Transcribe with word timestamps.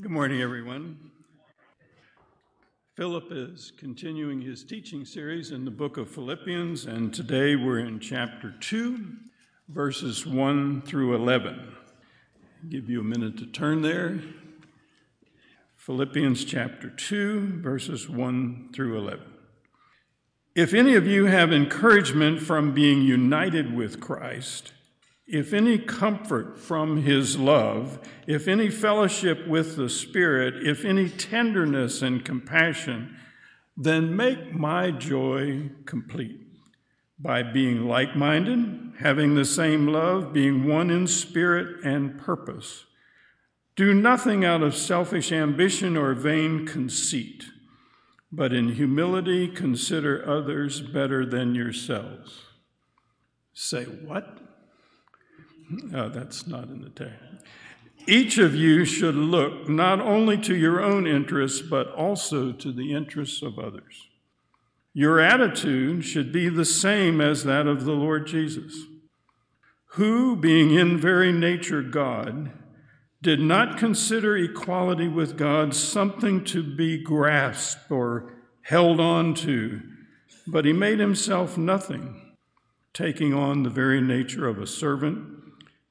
Good 0.00 0.10
morning, 0.10 0.40
everyone. 0.40 1.10
Philip 2.96 3.26
is 3.30 3.70
continuing 3.76 4.40
his 4.40 4.64
teaching 4.64 5.04
series 5.04 5.50
in 5.50 5.66
the 5.66 5.70
book 5.70 5.98
of 5.98 6.08
Philippians, 6.08 6.86
and 6.86 7.12
today 7.12 7.54
we're 7.54 7.80
in 7.80 8.00
chapter 8.00 8.54
2, 8.60 8.98
verses 9.68 10.26
1 10.26 10.82
through 10.82 11.14
11. 11.14 11.74
I'll 12.62 12.70
give 12.70 12.88
you 12.88 13.00
a 13.00 13.04
minute 13.04 13.36
to 13.38 13.46
turn 13.46 13.82
there. 13.82 14.20
Philippians 15.76 16.46
chapter 16.46 16.88
2, 16.88 17.60
verses 17.60 18.08
1 18.08 18.70
through 18.72 18.96
11. 18.96 19.26
If 20.54 20.72
any 20.72 20.94
of 20.94 21.06
you 21.06 21.26
have 21.26 21.52
encouragement 21.52 22.40
from 22.40 22.72
being 22.72 23.02
united 23.02 23.76
with 23.76 24.00
Christ, 24.00 24.72
if 25.30 25.52
any 25.52 25.78
comfort 25.78 26.58
from 26.58 27.02
his 27.02 27.38
love, 27.38 27.98
if 28.26 28.48
any 28.48 28.68
fellowship 28.68 29.46
with 29.46 29.76
the 29.76 29.88
Spirit, 29.88 30.66
if 30.66 30.84
any 30.84 31.08
tenderness 31.08 32.02
and 32.02 32.24
compassion, 32.24 33.16
then 33.76 34.16
make 34.16 34.52
my 34.52 34.90
joy 34.90 35.70
complete 35.86 36.40
by 37.18 37.42
being 37.42 37.86
like 37.86 38.16
minded, 38.16 38.92
having 38.98 39.34
the 39.34 39.44
same 39.44 39.86
love, 39.86 40.32
being 40.32 40.66
one 40.66 40.90
in 40.90 41.06
spirit 41.06 41.84
and 41.84 42.18
purpose. 42.18 42.86
Do 43.76 43.94
nothing 43.94 44.44
out 44.44 44.62
of 44.62 44.74
selfish 44.74 45.30
ambition 45.30 45.96
or 45.96 46.14
vain 46.14 46.66
conceit, 46.66 47.44
but 48.32 48.52
in 48.52 48.74
humility 48.74 49.48
consider 49.48 50.26
others 50.28 50.80
better 50.80 51.24
than 51.24 51.54
yourselves. 51.54 52.40
Say 53.52 53.84
what? 53.84 54.39
Oh, 55.94 56.08
that's 56.08 56.46
not 56.46 56.64
in 56.64 56.82
the 56.82 56.90
text. 56.90 57.44
Each 58.06 58.38
of 58.38 58.54
you 58.54 58.84
should 58.84 59.14
look 59.14 59.68
not 59.68 60.00
only 60.00 60.38
to 60.38 60.56
your 60.56 60.82
own 60.82 61.06
interests, 61.06 61.60
but 61.60 61.92
also 61.92 62.52
to 62.52 62.72
the 62.72 62.94
interests 62.94 63.42
of 63.42 63.58
others. 63.58 64.08
Your 64.92 65.20
attitude 65.20 66.04
should 66.04 66.32
be 66.32 66.48
the 66.48 66.64
same 66.64 67.20
as 67.20 67.44
that 67.44 67.66
of 67.66 67.84
the 67.84 67.92
Lord 67.92 68.26
Jesus, 68.26 68.74
who, 69.92 70.34
being 70.34 70.74
in 70.74 70.98
very 70.98 71.32
nature 71.32 71.82
God, 71.82 72.50
did 73.22 73.40
not 73.40 73.76
consider 73.76 74.36
equality 74.36 75.06
with 75.06 75.36
God 75.36 75.74
something 75.74 76.42
to 76.44 76.62
be 76.62 77.02
grasped 77.02 77.90
or 77.90 78.32
held 78.62 78.98
on 78.98 79.34
to, 79.34 79.82
but 80.46 80.64
he 80.64 80.72
made 80.72 80.98
himself 80.98 81.58
nothing, 81.58 82.34
taking 82.94 83.34
on 83.34 83.62
the 83.62 83.70
very 83.70 84.00
nature 84.00 84.48
of 84.48 84.58
a 84.58 84.66
servant 84.66 85.39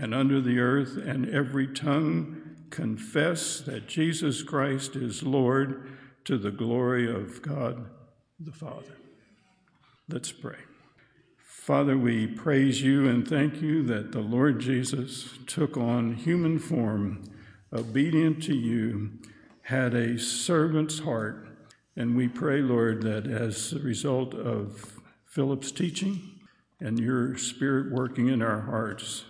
and 0.00 0.14
under 0.14 0.40
the 0.40 0.58
earth, 0.58 0.96
and 0.96 1.28
every 1.28 1.66
tongue 1.66 2.56
confess 2.70 3.60
that 3.60 3.88
Jesus 3.88 4.42
Christ 4.42 4.96
is 4.96 5.22
Lord 5.22 5.96
to 6.24 6.38
the 6.38 6.50
glory 6.50 7.10
of 7.10 7.42
God 7.42 7.86
the 8.38 8.52
Father. 8.52 8.96
Let's 10.08 10.30
pray. 10.30 10.58
Father, 11.38 11.98
we 11.98 12.26
praise 12.26 12.82
you 12.82 13.08
and 13.08 13.26
thank 13.26 13.60
you 13.60 13.82
that 13.82 14.12
the 14.12 14.20
Lord 14.20 14.60
Jesus 14.60 15.36
took 15.46 15.76
on 15.76 16.14
human 16.14 16.58
form, 16.58 17.24
obedient 17.72 18.42
to 18.44 18.54
you, 18.54 19.18
had 19.62 19.92
a 19.94 20.18
servant's 20.18 21.00
heart. 21.00 21.46
And 21.96 22.16
we 22.16 22.28
pray, 22.28 22.60
Lord, 22.60 23.02
that 23.02 23.26
as 23.26 23.72
a 23.72 23.80
result 23.80 24.32
of 24.34 24.98
Philip's 25.26 25.72
teaching 25.72 26.40
and 26.80 26.98
your 26.98 27.36
spirit 27.36 27.92
working 27.92 28.28
in 28.28 28.40
our 28.40 28.60
hearts, 28.60 29.24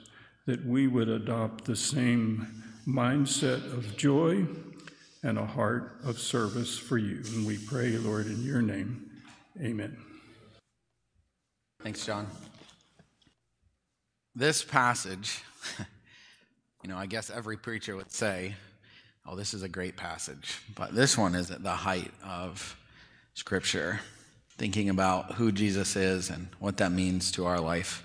that 0.49 0.65
we 0.65 0.87
would 0.87 1.11
adopt 1.11 1.67
the 1.67 1.77
same 1.77 2.65
mindset 2.87 3.63
of 3.71 3.95
joy 3.99 4.47
and 5.23 5.37
a 5.37 5.45
heart 5.45 6.01
of 6.07 6.19
service 6.19 6.79
for 6.79 6.97
you. 6.97 7.21
And 7.35 7.47
we 7.47 7.59
pray, 7.59 7.91
Lord, 7.99 8.25
in 8.25 8.43
your 8.43 8.63
name. 8.63 9.11
Amen. 9.61 9.95
Thanks, 11.83 12.07
John. 12.07 12.29
This 14.35 14.65
passage, 14.65 15.43
you 16.83 16.89
know, 16.89 16.97
I 16.97 17.05
guess 17.05 17.29
every 17.29 17.59
preacher 17.59 17.95
would 17.95 18.11
say, 18.11 18.55
oh, 19.27 19.37
this 19.37 19.53
is 19.53 19.63
a 19.63 19.69
great 19.69 19.99
passage. 19.99 20.63
But 20.75 20.95
this 20.95 21.19
one 21.19 21.35
is 21.35 21.51
at 21.51 21.63
the 21.63 21.73
height 21.73 22.13
of 22.25 22.75
Scripture, 23.35 24.01
thinking 24.57 24.89
about 24.89 25.35
who 25.35 25.53
Jesus 25.53 25.95
is 25.95 26.31
and 26.31 26.49
what 26.59 26.79
that 26.79 26.91
means 26.91 27.31
to 27.33 27.45
our 27.45 27.61
life 27.61 28.03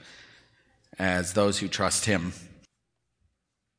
as 1.00 1.34
those 1.34 1.60
who 1.60 1.68
trust 1.68 2.06
Him. 2.06 2.34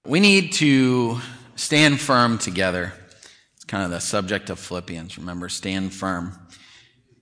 We 0.06 0.20
need 0.20 0.52
to 0.54 1.20
stand 1.56 2.00
firm 2.00 2.38
together. 2.38 2.92
It's 3.54 3.64
kind 3.64 3.84
of 3.84 3.90
the 3.90 4.00
subject 4.00 4.50
of 4.50 4.58
Philippians. 4.58 5.18
Remember, 5.18 5.48
stand 5.48 5.92
firm. 5.94 6.38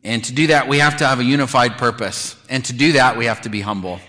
And 0.05 0.25
to 0.25 0.33
do 0.33 0.49
that, 0.49 0.69
we 0.69 0.79
have 0.79 0.97
to 0.97 1.07
have 1.07 1.21
a 1.21 1.25
unified 1.25 1.79
purpose. 1.79 2.37
And 2.49 2.65
to 2.65 2.73
do 2.73 2.93
that, 2.93 3.17
we 3.17 3.27
have 3.27 3.43
to 3.43 3.49
be 3.49 3.61
humble. 3.61 4.01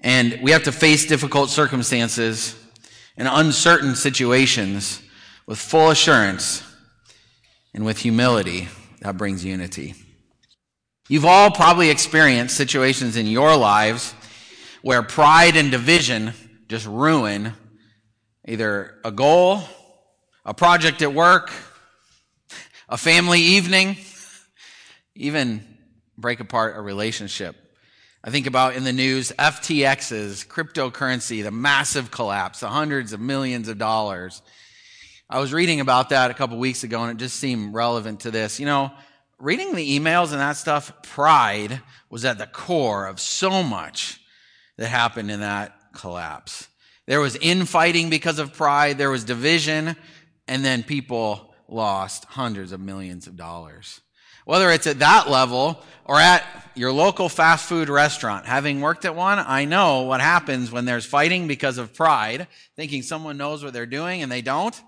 And 0.00 0.40
we 0.42 0.50
have 0.50 0.64
to 0.64 0.72
face 0.72 1.06
difficult 1.06 1.50
circumstances 1.50 2.56
and 3.16 3.28
uncertain 3.30 3.94
situations 3.94 5.00
with 5.46 5.58
full 5.58 5.90
assurance 5.90 6.64
and 7.72 7.84
with 7.84 7.98
humility. 7.98 8.68
That 9.00 9.16
brings 9.16 9.44
unity. 9.44 9.94
You've 11.08 11.24
all 11.24 11.50
probably 11.50 11.90
experienced 11.90 12.56
situations 12.56 13.16
in 13.16 13.26
your 13.26 13.56
lives 13.56 14.14
where 14.82 15.02
pride 15.02 15.56
and 15.56 15.70
division 15.70 16.32
just 16.68 16.86
ruin 16.86 17.52
either 18.46 18.98
a 19.04 19.12
goal, 19.12 19.62
a 20.44 20.52
project 20.52 21.02
at 21.02 21.14
work, 21.14 21.52
a 22.88 22.98
family 22.98 23.40
evening, 23.40 23.96
even 25.14 25.64
break 26.18 26.40
apart 26.40 26.76
a 26.76 26.80
relationship. 26.80 27.56
I 28.24 28.30
think 28.30 28.46
about 28.46 28.74
in 28.74 28.84
the 28.84 28.92
news 28.92 29.32
FTX's 29.38 30.44
cryptocurrency, 30.44 31.42
the 31.42 31.50
massive 31.50 32.10
collapse, 32.10 32.60
the 32.60 32.68
hundreds 32.68 33.12
of 33.12 33.20
millions 33.20 33.68
of 33.68 33.78
dollars. 33.78 34.42
I 35.30 35.38
was 35.38 35.52
reading 35.52 35.80
about 35.80 36.10
that 36.10 36.30
a 36.30 36.34
couple 36.34 36.58
weeks 36.58 36.84
ago 36.84 37.02
and 37.02 37.12
it 37.12 37.22
just 37.22 37.36
seemed 37.36 37.74
relevant 37.74 38.20
to 38.20 38.30
this. 38.30 38.60
You 38.60 38.66
know, 38.66 38.92
reading 39.38 39.74
the 39.74 39.98
emails 39.98 40.32
and 40.32 40.40
that 40.40 40.56
stuff, 40.56 41.02
pride 41.02 41.80
was 42.10 42.24
at 42.24 42.38
the 42.38 42.46
core 42.46 43.06
of 43.06 43.20
so 43.20 43.62
much 43.62 44.20
that 44.78 44.88
happened 44.88 45.30
in 45.30 45.40
that 45.40 45.74
collapse. 45.92 46.68
There 47.06 47.20
was 47.20 47.36
infighting 47.36 48.10
because 48.10 48.38
of 48.38 48.54
pride, 48.54 48.98
there 48.98 49.10
was 49.10 49.24
division, 49.24 49.96
and 50.46 50.64
then 50.64 50.82
people 50.82 51.54
lost 51.68 52.24
hundreds 52.26 52.72
of 52.72 52.80
millions 52.80 53.26
of 53.26 53.36
dollars. 53.36 54.00
Whether 54.44 54.70
it's 54.70 54.86
at 54.86 54.98
that 54.98 55.30
level 55.30 55.80
or 56.04 56.18
at 56.18 56.44
your 56.74 56.92
local 56.92 57.28
fast 57.28 57.68
food 57.68 57.88
restaurant, 57.88 58.46
having 58.46 58.80
worked 58.80 59.04
at 59.04 59.14
one, 59.14 59.38
I 59.38 59.64
know 59.64 60.02
what 60.02 60.20
happens 60.20 60.72
when 60.72 60.84
there's 60.84 61.06
fighting 61.06 61.46
because 61.46 61.78
of 61.78 61.94
pride, 61.94 62.48
thinking 62.76 63.02
someone 63.02 63.36
knows 63.36 63.62
what 63.62 63.72
they're 63.72 63.86
doing 63.86 64.22
and 64.22 64.30
they 64.30 64.42
don't. 64.42 64.80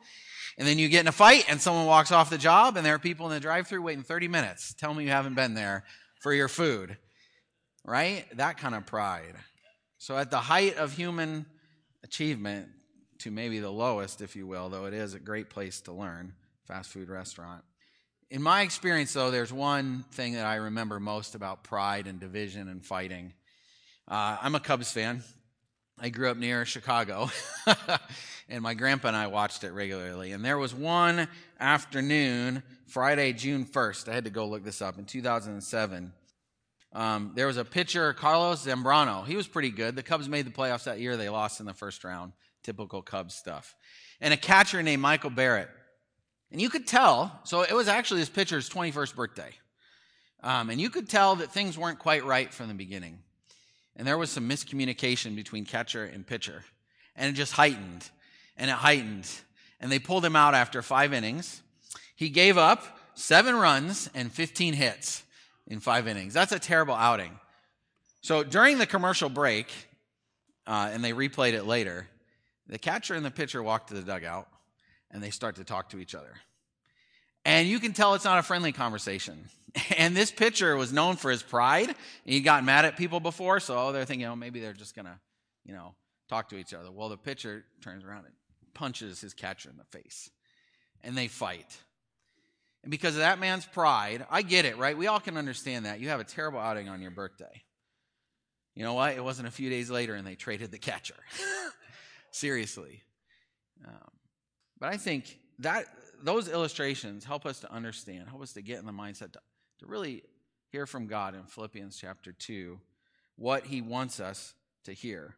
And 0.58 0.66
then 0.66 0.78
you 0.78 0.88
get 0.88 1.00
in 1.00 1.08
a 1.08 1.12
fight 1.12 1.46
and 1.48 1.60
someone 1.60 1.86
walks 1.86 2.12
off 2.12 2.30
the 2.30 2.38
job 2.38 2.76
and 2.76 2.84
there 2.84 2.94
are 2.94 2.98
people 3.00 3.26
in 3.26 3.32
the 3.32 3.40
drive 3.40 3.66
through 3.66 3.82
waiting 3.82 4.04
30 4.04 4.28
minutes. 4.28 4.74
Tell 4.74 4.92
me 4.92 5.04
you 5.04 5.10
haven't 5.10 5.34
been 5.34 5.54
there 5.54 5.84
for 6.20 6.32
your 6.32 6.48
food. 6.48 6.96
Right? 7.84 8.24
That 8.36 8.58
kind 8.58 8.74
of 8.74 8.86
pride. 8.86 9.34
So 10.04 10.18
at 10.18 10.30
the 10.30 10.36
height 10.36 10.76
of 10.76 10.92
human 10.92 11.46
achievement 12.02 12.68
to 13.20 13.30
maybe 13.30 13.58
the 13.60 13.70
lowest, 13.70 14.20
if 14.20 14.36
you 14.36 14.46
will, 14.46 14.68
though 14.68 14.84
it 14.84 14.92
is 14.92 15.14
a 15.14 15.18
great 15.18 15.48
place 15.48 15.80
to 15.80 15.92
learn, 15.92 16.34
fast 16.64 16.90
food 16.90 17.08
restaurant. 17.08 17.64
In 18.30 18.42
my 18.42 18.60
experience, 18.60 19.14
though, 19.14 19.30
there's 19.30 19.50
one 19.50 20.04
thing 20.12 20.34
that 20.34 20.44
I 20.44 20.56
remember 20.56 21.00
most 21.00 21.34
about 21.34 21.64
pride 21.64 22.06
and 22.06 22.20
division 22.20 22.68
and 22.68 22.84
fighting. 22.84 23.32
Uh, 24.06 24.36
I'm 24.42 24.54
a 24.54 24.60
Cubs 24.60 24.92
fan. 24.92 25.22
I 25.98 26.10
grew 26.10 26.30
up 26.30 26.36
near 26.36 26.66
Chicago, 26.66 27.30
and 28.50 28.60
my 28.60 28.74
grandpa 28.74 29.08
and 29.08 29.16
I 29.16 29.28
watched 29.28 29.64
it 29.64 29.72
regularly. 29.72 30.32
And 30.32 30.44
there 30.44 30.58
was 30.58 30.74
one 30.74 31.28
afternoon, 31.58 32.62
Friday, 32.88 33.32
June 33.32 33.64
1st, 33.64 34.10
I 34.10 34.12
had 34.12 34.24
to 34.24 34.30
go 34.30 34.46
look 34.46 34.64
this 34.64 34.82
up, 34.82 34.98
in 34.98 35.06
2007. 35.06 36.12
Um, 36.94 37.32
there 37.34 37.48
was 37.48 37.56
a 37.56 37.64
pitcher, 37.64 38.12
Carlos 38.12 38.64
Zambrano. 38.64 39.26
He 39.26 39.34
was 39.34 39.48
pretty 39.48 39.70
good. 39.70 39.96
The 39.96 40.02
Cubs 40.02 40.28
made 40.28 40.46
the 40.46 40.52
playoffs 40.52 40.84
that 40.84 41.00
year. 41.00 41.16
They 41.16 41.28
lost 41.28 41.58
in 41.58 41.66
the 41.66 41.74
first 41.74 42.04
round. 42.04 42.32
Typical 42.62 43.02
Cubs 43.02 43.34
stuff. 43.34 43.74
And 44.20 44.32
a 44.32 44.36
catcher 44.36 44.82
named 44.82 45.02
Michael 45.02 45.30
Barrett. 45.30 45.68
And 46.52 46.60
you 46.60 46.70
could 46.70 46.86
tell, 46.86 47.40
so 47.42 47.62
it 47.62 47.72
was 47.72 47.88
actually 47.88 48.20
this 48.20 48.28
pitcher's 48.28 48.70
21st 48.70 49.16
birthday. 49.16 49.50
Um, 50.42 50.70
and 50.70 50.80
you 50.80 50.88
could 50.88 51.08
tell 51.08 51.36
that 51.36 51.50
things 51.50 51.76
weren't 51.76 51.98
quite 51.98 52.24
right 52.24 52.52
from 52.52 52.68
the 52.68 52.74
beginning. 52.74 53.18
And 53.96 54.06
there 54.06 54.18
was 54.18 54.30
some 54.30 54.48
miscommunication 54.48 55.34
between 55.34 55.64
catcher 55.64 56.04
and 56.04 56.24
pitcher. 56.24 56.64
And 57.16 57.28
it 57.30 57.32
just 57.32 57.54
heightened 57.54 58.08
and 58.56 58.70
it 58.70 58.74
heightened. 58.74 59.28
And 59.80 59.90
they 59.90 59.98
pulled 59.98 60.24
him 60.24 60.36
out 60.36 60.54
after 60.54 60.80
five 60.80 61.12
innings. 61.12 61.60
He 62.14 62.28
gave 62.28 62.56
up 62.56 62.98
seven 63.14 63.56
runs 63.56 64.08
and 64.14 64.30
15 64.30 64.74
hits 64.74 65.24
in 65.66 65.80
five 65.80 66.06
innings. 66.06 66.34
That's 66.34 66.52
a 66.52 66.58
terrible 66.58 66.94
outing. 66.94 67.38
So 68.20 68.42
during 68.42 68.78
the 68.78 68.86
commercial 68.86 69.28
break, 69.28 69.66
uh, 70.66 70.90
and 70.92 71.04
they 71.04 71.12
replayed 71.12 71.52
it 71.52 71.64
later, 71.64 72.08
the 72.66 72.78
catcher 72.78 73.14
and 73.14 73.24
the 73.24 73.30
pitcher 73.30 73.62
walk 73.62 73.88
to 73.88 73.94
the 73.94 74.02
dugout 74.02 74.48
and 75.10 75.22
they 75.22 75.30
start 75.30 75.56
to 75.56 75.64
talk 75.64 75.90
to 75.90 75.98
each 75.98 76.14
other. 76.14 76.32
And 77.44 77.68
you 77.68 77.78
can 77.78 77.92
tell 77.92 78.14
it's 78.14 78.24
not 78.24 78.38
a 78.38 78.42
friendly 78.42 78.72
conversation. 78.72 79.38
And 79.98 80.16
this 80.16 80.30
pitcher 80.30 80.76
was 80.76 80.92
known 80.92 81.16
for 81.16 81.32
his 81.32 81.42
pride. 81.42 81.96
He'd 82.24 82.42
gotten 82.42 82.64
mad 82.64 82.84
at 82.84 82.96
people 82.96 83.18
before, 83.18 83.58
so 83.58 83.90
they're 83.90 84.04
thinking, 84.04 84.28
oh, 84.28 84.36
maybe 84.36 84.60
they're 84.60 84.72
just 84.72 84.94
going 84.94 85.06
to, 85.06 85.18
you 85.64 85.74
know, 85.74 85.96
talk 86.28 86.50
to 86.50 86.56
each 86.56 86.72
other. 86.72 86.92
Well, 86.92 87.08
the 87.08 87.16
pitcher 87.16 87.64
turns 87.82 88.04
around 88.04 88.26
and 88.26 88.34
punches 88.72 89.20
his 89.20 89.34
catcher 89.34 89.68
in 89.70 89.76
the 89.76 89.98
face. 89.98 90.30
And 91.02 91.18
they 91.18 91.26
fight. 91.26 91.76
And 92.84 92.90
because 92.90 93.14
of 93.14 93.20
that 93.20 93.38
man's 93.38 93.64
pride, 93.64 94.26
I 94.30 94.42
get 94.42 94.66
it, 94.66 94.76
right? 94.76 94.96
We 94.96 95.06
all 95.06 95.18
can 95.18 95.38
understand 95.38 95.86
that. 95.86 96.00
You 96.00 96.10
have 96.10 96.20
a 96.20 96.24
terrible 96.24 96.60
outing 96.60 96.90
on 96.90 97.00
your 97.00 97.10
birthday. 97.10 97.62
You 98.74 98.84
know 98.84 98.92
what? 98.92 99.16
It 99.16 99.24
wasn't 99.24 99.48
a 99.48 99.50
few 99.50 99.70
days 99.70 99.90
later 99.90 100.14
and 100.14 100.26
they 100.26 100.34
traded 100.34 100.70
the 100.70 100.78
catcher. 100.78 101.14
Seriously. 102.30 103.02
Um, 103.86 104.10
but 104.78 104.92
I 104.92 104.98
think 104.98 105.38
that 105.60 105.86
those 106.22 106.46
illustrations 106.46 107.24
help 107.24 107.46
us 107.46 107.60
to 107.60 107.72
understand, 107.72 108.28
help 108.28 108.42
us 108.42 108.52
to 108.52 108.60
get 108.60 108.80
in 108.80 108.84
the 108.84 108.92
mindset 108.92 109.32
to, 109.32 109.40
to 109.78 109.86
really 109.86 110.22
hear 110.70 110.86
from 110.86 111.06
God 111.06 111.34
in 111.34 111.44
Philippians 111.44 111.96
chapter 111.96 112.32
2 112.32 112.78
what 113.36 113.64
he 113.64 113.80
wants 113.80 114.20
us 114.20 114.52
to 114.84 114.92
hear. 114.92 115.36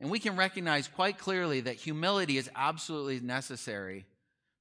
And 0.00 0.12
we 0.12 0.20
can 0.20 0.36
recognize 0.36 0.86
quite 0.86 1.18
clearly 1.18 1.60
that 1.62 1.74
humility 1.74 2.38
is 2.38 2.48
absolutely 2.54 3.18
necessary 3.18 4.06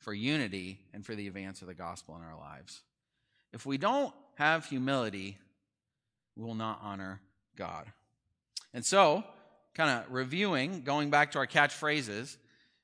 for 0.01 0.13
unity 0.13 0.79
and 0.93 1.05
for 1.05 1.15
the 1.15 1.27
advance 1.27 1.61
of 1.61 1.67
the 1.67 1.73
gospel 1.73 2.15
in 2.15 2.21
our 2.21 2.37
lives. 2.37 2.81
If 3.53 3.65
we 3.65 3.77
don't 3.77 4.13
have 4.35 4.65
humility, 4.65 5.37
we 6.35 6.43
will 6.43 6.55
not 6.55 6.79
honor 6.83 7.21
God. 7.55 7.85
And 8.73 8.85
so, 8.85 9.23
kind 9.73 9.89
of 9.89 10.11
reviewing, 10.11 10.81
going 10.81 11.09
back 11.09 11.31
to 11.31 11.37
our 11.37 11.47
catchphrases, 11.47 12.37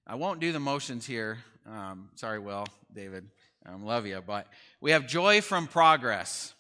I 0.05 0.15
won't 0.15 0.39
do 0.39 0.51
the 0.51 0.59
motions 0.59 1.05
here. 1.05 1.39
Um, 1.69 2.09
sorry, 2.15 2.39
Will, 2.39 2.65
David. 2.93 3.27
I 3.65 3.73
um, 3.73 3.83
love 3.83 4.05
you. 4.05 4.21
But 4.25 4.47
we 4.79 4.91
have 4.91 5.07
joy 5.07 5.41
from 5.41 5.67
progress. 5.67 6.53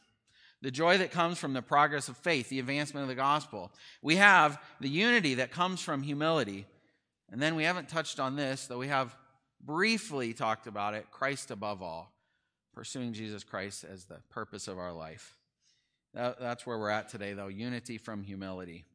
The 0.61 0.71
joy 0.71 0.97
that 0.97 1.11
comes 1.11 1.37
from 1.37 1.53
the 1.53 1.61
progress 1.61 2.09
of 2.09 2.17
faith, 2.17 2.49
the 2.49 2.59
advancement 2.59 3.03
of 3.03 3.09
the 3.09 3.15
gospel. 3.15 3.71
We 4.01 4.15
have 4.15 4.59
the 4.81 4.89
unity 4.89 5.35
that 5.35 5.51
comes 5.51 5.81
from 5.81 6.01
humility. 6.01 6.65
And 7.31 7.41
then 7.41 7.55
we 7.55 7.63
haven't 7.63 7.89
touched 7.89 8.19
on 8.19 8.35
this, 8.35 8.65
though 8.65 8.79
we 8.79 8.87
have 8.87 9.15
briefly 9.61 10.33
talked 10.33 10.67
about 10.67 10.93
it 10.93 11.07
Christ 11.11 11.51
above 11.51 11.81
all, 11.81 12.11
pursuing 12.73 13.13
Jesus 13.13 13.43
Christ 13.43 13.83
as 13.83 14.05
the 14.05 14.19
purpose 14.29 14.67
of 14.67 14.77
our 14.77 14.93
life. 14.93 15.35
That, 16.13 16.39
that's 16.39 16.65
where 16.65 16.77
we're 16.77 16.89
at 16.89 17.09
today, 17.09 17.33
though 17.33 17.47
unity 17.47 17.97
from 17.97 18.23
humility. 18.23 18.85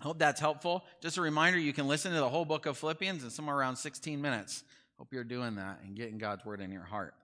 Hope 0.00 0.18
that's 0.18 0.40
helpful. 0.40 0.84
Just 1.00 1.16
a 1.16 1.22
reminder 1.22 1.58
you 1.58 1.72
can 1.72 1.88
listen 1.88 2.12
to 2.12 2.18
the 2.18 2.28
whole 2.28 2.44
book 2.44 2.66
of 2.66 2.76
Philippians 2.76 3.24
in 3.24 3.30
somewhere 3.30 3.56
around 3.56 3.76
16 3.76 4.20
minutes. 4.20 4.62
Hope 4.98 5.12
you're 5.12 5.24
doing 5.24 5.56
that 5.56 5.80
and 5.84 5.96
getting 5.96 6.18
God's 6.18 6.44
word 6.44 6.60
in 6.60 6.70
your 6.70 6.82
heart. 6.82 7.14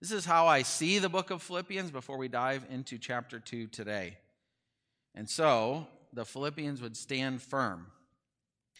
This 0.00 0.12
is 0.12 0.24
how 0.24 0.46
I 0.46 0.62
see 0.62 0.98
the 0.98 1.08
book 1.08 1.30
of 1.30 1.42
Philippians 1.42 1.90
before 1.90 2.18
we 2.18 2.28
dive 2.28 2.66
into 2.70 2.98
chapter 2.98 3.38
2 3.38 3.68
today. 3.68 4.18
And 5.14 5.28
so, 5.28 5.86
the 6.12 6.24
Philippians 6.24 6.80
would 6.82 6.96
stand 6.96 7.42
firm 7.42 7.86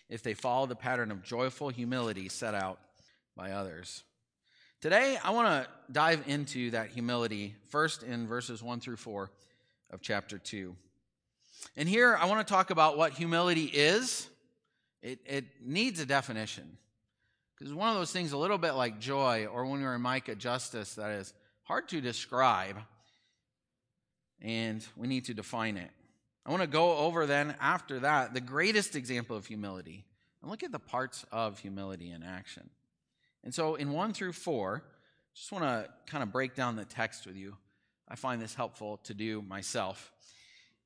if 0.08 0.22
they 0.22 0.34
follow 0.34 0.66
the 0.66 0.76
pattern 0.76 1.10
of 1.10 1.22
joyful 1.22 1.70
humility 1.70 2.28
set 2.28 2.54
out 2.54 2.78
by 3.36 3.52
others. 3.52 4.02
Today, 4.80 5.18
I 5.22 5.30
want 5.30 5.48
to 5.48 5.70
dive 5.90 6.24
into 6.26 6.70
that 6.72 6.90
humility 6.90 7.54
first 7.70 8.02
in 8.02 8.26
verses 8.26 8.62
1 8.62 8.80
through 8.80 8.96
4 8.96 9.30
of 9.90 10.02
chapter 10.02 10.38
2. 10.38 10.76
And 11.76 11.88
here 11.88 12.16
I 12.16 12.26
want 12.26 12.46
to 12.46 12.52
talk 12.52 12.70
about 12.70 12.98
what 12.98 13.12
humility 13.12 13.64
is. 13.64 14.28
It, 15.02 15.20
it 15.24 15.44
needs 15.64 16.00
a 16.00 16.06
definition. 16.06 16.76
Because 17.56 17.72
one 17.72 17.88
of 17.88 17.94
those 17.94 18.12
things, 18.12 18.32
a 18.32 18.36
little 18.36 18.58
bit 18.58 18.72
like 18.72 19.00
joy, 19.00 19.46
or 19.46 19.64
when 19.64 19.80
we 19.80 19.86
were 19.86 19.94
in 19.94 20.00
Micah 20.00 20.34
Justice, 20.34 20.94
that 20.94 21.10
is 21.12 21.32
hard 21.62 21.88
to 21.88 22.00
describe, 22.00 22.76
and 24.42 24.86
we 24.96 25.06
need 25.08 25.24
to 25.26 25.34
define 25.34 25.76
it. 25.76 25.90
I 26.44 26.50
want 26.50 26.62
to 26.62 26.68
go 26.68 26.98
over 26.98 27.26
then, 27.26 27.54
after 27.60 28.00
that, 28.00 28.34
the 28.34 28.40
greatest 28.40 28.96
example 28.96 29.36
of 29.36 29.46
humility, 29.46 30.04
and 30.42 30.50
look 30.50 30.62
at 30.62 30.72
the 30.72 30.78
parts 30.78 31.24
of 31.32 31.58
humility 31.58 32.10
in 32.10 32.22
action. 32.22 32.68
And 33.44 33.54
so 33.54 33.74
in 33.76 33.92
1 33.92 34.14
through 34.14 34.32
4, 34.32 34.82
just 35.34 35.52
want 35.52 35.64
to 35.64 35.88
kind 36.06 36.22
of 36.22 36.32
break 36.32 36.54
down 36.54 36.76
the 36.76 36.84
text 36.84 37.26
with 37.26 37.36
you. 37.36 37.56
I 38.08 38.16
find 38.16 38.40
this 38.40 38.54
helpful 38.54 38.98
to 39.04 39.14
do 39.14 39.42
myself. 39.42 40.10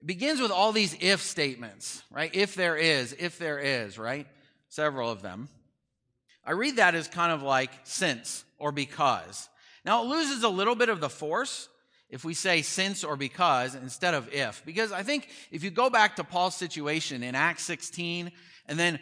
It 0.01 0.07
begins 0.07 0.41
with 0.41 0.51
all 0.51 0.73
these 0.73 0.97
if 1.01 1.21
statements, 1.23 2.03
right? 2.11 2.35
If 2.35 2.55
there 2.55 2.77
is, 2.77 3.15
if 3.19 3.39
there 3.39 3.59
is, 3.59 3.99
right? 3.99 4.27
Several 4.69 5.11
of 5.11 5.23
them. 5.23 5.49
I 6.45 6.53
read 6.53 6.77
that 6.77 6.95
as 6.95 7.09
kind 7.09 7.33
of 7.33 7.43
like 7.43 7.71
since 7.85 8.45
or 8.59 8.73
because. 8.73 9.49
Now 9.85 10.03
it 10.03 10.09
loses 10.09 10.43
a 10.43 10.49
little 10.49 10.75
bit 10.75 10.89
of 10.89 11.01
the 11.01 11.09
force 11.09 11.69
if 12.11 12.25
we 12.25 12.35
say 12.35 12.63
since 12.63 13.05
or 13.05 13.17
because 13.17 13.75
instead 13.75 14.15
of 14.15 14.33
if. 14.33 14.65
Because 14.65 14.93
I 14.93 15.03
think 15.03 15.29
if 15.51 15.63
you 15.63 15.71
go 15.71 15.91
back 15.91 16.17
to 16.17 16.25
Paul's 16.25 16.57
situation 16.57 17.23
in 17.23 17.35
Acts 17.35 17.65
16 17.65 18.33
and 18.67 18.79
then 18.79 18.99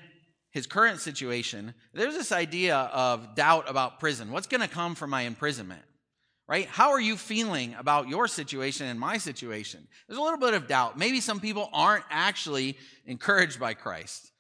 his 0.57 0.67
current 0.67 1.01
situation, 1.01 1.75
there's 1.93 2.15
this 2.15 2.33
idea 2.33 2.77
of 2.77 3.35
doubt 3.35 3.69
about 3.69 4.01
prison. 4.01 4.33
What's 4.33 4.47
going 4.47 4.63
to 4.63 4.69
come 4.69 4.95
from 4.95 5.11
my 5.11 5.23
imprisonment? 5.23 5.83
right? 6.49 6.67
How 6.67 6.93
are 6.93 7.01
you 7.01 7.17
feeling 7.17 7.75
about 7.77 8.09
your 8.09 8.29
situation 8.29 8.87
and 8.87 8.99
my 8.99 9.19
situation? 9.19 9.87
There's 10.07 10.19
a 10.19 10.23
little 10.23 10.39
bit 10.39 10.55
of 10.55 10.69
doubt. 10.69 10.97
Maybe 10.97 11.21
some 11.21 11.41
people 11.41 11.69
aren't 11.73 12.05
actually 12.09 12.79
encouraged 13.05 13.59
by 13.59 13.75
Christ. 13.75 14.31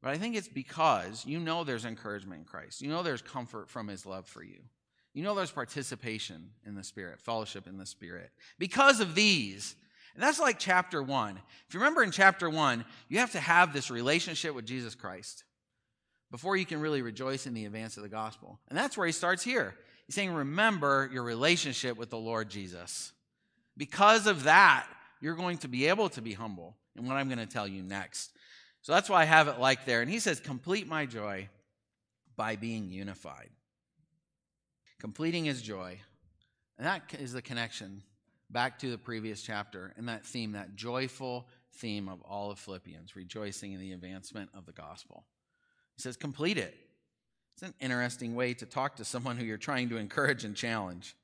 But 0.00 0.12
I 0.12 0.18
think 0.18 0.36
it's 0.36 0.48
because 0.48 1.26
you 1.26 1.40
know 1.40 1.64
there's 1.64 1.84
encouragement 1.84 2.42
in 2.42 2.46
Christ. 2.46 2.80
You 2.80 2.88
know 2.88 3.02
there's 3.02 3.20
comfort 3.20 3.68
from 3.68 3.88
his 3.88 4.06
love 4.06 4.26
for 4.26 4.42
you. 4.42 4.60
You 5.12 5.24
know 5.24 5.34
there's 5.34 5.50
participation 5.50 6.50
in 6.64 6.76
the 6.76 6.84
Spirit, 6.84 7.20
fellowship 7.20 7.66
in 7.66 7.76
the 7.76 7.86
Spirit. 7.86 8.30
Because 8.58 9.00
of 9.00 9.16
these, 9.16 9.74
and 10.14 10.22
that's 10.22 10.38
like 10.38 10.58
chapter 10.58 11.02
one. 11.02 11.40
If 11.68 11.74
you 11.74 11.80
remember 11.80 12.02
in 12.02 12.10
chapter 12.10 12.48
one, 12.48 12.84
you 13.08 13.18
have 13.18 13.32
to 13.32 13.40
have 13.40 13.72
this 13.72 13.90
relationship 13.90 14.54
with 14.54 14.64
Jesus 14.64 14.94
Christ 14.94 15.44
before 16.30 16.56
you 16.56 16.66
can 16.66 16.80
really 16.80 17.02
rejoice 17.02 17.46
in 17.46 17.54
the 17.54 17.64
advance 17.64 17.96
of 17.96 18.02
the 18.02 18.08
gospel. 18.08 18.60
And 18.68 18.78
that's 18.78 18.96
where 18.96 19.06
he 19.06 19.12
starts 19.12 19.42
here. 19.42 19.74
He's 20.06 20.14
saying, 20.14 20.32
remember 20.32 21.10
your 21.12 21.22
relationship 21.22 21.96
with 21.96 22.10
the 22.10 22.18
Lord 22.18 22.48
Jesus. 22.48 23.12
Because 23.76 24.26
of 24.26 24.44
that, 24.44 24.86
you're 25.20 25.34
going 25.34 25.58
to 25.58 25.68
be 25.68 25.86
able 25.86 26.08
to 26.10 26.22
be 26.22 26.32
humble 26.32 26.76
in 26.96 27.06
what 27.06 27.16
I'm 27.16 27.28
going 27.28 27.38
to 27.38 27.46
tell 27.46 27.66
you 27.66 27.82
next. 27.82 28.30
So 28.82 28.92
that's 28.92 29.08
why 29.08 29.22
I 29.22 29.24
have 29.24 29.48
it 29.48 29.58
like 29.58 29.84
there. 29.86 30.02
And 30.02 30.10
he 30.10 30.18
says, 30.18 30.38
complete 30.38 30.86
my 30.86 31.06
joy 31.06 31.48
by 32.36 32.56
being 32.56 32.90
unified. 32.90 33.48
Completing 35.00 35.44
his 35.44 35.62
joy. 35.62 35.98
And 36.78 36.86
that 36.86 37.02
is 37.18 37.32
the 37.32 37.42
connection 37.42 38.02
back 38.54 38.78
to 38.78 38.90
the 38.90 38.96
previous 38.96 39.42
chapter 39.42 39.92
and 39.98 40.08
that 40.08 40.24
theme, 40.24 40.52
that 40.52 40.76
joyful 40.76 41.46
theme 41.74 42.08
of 42.08 42.22
all 42.22 42.50
of 42.50 42.58
Philippians, 42.58 43.16
rejoicing 43.16 43.72
in 43.72 43.80
the 43.80 43.92
advancement 43.92 44.48
of 44.54 44.64
the 44.64 44.72
gospel. 44.72 45.24
He 45.96 46.02
says, 46.02 46.16
complete 46.16 46.56
it. 46.56 46.74
It's 47.54 47.62
an 47.62 47.74
interesting 47.80 48.34
way 48.34 48.54
to 48.54 48.64
talk 48.64 48.96
to 48.96 49.04
someone 49.04 49.36
who 49.36 49.44
you're 49.44 49.58
trying 49.58 49.88
to 49.90 49.96
encourage 49.96 50.44
and 50.44 50.56
challenge. 50.56 51.14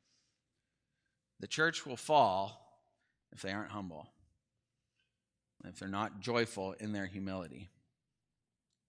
The 1.39 1.47
church 1.47 1.87
will 1.87 1.97
fall 1.97 2.83
if 3.33 3.43
they 3.43 3.53
aren't 3.53 3.71
humble, 3.71 4.09
if 5.65 5.79
they're 5.79 5.89
not 5.89 6.21
joyful 6.21 6.75
in 6.81 6.93
their 6.93 7.07
humility. 7.07 7.69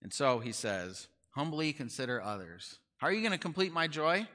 And 0.02 0.12
so 0.12 0.40
he 0.40 0.52
says, 0.52 1.06
humbly 1.30 1.72
consider 1.72 2.20
others. 2.20 2.78
How 2.98 3.06
are 3.06 3.12
you 3.12 3.20
going 3.20 3.32
to 3.32 3.38
complete 3.38 3.72
my 3.72 3.86
joy? 3.86 4.26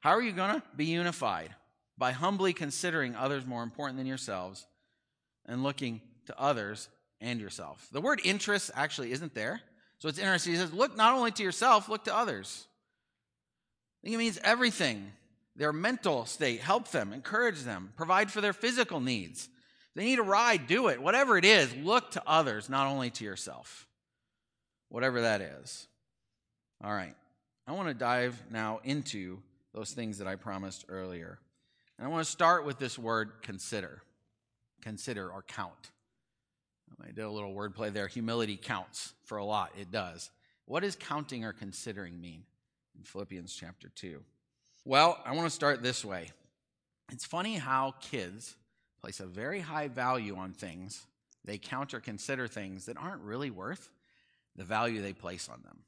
How 0.00 0.10
are 0.10 0.22
you 0.22 0.32
going 0.32 0.54
to 0.54 0.62
be 0.76 0.86
unified? 0.86 1.54
By 1.98 2.12
humbly 2.12 2.52
considering 2.52 3.14
others 3.16 3.44
more 3.44 3.62
important 3.62 3.98
than 3.98 4.06
yourselves 4.06 4.66
and 5.46 5.62
looking 5.62 6.00
to 6.26 6.40
others 6.40 6.88
and 7.20 7.40
yourself. 7.40 7.88
The 7.92 8.00
word 8.00 8.20
interest 8.24 8.70
actually 8.74 9.12
isn't 9.12 9.34
there. 9.34 9.60
So 9.98 10.08
it's 10.08 10.18
interesting. 10.18 10.52
He 10.52 10.58
says, 10.58 10.72
look 10.72 10.96
not 10.96 11.14
only 11.14 11.32
to 11.32 11.42
yourself, 11.42 11.88
look 11.88 12.04
to 12.04 12.14
others. 12.14 12.66
I 14.00 14.06
think 14.06 14.14
it 14.14 14.18
means 14.18 14.38
everything. 14.44 15.12
Their 15.56 15.72
mental 15.72 16.24
state, 16.24 16.60
help 16.60 16.88
them, 16.92 17.12
encourage 17.12 17.62
them, 17.62 17.92
provide 17.96 18.30
for 18.30 18.40
their 18.40 18.52
physical 18.52 19.00
needs. 19.00 19.48
they 19.96 20.04
need 20.04 20.20
a 20.20 20.22
ride, 20.22 20.68
do 20.68 20.86
it. 20.86 21.02
Whatever 21.02 21.36
it 21.36 21.44
is, 21.44 21.74
look 21.74 22.12
to 22.12 22.22
others, 22.24 22.68
not 22.68 22.86
only 22.86 23.10
to 23.10 23.24
yourself. 23.24 23.88
Whatever 24.88 25.22
that 25.22 25.40
is. 25.40 25.88
All 26.84 26.92
right. 26.92 27.16
I 27.66 27.72
want 27.72 27.88
to 27.88 27.94
dive 27.94 28.40
now 28.50 28.78
into 28.84 29.40
those 29.74 29.90
things 29.90 30.18
that 30.18 30.28
I 30.28 30.36
promised 30.36 30.84
earlier. 30.88 31.40
And 31.98 32.06
I 32.06 32.10
want 32.10 32.24
to 32.24 32.30
start 32.30 32.64
with 32.64 32.78
this 32.78 32.98
word 32.98 33.42
consider. 33.42 34.02
Consider 34.82 35.30
or 35.30 35.42
count. 35.42 35.90
I 37.02 37.08
did 37.08 37.24
a 37.24 37.30
little 37.30 37.54
wordplay 37.54 37.92
there. 37.92 38.06
Humility 38.08 38.56
counts 38.56 39.14
for 39.24 39.38
a 39.38 39.44
lot. 39.44 39.72
It 39.78 39.90
does. 39.90 40.30
What 40.64 40.82
does 40.82 40.96
counting 40.96 41.44
or 41.44 41.52
considering 41.52 42.20
mean 42.20 42.42
in 42.96 43.04
Philippians 43.04 43.54
chapter 43.54 43.88
2? 43.94 44.22
Well, 44.84 45.18
I 45.24 45.34
want 45.34 45.46
to 45.46 45.54
start 45.54 45.82
this 45.82 46.04
way. 46.04 46.30
It's 47.10 47.24
funny 47.24 47.56
how 47.56 47.94
kids 48.00 48.56
place 49.00 49.20
a 49.20 49.26
very 49.26 49.60
high 49.60 49.88
value 49.88 50.36
on 50.36 50.52
things. 50.52 51.06
They 51.44 51.58
count 51.58 51.94
or 51.94 52.00
consider 52.00 52.48
things 52.48 52.86
that 52.86 52.96
aren't 52.96 53.22
really 53.22 53.50
worth 53.50 53.90
the 54.56 54.64
value 54.64 55.00
they 55.00 55.12
place 55.12 55.48
on 55.48 55.62
them. 55.62 55.78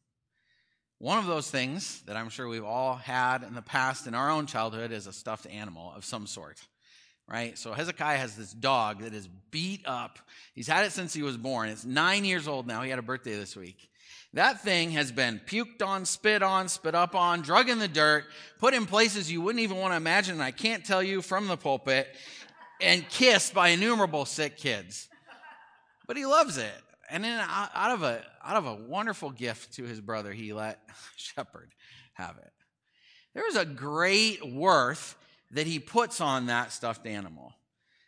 One 1.01 1.17
of 1.17 1.25
those 1.25 1.51
things 1.51 2.03
that 2.03 2.15
I'm 2.19 2.29
sure 2.29 2.47
we've 2.47 2.63
all 2.63 2.95
had 2.95 3.43
in 3.43 3.55
the 3.55 3.63
past 3.63 4.07
in 4.07 4.15
our 4.15 4.31
own 4.31 4.45
childhood 4.45 4.93
is 4.93 5.07
a 5.07 5.15
stuffed 5.15 5.47
animal 5.47 5.95
of 5.97 6.05
some 6.05 6.27
sort, 6.27 6.61
right? 7.27 7.57
So 7.57 7.73
Hezekiah 7.73 8.19
has 8.19 8.37
this 8.37 8.53
dog 8.53 9.01
that 9.01 9.15
is 9.15 9.27
beat 9.51 9.81
up. 9.87 10.19
He's 10.55 10.69
had 10.69 10.85
it 10.85 10.93
since 10.93 11.15
he 11.15 11.23
was 11.23 11.39
born. 11.39 11.71
It's 11.71 11.87
nine 11.87 12.27
years 12.27 12.47
old 12.47 12.67
now. 12.67 12.83
He 12.83 12.91
had 12.91 12.99
a 12.99 13.03
birthday 13.03 13.35
this 13.35 13.57
week. 13.57 13.89
That 14.35 14.61
thing 14.61 14.91
has 14.91 15.11
been 15.11 15.41
puked 15.47 15.83
on, 15.83 16.05
spit 16.05 16.43
on, 16.43 16.69
spit 16.69 16.95
up 16.95 17.15
on, 17.15 17.41
drug 17.41 17.71
in 17.71 17.79
the 17.79 17.89
dirt, 17.89 18.27
put 18.59 18.75
in 18.75 18.85
places 18.85 19.33
you 19.33 19.41
wouldn't 19.41 19.63
even 19.63 19.79
want 19.79 19.93
to 19.93 19.97
imagine. 19.97 20.35
And 20.35 20.43
I 20.43 20.51
can't 20.51 20.85
tell 20.85 21.03
you 21.03 21.23
from 21.23 21.47
the 21.49 21.57
pulpit, 21.57 22.15
and 22.79 23.09
kissed 23.09 23.55
by 23.55 23.69
innumerable 23.69 24.27
sick 24.27 24.59
kids. 24.59 25.09
But 26.07 26.19
he 26.19 26.27
loves 26.27 26.59
it. 26.59 26.83
And 27.11 27.25
then 27.25 27.41
out 27.41 27.91
of 27.91 28.03
a 28.03 28.23
out 28.45 28.57
of 28.57 28.67
a 28.67 28.75
wonderful 28.75 29.31
gift 29.31 29.75
to 29.75 29.85
his 29.85 30.01
brother, 30.01 30.33
he 30.33 30.53
let 30.53 30.81
Shepherd 31.17 31.73
have 32.15 32.37
it. 32.39 32.53
There 33.35 33.47
is 33.49 33.57
a 33.57 33.65
great 33.65 34.45
worth 34.47 35.17
that 35.53 35.67
he 35.67 35.79
puts 35.79 36.21
on 36.21 36.47
that 36.47 36.73
stuffed 36.73 37.07
animal. 37.07 37.53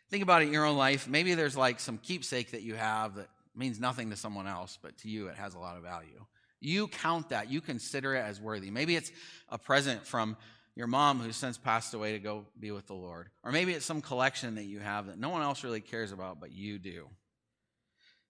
Think 0.09 0.23
about 0.23 0.41
it 0.41 0.47
in 0.47 0.53
your 0.53 0.65
own 0.65 0.77
life. 0.77 1.07
Maybe 1.07 1.33
there's 1.33 1.57
like 1.57 1.79
some 1.79 1.97
keepsake 1.97 2.51
that 2.51 2.61
you 2.61 2.75
have 2.75 3.15
that 3.15 3.29
means 3.55 3.79
nothing 3.79 4.09
to 4.09 4.15
someone 4.15 4.47
else, 4.47 4.77
but 4.81 4.97
to 4.99 5.09
you 5.09 5.27
it 5.27 5.35
has 5.35 5.55
a 5.55 5.59
lot 5.59 5.77
of 5.77 5.83
value. 5.83 6.25
You 6.59 6.87
count 6.87 7.29
that, 7.29 7.51
you 7.51 7.61
consider 7.61 8.15
it 8.15 8.21
as 8.21 8.39
worthy. 8.39 8.71
Maybe 8.71 8.95
it's 8.95 9.11
a 9.49 9.57
present 9.57 10.05
from 10.05 10.37
your 10.75 10.87
mom 10.87 11.19
who's 11.19 11.35
since 11.35 11.57
passed 11.57 11.93
away 11.93 12.13
to 12.13 12.19
go 12.19 12.45
be 12.59 12.71
with 12.71 12.87
the 12.87 12.93
Lord. 12.93 13.29
Or 13.43 13.51
maybe 13.51 13.73
it's 13.73 13.85
some 13.85 14.01
collection 14.01 14.55
that 14.55 14.63
you 14.63 14.79
have 14.79 15.07
that 15.07 15.19
no 15.19 15.29
one 15.29 15.41
else 15.41 15.63
really 15.63 15.81
cares 15.81 16.11
about, 16.11 16.39
but 16.39 16.51
you 16.51 16.79
do. 16.79 17.07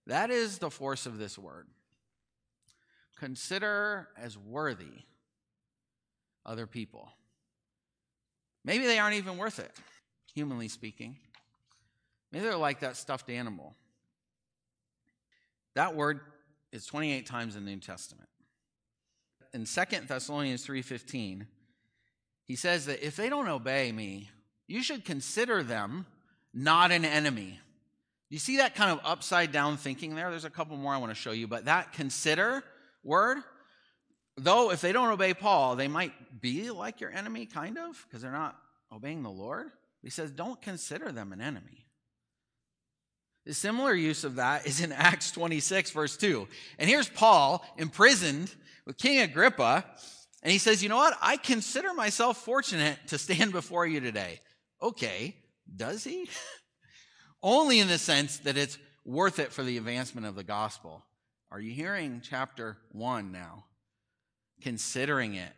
That 0.08 0.32
is 0.32 0.58
the 0.58 0.70
force 0.70 1.06
of 1.06 1.18
this 1.18 1.38
word. 1.38 1.68
Consider 3.18 4.10
as 4.18 4.38
worthy 4.38 5.06
other 6.46 6.68
people. 6.68 7.10
Maybe 8.66 8.86
they 8.86 9.00
aren't 9.00 9.16
even 9.16 9.38
worth 9.38 9.60
it, 9.60 9.72
humanly 10.34 10.68
speaking. 10.68 11.18
Maybe 12.32 12.46
they're 12.46 12.58
like 12.58 12.80
that 12.82 12.98
stuffed 12.98 13.30
animal. 13.30 13.76
That 15.76 15.96
word 15.96 16.22
is 16.72 16.86
28 16.86 17.26
times 17.26 17.56
in 17.56 17.66
the 17.66 17.72
New 17.72 17.80
Testament. 17.80 18.30
In 19.54 19.66
2 19.66 20.08
Thessalonians 20.08 20.66
3:15, 20.66 21.48
he 22.46 22.56
says 22.56 22.86
that 22.88 23.06
if 23.06 23.16
they 23.16 23.30
don't 23.30 23.48
obey 23.48 23.92
me, 23.92 24.30
you 24.68 24.82
should 24.82 25.06
consider 25.06 25.64
them 25.64 26.06
not 26.54 26.92
an 26.92 27.06
enemy. 27.06 27.60
You 28.34 28.40
see 28.40 28.58
that 28.58 28.74
kind 28.74 28.90
of 28.90 29.00
upside 29.04 29.52
down 29.52 29.78
thinking 29.78 30.16
there? 30.16 30.32
There's 30.32 30.44
a 30.44 30.50
couple 30.50 30.76
more 30.76 30.92
I 30.92 30.98
want 30.98 31.12
to 31.12 31.16
show 31.16 31.34
you, 31.34 31.48
but 31.48 31.66
that 31.66 31.94
consider 31.94 32.64
word, 33.04 33.38
though 34.38 34.72
if 34.72 34.82
they 34.82 34.92
don't 34.92 35.12
obey 35.12 35.36
Paul, 35.36 35.76
they 35.76 35.88
might 35.88 36.42
be 36.42 36.72
like 36.72 37.00
your 37.00 37.12
enemy, 37.12 37.46
kind 37.46 37.78
of, 37.78 38.04
because 38.08 38.24
they're 38.24 38.32
not 38.32 38.58
obeying 38.92 39.22
the 39.22 39.30
Lord. 39.30 39.68
He 40.02 40.10
says, 40.10 40.32
don't 40.32 40.60
consider 40.60 41.12
them 41.12 41.32
an 41.32 41.42
enemy. 41.42 41.86
The 43.46 43.54
similar 43.54 43.94
use 43.94 44.24
of 44.24 44.38
that 44.38 44.66
is 44.66 44.82
in 44.82 44.92
Acts 44.94 45.30
26, 45.30 45.92
verse 45.92 46.18
2. 46.18 46.48
And 46.80 46.90
here's 46.90 47.10
Paul 47.10 47.64
imprisoned 47.78 48.52
with 48.88 48.98
King 48.98 49.20
Agrippa, 49.20 49.86
and 50.42 50.52
he 50.52 50.58
says, 50.58 50.82
You 50.82 50.90
know 50.90 50.98
what? 50.98 51.16
I 51.22 51.38
consider 51.38 51.94
myself 51.94 52.44
fortunate 52.44 52.98
to 53.10 53.20
stand 53.20 53.52
before 53.52 53.86
you 53.86 54.00
today. 54.00 54.40
Okay, 54.82 55.36
does 55.76 56.04
he? 56.04 56.28
only 57.44 57.80
in 57.80 57.88
the 57.88 57.98
sense 57.98 58.38
that 58.40 58.58
it's 58.58 58.80
worth 59.06 59.38
it 59.38 59.52
for 59.52 59.64
the 59.64 59.78
advancement 59.78 60.26
of 60.26 60.36
the 60.36 60.44
gospel. 60.44 61.04
Are 61.52 61.60
you 61.60 61.74
hearing 61.74 62.22
chapter 62.24 62.78
1 62.94 63.32
now? 63.32 63.66
Considering 64.62 65.36
it 65.36 65.54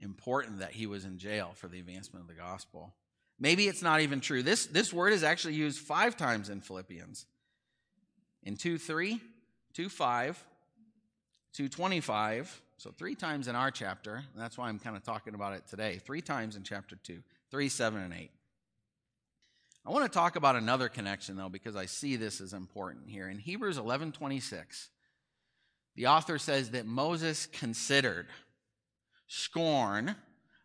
important 0.00 0.60
that 0.60 0.72
he 0.72 0.86
was 0.86 1.04
in 1.04 1.18
jail 1.18 1.52
for 1.54 1.68
the 1.68 1.78
advancement 1.78 2.22
of 2.22 2.28
the 2.28 2.40
gospel. 2.40 2.94
Maybe 3.40 3.68
it's 3.68 3.82
not 3.82 4.00
even 4.00 4.20
true. 4.20 4.42
This, 4.42 4.66
this 4.66 4.92
word 4.92 5.12
is 5.12 5.22
actually 5.22 5.54
used 5.54 5.80
five 5.80 6.16
times 6.16 6.50
in 6.50 6.60
Philippians. 6.60 7.26
In 8.44 8.56
2 8.56 8.78
3, 8.78 9.20
2 9.74 9.88
5, 9.88 10.44
2 11.52 11.68
25. 11.68 12.62
So 12.76 12.92
three 12.96 13.16
times 13.16 13.48
in 13.48 13.56
our 13.56 13.72
chapter. 13.72 14.22
That's 14.36 14.56
why 14.56 14.68
I'm 14.68 14.78
kind 14.78 14.96
of 14.96 15.02
talking 15.02 15.34
about 15.34 15.54
it 15.54 15.66
today. 15.68 15.96
Three 15.96 16.20
times 16.20 16.54
in 16.54 16.62
chapter 16.62 16.94
2, 16.94 17.20
3, 17.50 17.68
7, 17.68 18.00
and 18.00 18.14
8. 18.14 18.30
I 19.88 19.90
want 19.90 20.04
to 20.04 20.10
talk 20.10 20.36
about 20.36 20.54
another 20.54 20.90
connection 20.90 21.36
though 21.36 21.48
because 21.48 21.74
I 21.74 21.86
see 21.86 22.16
this 22.16 22.42
as 22.42 22.52
important 22.52 23.08
here. 23.08 23.26
In 23.26 23.38
Hebrews 23.38 23.78
11:26, 23.78 24.88
the 25.96 26.08
author 26.08 26.38
says 26.38 26.72
that 26.72 26.84
Moses 26.84 27.46
considered 27.46 28.26
scorn 29.28 30.14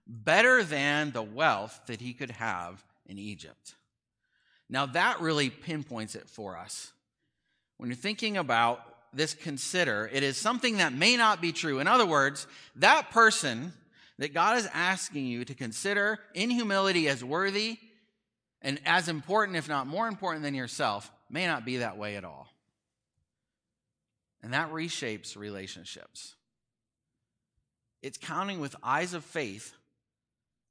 better 0.06 0.62
than 0.62 1.12
the 1.12 1.22
wealth 1.22 1.80
that 1.88 2.02
he 2.02 2.14
could 2.14 2.32
have 2.32 2.84
in 3.06 3.18
Egypt. 3.18 3.76
Now 4.68 4.88
that 4.88 5.22
really 5.22 5.50
pinpoints 5.50 6.16
it 6.16 6.28
for 6.28 6.58
us. 6.58 6.92
When 7.78 7.90
you're 7.90 7.96
thinking 7.96 8.36
about 8.36 8.82
this 9.14 9.36
consider, 9.36 10.10
it 10.12 10.24
is 10.24 10.36
something 10.36 10.78
that 10.78 10.92
may 10.92 11.16
not 11.16 11.40
be 11.40 11.54
true. 11.54 11.80
In 11.80 11.88
other 11.88 12.06
words, 12.06 12.46
that 12.76 13.10
person 13.12 13.72
that 14.18 14.34
God 14.34 14.58
is 14.58 14.68
asking 14.74 15.28
you 15.28 15.46
to 15.46 15.56
consider 15.56 16.20
in 16.34 16.50
humility 16.50 17.08
as 17.08 17.24
worthy 17.24 17.80
and 18.64 18.80
as 18.86 19.10
important, 19.10 19.58
if 19.58 19.68
not 19.68 19.88
more 19.88 20.08
important 20.08 20.44
than 20.44 20.56
yourself, 20.56 21.12
may 21.30 21.46
not 21.46 21.66
be 21.66 21.78
that 21.78 21.98
way 21.98 22.16
at 22.16 22.24
all. 22.24 22.48
And 24.42 24.54
that 24.54 24.72
reshapes 24.72 25.36
relationships. 25.36 26.36
It's 28.02 28.18
counting 28.18 28.60
with 28.60 28.76
eyes 28.82 29.14
of 29.14 29.24
faith 29.24 29.74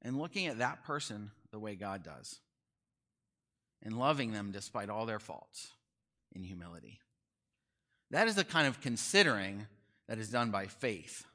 and 0.01 0.17
looking 0.17 0.47
at 0.47 0.57
that 0.57 0.83
person 0.83 1.31
the 1.51 1.59
way 1.59 1.75
God 1.75 2.03
does 2.03 2.39
and 3.83 3.97
loving 3.97 4.31
them 4.31 4.51
despite 4.51 4.89
all 4.89 5.05
their 5.05 5.19
faults 5.19 5.69
in 6.33 6.43
humility. 6.43 6.99
That 8.11 8.27
is 8.27 8.35
the 8.35 8.43
kind 8.43 8.67
of 8.67 8.81
considering 8.81 9.67
that 10.07 10.17
is 10.17 10.29
done 10.29 10.51
by 10.51 10.67
faith 10.67 11.25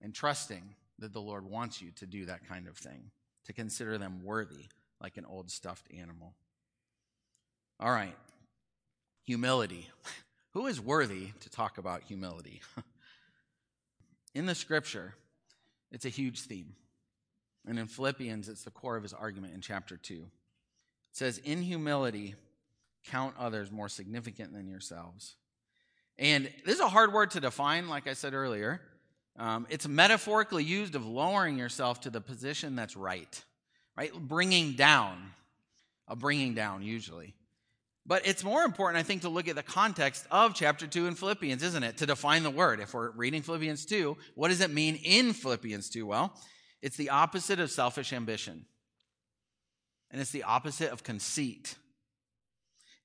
and 0.00 0.14
trusting 0.14 0.74
that 0.98 1.12
the 1.12 1.20
Lord 1.20 1.44
wants 1.44 1.80
you 1.82 1.90
to 1.96 2.06
do 2.06 2.26
that 2.26 2.48
kind 2.48 2.68
of 2.68 2.76
thing, 2.76 3.10
to 3.46 3.52
consider 3.52 3.98
them 3.98 4.22
worthy 4.24 4.66
like 5.00 5.16
an 5.16 5.24
old 5.24 5.50
stuffed 5.50 5.86
animal. 5.96 6.34
All 7.78 7.90
right, 7.90 8.16
humility. 9.24 9.88
Who 10.52 10.66
is 10.66 10.80
worthy 10.80 11.28
to 11.40 11.50
talk 11.50 11.76
about 11.76 12.02
humility? 12.04 12.62
in 14.34 14.46
the 14.46 14.54
scripture, 14.54 15.14
it's 15.92 16.06
a 16.06 16.10
huge 16.10 16.40
theme. 16.40 16.74
And 17.66 17.78
in 17.78 17.86
Philippians, 17.86 18.48
it's 18.48 18.62
the 18.62 18.70
core 18.70 18.96
of 18.96 19.02
his 19.02 19.12
argument 19.12 19.54
in 19.54 19.60
chapter 19.60 19.96
2. 19.96 20.14
It 20.14 20.22
says, 21.12 21.38
In 21.38 21.60
humility, 21.60 22.36
count 23.04 23.34
others 23.38 23.70
more 23.70 23.88
significant 23.88 24.54
than 24.54 24.68
yourselves. 24.68 25.36
And 26.18 26.50
this 26.64 26.76
is 26.76 26.80
a 26.80 26.88
hard 26.88 27.12
word 27.12 27.32
to 27.32 27.40
define, 27.40 27.88
like 27.88 28.06
I 28.06 28.14
said 28.14 28.32
earlier. 28.32 28.80
Um, 29.38 29.66
it's 29.68 29.86
metaphorically 29.86 30.64
used 30.64 30.94
of 30.94 31.04
lowering 31.04 31.58
yourself 31.58 32.00
to 32.02 32.10
the 32.10 32.22
position 32.22 32.74
that's 32.74 32.96
right 32.96 33.44
right? 33.96 34.12
Bringing 34.12 34.72
down, 34.72 35.32
a 36.08 36.16
bringing 36.16 36.54
down 36.54 36.82
usually. 36.82 37.34
But 38.06 38.26
it's 38.26 38.44
more 38.44 38.62
important, 38.62 39.00
I 39.00 39.02
think, 39.02 39.22
to 39.22 39.28
look 39.28 39.48
at 39.48 39.56
the 39.56 39.64
context 39.64 40.26
of 40.30 40.54
chapter 40.54 40.86
2 40.86 41.08
in 41.08 41.14
Philippians, 41.16 41.62
isn't 41.62 41.82
it? 41.82 41.96
To 41.98 42.06
define 42.06 42.44
the 42.44 42.50
word. 42.50 42.78
If 42.78 42.94
we're 42.94 43.10
reading 43.10 43.42
Philippians 43.42 43.84
2, 43.86 44.16
what 44.36 44.48
does 44.48 44.60
it 44.60 44.70
mean 44.70 44.94
in 45.02 45.32
Philippians 45.32 45.90
2? 45.90 46.06
Well, 46.06 46.32
it's 46.82 46.96
the 46.96 47.10
opposite 47.10 47.58
of 47.58 47.70
selfish 47.70 48.12
ambition, 48.12 48.64
and 50.10 50.20
it's 50.20 50.30
the 50.30 50.44
opposite 50.44 50.92
of 50.92 51.02
conceit. 51.02 51.74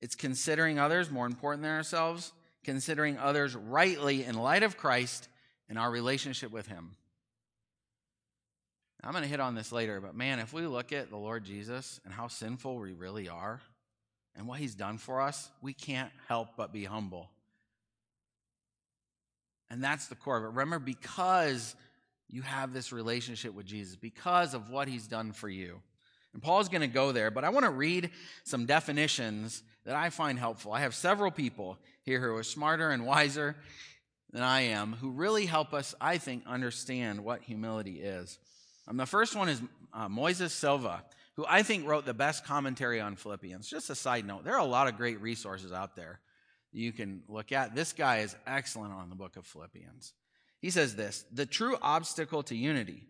It's 0.00 0.14
considering 0.14 0.78
others 0.78 1.10
more 1.10 1.26
important 1.26 1.62
than 1.62 1.72
ourselves, 1.72 2.32
considering 2.64 3.18
others 3.18 3.56
rightly 3.56 4.24
in 4.24 4.36
light 4.36 4.62
of 4.62 4.76
Christ 4.76 5.28
and 5.68 5.78
our 5.78 5.90
relationship 5.90 6.52
with 6.52 6.68
Him. 6.68 6.96
I'm 9.04 9.12
going 9.12 9.24
to 9.24 9.28
hit 9.28 9.40
on 9.40 9.54
this 9.54 9.72
later, 9.72 10.00
but 10.00 10.14
man, 10.14 10.38
if 10.38 10.52
we 10.52 10.62
look 10.62 10.92
at 10.92 11.10
the 11.10 11.16
Lord 11.16 11.44
Jesus 11.44 12.00
and 12.04 12.14
how 12.14 12.28
sinful 12.28 12.76
we 12.76 12.92
really 12.92 13.28
are 13.28 13.60
and 14.36 14.46
what 14.46 14.60
he's 14.60 14.74
done 14.74 14.96
for 14.98 15.20
us, 15.20 15.50
we 15.60 15.72
can't 15.72 16.10
help 16.28 16.50
but 16.56 16.72
be 16.72 16.84
humble. 16.84 17.28
And 19.70 19.82
that's 19.82 20.06
the 20.06 20.14
core 20.14 20.36
of 20.36 20.44
it. 20.44 20.48
Remember, 20.48 20.78
because 20.78 21.74
you 22.28 22.42
have 22.42 22.72
this 22.72 22.92
relationship 22.92 23.54
with 23.54 23.66
Jesus 23.66 23.96
because 23.96 24.54
of 24.54 24.70
what 24.70 24.86
he's 24.86 25.06
done 25.06 25.32
for 25.32 25.48
you. 25.48 25.80
And 26.32 26.42
Paul's 26.42 26.68
going 26.68 26.82
to 26.82 26.86
go 26.86 27.12
there, 27.12 27.30
but 27.30 27.44
I 27.44 27.50
want 27.50 27.64
to 27.64 27.70
read 27.70 28.10
some 28.44 28.66
definitions 28.66 29.62
that 29.84 29.96
I 29.96 30.10
find 30.10 30.38
helpful. 30.38 30.72
I 30.72 30.80
have 30.80 30.94
several 30.94 31.30
people 31.30 31.78
here 32.04 32.20
who 32.20 32.34
are 32.36 32.42
smarter 32.42 32.90
and 32.90 33.04
wiser 33.04 33.56
than 34.30 34.42
I 34.42 34.62
am 34.62 34.94
who 34.94 35.10
really 35.10 35.44
help 35.44 35.74
us, 35.74 35.94
I 36.00 36.18
think, 36.18 36.44
understand 36.46 37.22
what 37.24 37.42
humility 37.42 38.00
is. 38.00 38.38
Um, 38.88 38.96
the 38.96 39.06
first 39.06 39.36
one 39.36 39.48
is 39.48 39.62
uh, 39.92 40.08
Moises 40.08 40.50
Silva, 40.50 41.04
who 41.36 41.44
I 41.48 41.62
think 41.62 41.86
wrote 41.86 42.04
the 42.04 42.14
best 42.14 42.44
commentary 42.44 43.00
on 43.00 43.16
Philippians. 43.16 43.68
Just 43.68 43.90
a 43.90 43.94
side 43.94 44.26
note, 44.26 44.44
there 44.44 44.54
are 44.54 44.60
a 44.60 44.64
lot 44.64 44.88
of 44.88 44.96
great 44.96 45.20
resources 45.20 45.72
out 45.72 45.96
there 45.96 46.20
you 46.72 46.92
can 46.92 47.22
look 47.28 47.52
at. 47.52 47.74
This 47.74 47.92
guy 47.92 48.18
is 48.18 48.34
excellent 48.46 48.92
on 48.92 49.10
the 49.10 49.14
book 49.14 49.36
of 49.36 49.46
Philippians. 49.46 50.14
He 50.60 50.70
says 50.70 50.96
this 50.96 51.24
The 51.32 51.46
true 51.46 51.76
obstacle 51.82 52.42
to 52.44 52.56
unity 52.56 53.06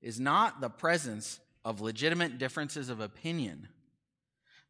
is 0.00 0.18
not 0.18 0.60
the 0.60 0.70
presence 0.70 1.40
of 1.64 1.80
legitimate 1.80 2.38
differences 2.38 2.88
of 2.88 3.00
opinion, 3.00 3.68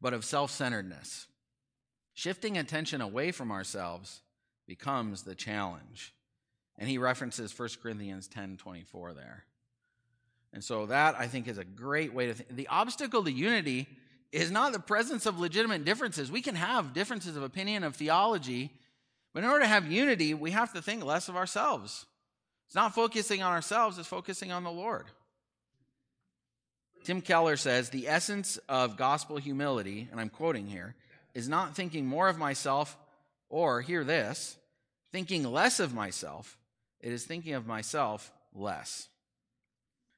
but 0.01 0.13
of 0.13 0.25
self 0.25 0.51
centeredness. 0.51 1.27
Shifting 2.13 2.57
attention 2.57 3.01
away 3.01 3.31
from 3.31 3.51
ourselves 3.51 4.21
becomes 4.67 5.23
the 5.23 5.35
challenge. 5.35 6.13
And 6.77 6.89
he 6.89 6.97
references 6.97 7.57
1 7.57 7.69
Corinthians 7.81 8.27
10 8.27 8.57
24 8.57 9.13
there. 9.13 9.45
And 10.55 10.63
so 10.63 10.85
that 10.85 11.15
I 11.19 11.27
think 11.27 11.49
is 11.49 11.57
a 11.57 11.65
great 11.65 12.13
way 12.13 12.27
to 12.27 12.33
think. 12.33 12.55
The 12.55 12.69
obstacle 12.69 13.25
to 13.25 13.31
unity 13.31 13.89
is 14.31 14.51
not 14.51 14.71
the 14.71 14.79
presence 14.79 15.25
of 15.25 15.37
legitimate 15.37 15.83
differences. 15.83 16.31
We 16.31 16.41
can 16.41 16.55
have 16.55 16.93
differences 16.93 17.35
of 17.35 17.43
opinion, 17.43 17.83
of 17.83 17.97
theology, 17.97 18.71
but 19.33 19.43
in 19.43 19.49
order 19.49 19.65
to 19.65 19.67
have 19.67 19.91
unity, 19.91 20.33
we 20.33 20.51
have 20.51 20.71
to 20.71 20.81
think 20.81 21.03
less 21.03 21.27
of 21.27 21.35
ourselves. 21.35 22.05
It's 22.67 22.75
not 22.75 22.95
focusing 22.95 23.43
on 23.43 23.51
ourselves, 23.51 23.99
it's 23.99 24.07
focusing 24.07 24.53
on 24.53 24.63
the 24.63 24.71
Lord. 24.71 25.07
Tim 27.03 27.19
Keller 27.19 27.57
says 27.57 27.89
the 27.89 28.07
essence 28.07 28.57
of 28.69 28.95
gospel 28.95 29.35
humility, 29.35 30.07
and 30.09 30.21
I'm 30.21 30.29
quoting 30.29 30.67
here, 30.67 30.95
is 31.33 31.49
not 31.49 31.75
thinking 31.75 32.05
more 32.05 32.29
of 32.29 32.37
myself 32.37 32.97
or, 33.49 33.81
hear 33.81 34.05
this, 34.05 34.55
thinking 35.11 35.43
less 35.43 35.81
of 35.81 35.93
myself. 35.93 36.57
It 37.01 37.11
is 37.11 37.25
thinking 37.25 37.55
of 37.55 37.67
myself 37.67 38.31
less. 38.53 39.09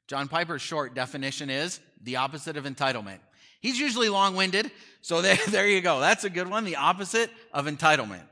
John 0.08 0.28
Piper's 0.28 0.62
short 0.62 0.96
definition 0.96 1.50
is 1.50 1.80
the 2.02 2.18
opposite 2.18 2.58
of 2.58 2.64
entitlement. 2.66 3.20
He's 3.62 3.80
usually 3.80 4.10
long 4.10 4.36
winded, 4.36 4.72
so 5.02 5.22
there, 5.22 5.38
there 5.50 5.68
you 5.68 5.82
go. 5.82 6.00
That's 6.00 6.24
a 6.24 6.30
good 6.30 6.50
one. 6.50 6.64
The 6.64 6.78
opposite 6.78 7.30
of 7.54 7.66
entitlement. 7.66 8.24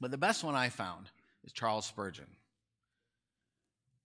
But 0.00 0.10
the 0.10 0.18
best 0.18 0.42
one 0.42 0.54
I 0.54 0.70
found 0.70 1.10
is 1.44 1.52
Charles 1.52 1.86
Spurgeon. 1.86 2.26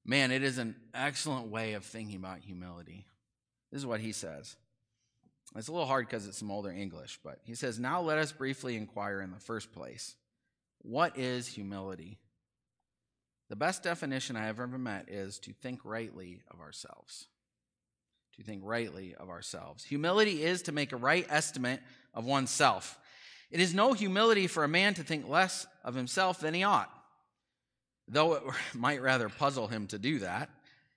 Man, 0.05 0.31
it 0.31 0.43
is 0.43 0.57
an 0.57 0.75
excellent 0.93 1.47
way 1.47 1.73
of 1.73 1.83
thinking 1.83 2.17
about 2.17 2.39
humility. 2.39 3.05
This 3.71 3.79
is 3.79 3.85
what 3.85 4.01
he 4.01 4.11
says. 4.11 4.55
It's 5.55 5.67
a 5.67 5.71
little 5.71 5.87
hard 5.87 6.05
because 6.07 6.27
it's 6.27 6.37
some 6.37 6.51
older 6.51 6.69
English, 6.69 7.19
but 7.23 7.39
he 7.43 7.55
says, 7.55 7.79
Now 7.79 8.01
let 8.01 8.17
us 8.17 8.31
briefly 8.31 8.75
inquire 8.75 9.21
in 9.21 9.31
the 9.31 9.39
first 9.39 9.71
place 9.71 10.15
what 10.81 11.17
is 11.17 11.47
humility? 11.47 12.19
The 13.49 13.55
best 13.55 13.83
definition 13.83 14.35
I 14.35 14.45
have 14.45 14.59
ever 14.59 14.77
met 14.77 15.09
is 15.09 15.39
to 15.39 15.53
think 15.53 15.81
rightly 15.83 16.41
of 16.51 16.59
ourselves. 16.59 17.27
To 18.37 18.43
think 18.43 18.61
rightly 18.65 19.15
of 19.15 19.29
ourselves. 19.29 19.83
Humility 19.83 20.43
is 20.43 20.63
to 20.63 20.71
make 20.71 20.91
a 20.91 20.97
right 20.97 21.25
estimate 21.29 21.79
of 22.13 22.25
oneself. 22.25 22.97
It 23.51 23.59
is 23.59 23.73
no 23.73 23.93
humility 23.93 24.47
for 24.47 24.63
a 24.63 24.67
man 24.67 24.95
to 24.95 25.03
think 25.03 25.29
less 25.29 25.67
of 25.83 25.95
himself 25.95 26.39
than 26.39 26.53
he 26.53 26.63
ought 26.63 26.91
though 28.07 28.33
it 28.33 28.43
might 28.73 29.01
rather 29.01 29.29
puzzle 29.29 29.67
him 29.67 29.87
to 29.87 29.99
do 29.99 30.19
that. 30.19 30.49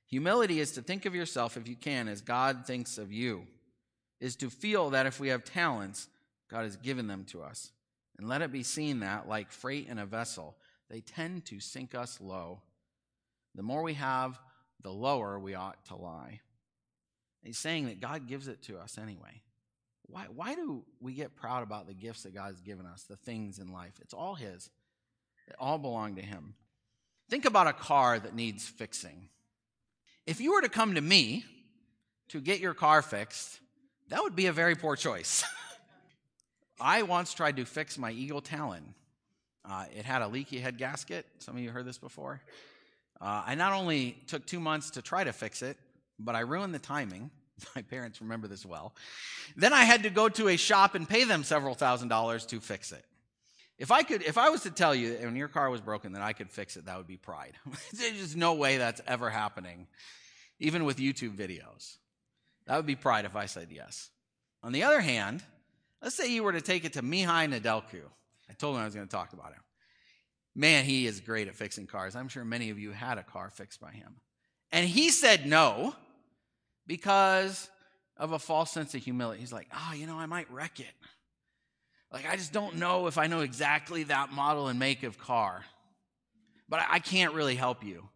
Humility 0.06 0.60
is 0.60 0.72
to 0.72 0.82
think 0.82 1.04
of 1.04 1.14
yourself, 1.14 1.56
if 1.56 1.68
you 1.68 1.76
can, 1.76 2.08
as 2.08 2.20
God 2.20 2.66
thinks 2.66 2.98
of 2.98 3.12
you, 3.12 3.46
is 4.20 4.36
to 4.36 4.50
feel 4.50 4.90
that 4.90 5.06
if 5.06 5.20
we 5.20 5.28
have 5.28 5.44
talents, 5.44 6.08
God 6.50 6.62
has 6.62 6.76
given 6.76 7.06
them 7.06 7.24
to 7.28 7.42
us. 7.42 7.72
And 8.16 8.28
let 8.28 8.42
it 8.42 8.50
be 8.50 8.62
seen 8.62 9.00
that, 9.00 9.28
like 9.28 9.52
freight 9.52 9.86
in 9.86 9.98
a 9.98 10.06
vessel, 10.06 10.56
they 10.90 11.00
tend 11.00 11.44
to 11.46 11.60
sink 11.60 11.94
us 11.94 12.20
low. 12.20 12.62
The 13.54 13.62
more 13.62 13.82
we 13.82 13.94
have, 13.94 14.38
the 14.82 14.92
lower 14.92 15.38
we 15.38 15.54
ought 15.54 15.84
to 15.86 15.96
lie. 15.96 16.40
He's 17.42 17.58
saying 17.58 17.86
that 17.86 18.00
God 18.00 18.26
gives 18.26 18.48
it 18.48 18.62
to 18.64 18.78
us 18.78 18.98
anyway. 18.98 19.42
Why, 20.06 20.26
why 20.34 20.54
do 20.54 20.84
we 21.00 21.12
get 21.12 21.36
proud 21.36 21.62
about 21.62 21.86
the 21.86 21.94
gifts 21.94 22.22
that 22.22 22.34
God 22.34 22.46
has 22.46 22.60
given 22.60 22.86
us, 22.86 23.04
the 23.04 23.16
things 23.16 23.58
in 23.58 23.72
life? 23.72 23.94
It's 24.00 24.14
all 24.14 24.34
His, 24.34 24.70
they 25.46 25.54
all 25.58 25.78
belong 25.78 26.16
to 26.16 26.22
Him. 26.22 26.54
Think 27.28 27.44
about 27.44 27.66
a 27.66 27.74
car 27.74 28.18
that 28.18 28.34
needs 28.34 28.66
fixing. 28.66 29.28
If 30.26 30.40
you 30.40 30.52
were 30.52 30.62
to 30.62 30.68
come 30.68 30.94
to 30.94 31.00
me 31.00 31.44
to 32.28 32.40
get 32.40 32.60
your 32.60 32.74
car 32.74 33.02
fixed, 33.02 33.60
that 34.08 34.22
would 34.22 34.36
be 34.36 34.46
a 34.46 34.52
very 34.52 34.74
poor 34.74 34.96
choice. 34.96 35.44
I 36.80 37.02
once 37.02 37.34
tried 37.34 37.56
to 37.56 37.64
fix 37.64 37.98
my 37.98 38.10
Eagle 38.12 38.40
Talon. 38.40 38.94
Uh, 39.68 39.84
it 39.96 40.04
had 40.04 40.22
a 40.22 40.28
leaky 40.28 40.58
head 40.58 40.78
gasket. 40.78 41.26
Some 41.40 41.56
of 41.56 41.62
you 41.62 41.70
heard 41.70 41.84
this 41.84 41.98
before. 41.98 42.40
Uh, 43.20 43.42
I 43.46 43.54
not 43.54 43.72
only 43.72 44.16
took 44.26 44.46
two 44.46 44.60
months 44.60 44.90
to 44.90 45.02
try 45.02 45.24
to 45.24 45.32
fix 45.32 45.62
it, 45.62 45.76
but 46.18 46.34
I 46.34 46.40
ruined 46.40 46.74
the 46.74 46.78
timing. 46.78 47.30
My 47.76 47.82
parents 47.82 48.20
remember 48.20 48.48
this 48.48 48.64
well. 48.64 48.94
Then 49.56 49.72
I 49.72 49.84
had 49.84 50.04
to 50.04 50.10
go 50.10 50.28
to 50.28 50.48
a 50.48 50.56
shop 50.56 50.94
and 50.94 51.08
pay 51.08 51.24
them 51.24 51.44
several 51.44 51.74
thousand 51.74 52.08
dollars 52.08 52.46
to 52.46 52.60
fix 52.60 52.92
it. 52.92 53.04
If 53.78 53.92
I 53.92 54.02
could, 54.02 54.22
if 54.22 54.38
I 54.38 54.48
was 54.48 54.62
to 54.62 54.70
tell 54.70 54.94
you 54.94 55.14
when 55.20 55.36
your 55.36 55.48
car 55.48 55.70
was 55.70 55.80
broken 55.80 56.12
that 56.12 56.22
I 56.22 56.32
could 56.32 56.50
fix 56.50 56.76
it, 56.76 56.86
that 56.86 56.96
would 56.96 57.06
be 57.06 57.16
pride. 57.16 57.52
There's 57.92 58.18
just 58.18 58.36
no 58.36 58.54
way 58.54 58.78
that's 58.78 59.00
ever 59.06 59.30
happening, 59.30 59.86
even 60.58 60.84
with 60.84 60.96
YouTube 60.98 61.36
videos. 61.36 61.96
That 62.66 62.76
would 62.76 62.86
be 62.86 62.96
pride 62.96 63.24
if 63.24 63.36
I 63.36 63.46
said 63.46 63.68
yes. 63.70 64.10
On 64.62 64.72
the 64.72 64.82
other 64.82 65.00
hand, 65.00 65.42
let's 66.02 66.16
say 66.16 66.32
you 66.32 66.42
were 66.42 66.52
to 66.52 66.60
take 66.60 66.84
it 66.84 66.94
to 66.94 67.02
Mihai 67.02 67.48
Nedelcu. 67.48 68.02
I 68.50 68.54
told 68.54 68.76
him 68.76 68.82
I 68.82 68.84
was 68.84 68.94
going 68.94 69.06
to 69.06 69.14
talk 69.14 69.32
about 69.32 69.52
him. 69.52 69.62
Man, 70.54 70.84
he 70.84 71.06
is 71.06 71.20
great 71.20 71.48
at 71.48 71.54
fixing 71.54 71.86
cars. 71.86 72.16
I'm 72.16 72.28
sure 72.28 72.44
many 72.44 72.70
of 72.70 72.78
you 72.78 72.90
had 72.90 73.18
a 73.18 73.22
car 73.22 73.50
fixed 73.50 73.80
by 73.80 73.92
him. 73.92 74.16
And 74.72 74.88
he 74.88 75.10
said 75.10 75.46
no 75.46 75.94
because 76.86 77.70
of 78.16 78.32
a 78.32 78.38
false 78.38 78.70
sense 78.70 78.94
of 78.94 79.02
humility. 79.02 79.40
He's 79.40 79.52
like, 79.52 79.68
oh, 79.72 79.94
you 79.94 80.06
know, 80.06 80.18
I 80.18 80.26
might 80.26 80.50
wreck 80.50 80.80
it. 80.80 80.86
Like, 82.12 82.28
I 82.28 82.36
just 82.36 82.52
don't 82.52 82.76
know 82.76 83.06
if 83.06 83.18
I 83.18 83.26
know 83.26 83.40
exactly 83.40 84.04
that 84.04 84.32
model 84.32 84.68
and 84.68 84.78
make 84.78 85.02
of 85.02 85.18
car, 85.18 85.64
but 86.68 86.80
I 86.88 86.98
can't 86.98 87.34
really 87.34 87.54
help 87.54 87.84
you. 87.84 88.08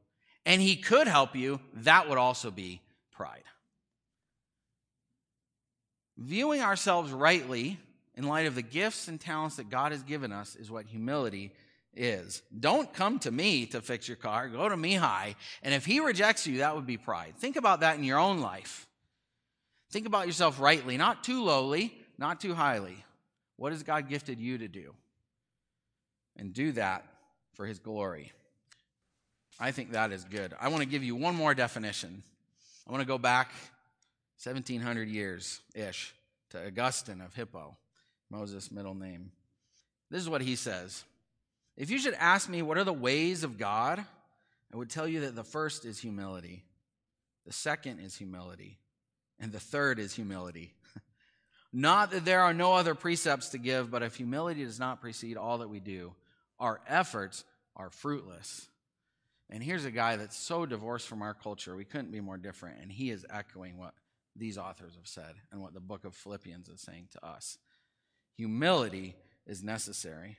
And 0.44 0.60
he 0.60 0.76
could 0.76 1.06
help 1.06 1.36
you, 1.36 1.60
that 1.74 2.08
would 2.08 2.18
also 2.18 2.50
be 2.50 2.80
pride. 3.12 3.44
Viewing 6.16 6.62
ourselves 6.62 7.12
rightly 7.12 7.78
in 8.14 8.24
light 8.24 8.46
of 8.46 8.54
the 8.54 8.62
gifts 8.62 9.08
and 9.08 9.20
talents 9.20 9.56
that 9.56 9.70
God 9.70 9.92
has 9.92 10.02
given 10.02 10.32
us 10.32 10.56
is 10.56 10.70
what 10.70 10.86
humility 10.86 11.52
is. 11.94 12.42
Don't 12.58 12.92
come 12.92 13.18
to 13.20 13.30
me 13.30 13.66
to 13.66 13.80
fix 13.80 14.08
your 14.08 14.16
car. 14.16 14.48
Go 14.48 14.68
to 14.68 14.76
Mihai. 14.76 15.34
And 15.62 15.74
if 15.74 15.84
he 15.84 16.00
rejects 16.00 16.46
you, 16.46 16.58
that 16.58 16.74
would 16.74 16.86
be 16.86 16.96
pride. 16.96 17.34
Think 17.36 17.56
about 17.56 17.80
that 17.80 17.96
in 17.96 18.04
your 18.04 18.18
own 18.18 18.40
life. 18.40 18.86
Think 19.90 20.06
about 20.06 20.26
yourself 20.26 20.58
rightly, 20.58 20.96
not 20.96 21.22
too 21.22 21.44
lowly, 21.44 21.94
not 22.18 22.40
too 22.40 22.54
highly. 22.54 22.96
What 23.56 23.72
has 23.72 23.82
God 23.82 24.08
gifted 24.08 24.40
you 24.40 24.58
to 24.58 24.68
do? 24.68 24.94
And 26.36 26.54
do 26.54 26.72
that 26.72 27.04
for 27.52 27.66
his 27.66 27.78
glory. 27.78 28.32
I 29.60 29.70
think 29.70 29.92
that 29.92 30.12
is 30.12 30.24
good. 30.24 30.54
I 30.58 30.68
want 30.68 30.80
to 30.80 30.88
give 30.88 31.04
you 31.04 31.14
one 31.14 31.34
more 31.34 31.54
definition. 31.54 32.22
I 32.88 32.90
want 32.90 33.02
to 33.02 33.06
go 33.06 33.18
back 33.18 33.52
1700 34.42 35.08
years 35.08 35.60
ish 35.74 36.14
to 36.50 36.66
Augustine 36.66 37.20
of 37.20 37.34
Hippo, 37.34 37.76
Moses' 38.32 38.72
middle 38.72 38.94
name. 38.94 39.30
This 40.10 40.22
is 40.22 40.28
what 40.28 40.40
he 40.40 40.56
says 40.56 41.04
If 41.76 41.90
you 41.90 41.98
should 41.98 42.14
ask 42.14 42.48
me 42.48 42.62
what 42.62 42.78
are 42.78 42.84
the 42.84 42.92
ways 42.92 43.44
of 43.44 43.58
God, 43.58 44.04
I 44.72 44.76
would 44.76 44.90
tell 44.90 45.06
you 45.06 45.20
that 45.20 45.36
the 45.36 45.44
first 45.44 45.84
is 45.84 45.98
humility, 45.98 46.64
the 47.46 47.52
second 47.52 48.00
is 48.00 48.16
humility, 48.16 48.78
and 49.38 49.52
the 49.52 49.60
third 49.60 49.98
is 49.98 50.14
humility. 50.14 50.72
Not 51.72 52.10
that 52.10 52.24
there 52.24 52.40
are 52.40 52.54
no 52.54 52.72
other 52.72 52.94
precepts 52.94 53.50
to 53.50 53.58
give, 53.58 53.90
but 53.90 54.02
if 54.02 54.16
humility 54.16 54.64
does 54.64 54.78
not 54.78 55.00
precede 55.00 55.38
all 55.38 55.58
that 55.58 55.70
we 55.70 55.80
do, 55.80 56.12
our 56.60 56.82
efforts 56.86 57.44
are 57.76 57.88
fruitless. 57.88 58.68
And 59.48 59.62
here's 59.62 59.86
a 59.86 59.90
guy 59.90 60.16
that's 60.16 60.36
so 60.36 60.66
divorced 60.66 61.08
from 61.08 61.22
our 61.22 61.32
culture, 61.32 61.74
we 61.74 61.86
couldn't 61.86 62.12
be 62.12 62.20
more 62.20 62.36
different. 62.36 62.80
And 62.82 62.92
he 62.92 63.10
is 63.10 63.24
echoing 63.30 63.78
what 63.78 63.94
these 64.36 64.58
authors 64.58 64.94
have 64.96 65.06
said 65.06 65.34
and 65.50 65.62
what 65.62 65.72
the 65.72 65.80
book 65.80 66.04
of 66.04 66.14
Philippians 66.14 66.68
is 66.68 66.82
saying 66.82 67.08
to 67.12 67.26
us. 67.26 67.56
Humility 68.36 69.14
is 69.46 69.62
necessary. 69.62 70.38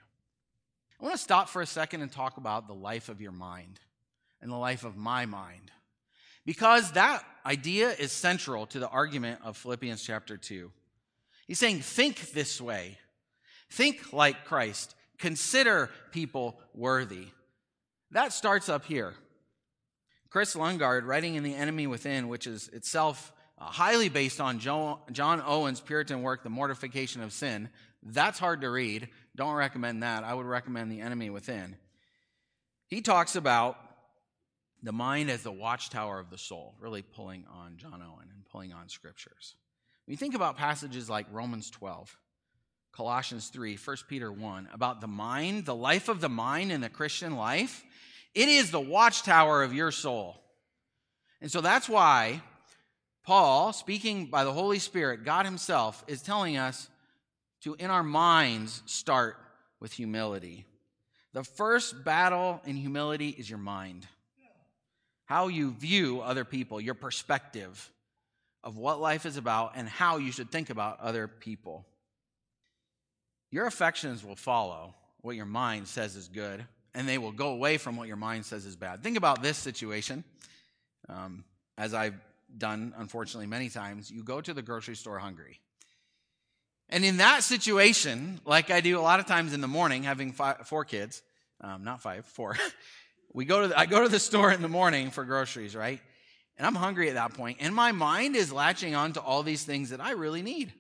I 1.00 1.04
want 1.04 1.16
to 1.16 1.22
stop 1.22 1.50
for 1.50 1.62
a 1.62 1.66
second 1.66 2.02
and 2.02 2.12
talk 2.12 2.38
about 2.38 2.68
the 2.68 2.74
life 2.74 3.10
of 3.10 3.22
your 3.22 3.32
mind 3.32 3.80
and 4.42 4.52
the 4.52 4.58
life 4.58 4.84
of 4.84 4.96
my 4.96 5.26
mind. 5.26 5.72
Because 6.46 6.92
that 6.94 7.24
idea 7.46 7.92
is 7.92 8.12
central 8.12 8.66
to 8.68 8.80
the 8.80 8.90
argument 8.90 9.40
of 9.44 9.58
Philippians 9.58 10.04
chapter 10.04 10.38
2. 10.38 10.72
He's 11.48 11.60
saying, 11.60 11.82
think 11.82 12.32
this 12.32 12.60
way. 12.60 12.98
Think 13.70 14.14
like 14.14 14.46
Christ. 14.46 14.96
Consider 15.18 15.90
people 16.12 16.60
worthy. 16.74 17.28
That 18.12 18.34
starts 18.34 18.70
up 18.70 18.86
here. 18.86 19.14
Kris 20.30 20.56
Lundgaard, 20.56 21.06
writing 21.06 21.36
in 21.36 21.44
The 21.44 21.56
Enemy 21.56 21.88
Within, 21.88 22.28
which 22.28 22.48
is 22.48 22.68
itself 22.70 23.32
uh, 23.64 23.72
highly 23.72 24.10
based 24.10 24.42
on 24.42 24.60
John 24.60 25.42
Owen's 25.46 25.80
Puritan 25.80 26.22
work, 26.22 26.44
The 26.44 26.50
Mortification 26.50 27.22
of 27.22 27.32
Sin, 27.32 27.70
that's 28.02 28.40
hard 28.40 28.62
to 28.62 28.70
read. 28.70 29.08
Don't 29.36 29.56
recommend 29.56 30.04
that. 30.04 30.24
I 30.24 30.34
would 30.34 30.46
recommend 30.46 30.92
The 30.92 31.02
Enemy 31.02 31.30
Within. 31.30 31.78
He 32.88 33.02
talks 33.02 33.36
about 33.36 33.78
the 34.82 34.92
mind 34.92 35.30
as 35.30 35.44
the 35.44 35.52
watchtower 35.52 36.20
of 36.20 36.30
the 36.30 36.38
soul, 36.38 36.76
really 36.80 37.02
pulling 37.02 37.46
on 37.50 37.78
John 37.78 37.94
Owen 38.02 38.28
and 38.34 38.46
pulling 38.52 38.74
on 38.74 38.90
scriptures. 38.90 39.56
When 40.06 40.14
you 40.14 40.18
think 40.18 40.36
about 40.36 40.58
passages 40.58 41.10
like 41.10 41.26
Romans 41.32 41.70
12, 41.70 42.18
Colossians 42.92 43.48
3, 43.48 43.78
1 43.78 43.98
Peter 44.10 44.32
1, 44.32 44.70
about 44.74 45.00
the 45.00 45.08
mind, 45.08 45.66
the 45.66 45.76
life 45.76 46.10
of 46.10 46.20
the 46.20 46.30
mind 46.30 46.72
in 46.72 46.82
the 46.82 46.90
Christian 46.90 47.38
life, 47.38 47.84
it 48.36 48.50
is 48.50 48.72
the 48.72 48.82
watchtower 48.82 49.64
of 49.64 49.74
your 49.74 49.92
soul. 49.92 50.36
And 51.40 51.50
so 51.50 51.62
that's 51.62 51.88
why 51.88 52.42
Paul, 53.24 53.72
speaking 53.72 54.26
by 54.26 54.44
the 54.44 54.52
Holy 54.52 54.80
Spirit, 54.80 55.24
God 55.24 55.46
Himself, 55.46 56.04
is 56.08 56.22
telling 56.22 56.58
us 56.58 56.90
to, 57.62 57.76
in 57.76 57.90
our 57.90 58.04
minds, 58.04 58.84
start 58.86 59.38
with 59.80 59.94
humility. 59.94 60.66
The 61.32 61.44
first 61.44 62.04
battle 62.04 62.62
in 62.66 62.76
humility 62.76 63.30
is 63.30 63.50
your 63.50 63.60
mind. 63.60 64.08
How 65.26 65.48
you 65.48 65.72
view 65.72 66.20
other 66.20 66.44
people, 66.44 66.82
your 66.82 66.94
perspective 66.94 67.90
of 68.64 68.78
what 68.78 69.00
life 69.00 69.26
is 69.26 69.38
about, 69.38 69.74
and 69.76 69.88
how 69.88 70.18
you 70.18 70.32
should 70.32 70.52
think 70.52 70.70
about 70.70 71.00
other 71.00 71.28
people. 71.28 71.86
Your 73.52 73.68
affections 73.68 74.24
will 74.24 74.36
follow 74.36 74.94
what 75.22 75.38
your 75.38 75.46
mind 75.46 75.88
says 75.88 76.18
is 76.18 76.28
good, 76.28 76.66
and 76.94 77.08
they 77.08 77.18
will 77.18 77.32
go 77.32 77.50
away 77.50 77.78
from 77.78 77.96
what 77.96 78.08
your 78.08 78.18
mind 78.18 78.46
says 78.46 78.66
is 78.66 78.76
bad. 78.76 79.02
Think 79.02 79.18
about 79.18 79.42
this 79.42 79.58
situation. 79.58 80.26
Um, 81.08 81.46
as 81.78 81.94
I've 81.94 82.16
done, 82.58 82.94
unfortunately, 82.98 83.48
many 83.48 83.70
times, 83.70 84.12
you 84.12 84.24
go 84.24 84.42
to 84.42 84.54
the 84.54 84.62
grocery 84.62 84.96
store 84.96 85.20
hungry. 85.20 85.60
And 86.90 87.04
in 87.04 87.18
that 87.18 87.44
situation, 87.44 88.40
like 88.46 88.70
I 88.70 88.82
do 88.82 89.00
a 89.00 89.02
lot 89.02 89.20
of 89.20 89.26
times 89.26 89.54
in 89.54 89.62
the 89.62 89.68
morning, 89.68 90.04
having 90.04 90.32
five, 90.32 90.68
four 90.68 90.86
kids, 90.86 91.22
um, 91.62 91.84
not 91.84 92.02
five, 92.02 92.26
four, 92.26 92.56
we 93.34 93.46
go 93.46 93.62
to 93.62 93.68
the, 93.70 93.80
I 93.80 93.86
go 93.86 94.04
to 94.04 94.10
the 94.10 94.20
store 94.20 94.52
in 94.52 94.62
the 94.62 94.68
morning 94.68 95.10
for 95.10 95.24
groceries, 95.24 95.76
right? 95.76 96.00
And 96.58 96.68
I'm 96.68 96.76
hungry 96.76 97.10
at 97.10 97.16
that 97.16 97.34
point, 97.34 97.58
and 97.62 97.74
my 97.74 97.92
mind 97.92 98.36
is 98.36 98.54
latching 98.54 98.94
on 98.94 99.14
to 99.14 99.22
all 99.22 99.42
these 99.42 99.64
things 99.64 99.90
that 99.90 100.00
I 100.00 100.12
really 100.12 100.44
need. 100.44 100.72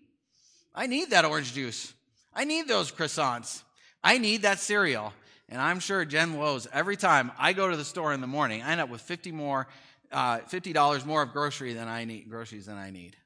I 0.75 0.88
need 0.88 1.09
that 1.12 1.25
orange 1.25 1.53
juice. 1.53 1.93
I 2.33 2.45
need 2.45 2.67
those 2.67 2.91
croissants. 2.91 3.63
I 4.03 4.17
need 4.17 4.43
that 4.43 4.59
cereal. 4.59 5.13
And 5.49 5.62
I'm 5.62 5.79
sure 5.79 6.05
Jen 6.05 6.38
Lowe's, 6.39 6.67
every 6.71 6.97
time 6.97 7.31
I 7.38 7.53
go 7.53 7.69
to 7.69 7.77
the 7.77 7.86
store 7.86 8.13
in 8.13 8.21
the 8.21 8.27
morning, 8.27 8.62
I 8.62 8.71
end 8.71 8.81
up 8.81 8.89
with 8.89 9.01
50 9.01 9.31
more, 9.31 9.67
uh, 10.13 10.39
$50 10.39 11.06
more 11.06 11.21
of 11.21 11.34
grocery 11.34 11.73
than 11.73 11.88
I 11.88 12.06
need, 12.06 12.30
groceries 12.30 12.67
than 12.67 12.78
I 12.78 12.91
need. 12.91 13.17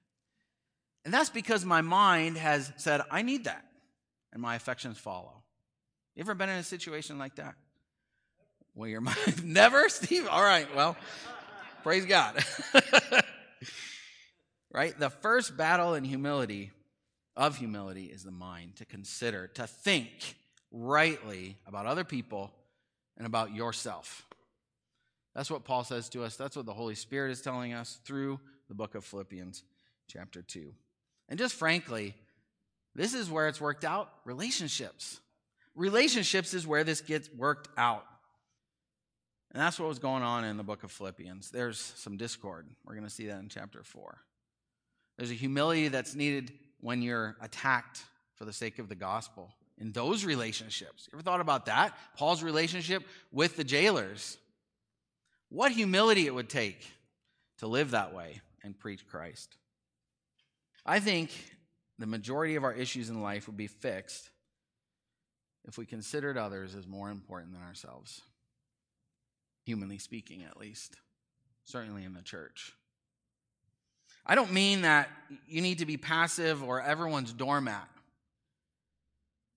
And 1.05 1.13
that's 1.13 1.29
because 1.29 1.63
my 1.63 1.81
mind 1.81 2.37
has 2.37 2.71
said, 2.77 3.01
I 3.11 3.21
need 3.21 3.45
that. 3.45 3.63
And 4.33 4.41
my 4.41 4.55
affections 4.55 4.97
follow. 4.97 5.43
You 6.15 6.21
ever 6.21 6.33
been 6.35 6.49
in 6.49 6.57
a 6.57 6.63
situation 6.63 7.17
like 7.17 7.35
that? 7.35 7.55
Well, 8.75 8.89
your 8.89 9.01
mind, 9.01 9.45
never, 9.45 9.89
Steve? 9.89 10.27
All 10.27 10.43
right, 10.43 10.67
well, 10.75 10.97
praise 11.83 12.05
God. 12.05 12.43
right? 14.71 14.97
The 14.99 15.09
first 15.09 15.55
battle 15.55 15.93
in 15.93 16.03
humility, 16.03 16.71
of 17.35 17.57
humility, 17.57 18.05
is 18.05 18.23
the 18.23 18.31
mind 18.31 18.75
to 18.77 18.85
consider, 18.85 19.47
to 19.47 19.65
think 19.65 20.35
rightly 20.71 21.57
about 21.65 21.85
other 21.85 22.03
people 22.03 22.51
and 23.17 23.25
about 23.25 23.53
yourself. 23.55 24.26
That's 25.37 25.51
what 25.51 25.65
Paul 25.65 25.83
says 25.83 26.09
to 26.09 26.23
us. 26.23 26.35
That's 26.35 26.55
what 26.55 26.65
the 26.65 26.73
Holy 26.73 26.95
Spirit 26.95 27.31
is 27.31 27.43
telling 27.43 27.71
us 27.71 27.99
through 28.03 28.39
the 28.69 28.73
book 28.73 28.95
of 28.95 29.05
Philippians, 29.05 29.61
chapter 30.07 30.41
2. 30.41 30.73
And 31.29 31.37
just 31.37 31.53
frankly, 31.53 32.15
this 32.95 33.13
is 33.13 33.29
where 33.29 33.47
it's 33.47 33.61
worked 33.61 33.85
out 33.85 34.11
relationships. 34.25 35.19
Relationships 35.75 36.55
is 36.55 36.65
where 36.65 36.83
this 36.83 37.01
gets 37.01 37.29
worked 37.31 37.69
out. 37.77 38.03
And 39.51 39.61
that's 39.61 39.79
what 39.79 39.87
was 39.87 39.99
going 39.99 40.23
on 40.23 40.43
in 40.43 40.57
the 40.57 40.63
book 40.63 40.81
of 40.81 40.91
Philippians. 40.91 41.51
There's 41.51 41.79
some 41.79 42.17
discord. 42.17 42.65
We're 42.83 42.95
going 42.95 43.05
to 43.05 43.13
see 43.13 43.27
that 43.27 43.39
in 43.39 43.47
chapter 43.47 43.83
4. 43.83 44.17
There's 45.17 45.29
a 45.29 45.35
humility 45.35 45.87
that's 45.89 46.15
needed 46.15 46.51
when 46.79 47.03
you're 47.03 47.37
attacked 47.41 48.01
for 48.33 48.45
the 48.45 48.53
sake 48.53 48.79
of 48.79 48.89
the 48.89 48.95
gospel. 48.95 49.53
In 49.77 49.91
those 49.91 50.25
relationships. 50.25 51.07
You 51.11 51.17
ever 51.17 51.21
thought 51.21 51.41
about 51.41 51.67
that? 51.67 51.95
Paul's 52.15 52.41
relationship 52.41 53.03
with 53.31 53.55
the 53.55 53.63
jailers. 53.63 54.39
What 55.49 55.71
humility 55.71 56.25
it 56.25 56.33
would 56.33 56.49
take 56.49 56.85
to 57.59 57.67
live 57.67 57.91
that 57.91 58.13
way 58.13 58.41
and 58.63 58.77
preach 58.77 59.07
Christ. 59.07 59.55
I 60.85 60.99
think 60.99 61.31
the 61.99 62.05
majority 62.05 62.55
of 62.55 62.63
our 62.63 62.73
issues 62.73 63.09
in 63.09 63.21
life 63.21 63.47
would 63.47 63.57
be 63.57 63.67
fixed 63.67 64.29
if 65.67 65.77
we 65.77 65.85
considered 65.85 66.37
others 66.37 66.75
as 66.75 66.87
more 66.87 67.09
important 67.09 67.53
than 67.53 67.61
ourselves, 67.61 68.21
humanly 69.65 69.97
speaking, 69.97 70.43
at 70.43 70.57
least, 70.57 70.95
certainly 71.65 72.03
in 72.03 72.13
the 72.13 72.21
church. 72.21 72.73
I 74.25 74.35
don't 74.35 74.53
mean 74.53 74.81
that 74.81 75.09
you 75.47 75.61
need 75.61 75.79
to 75.79 75.85
be 75.85 75.97
passive 75.97 76.63
or 76.63 76.81
everyone's 76.81 77.33
doormat 77.33 77.87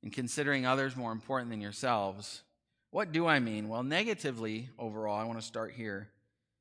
in 0.02 0.10
considering 0.10 0.64
others 0.64 0.96
more 0.96 1.12
important 1.12 1.50
than 1.50 1.60
yourselves. 1.60 2.42
What 2.90 3.12
do 3.12 3.26
I 3.26 3.38
mean? 3.38 3.68
Well, 3.68 3.82
negatively, 3.82 4.68
overall, 4.78 5.18
I 5.18 5.24
want 5.24 5.40
to 5.40 5.46
start 5.46 5.72
here. 5.72 6.08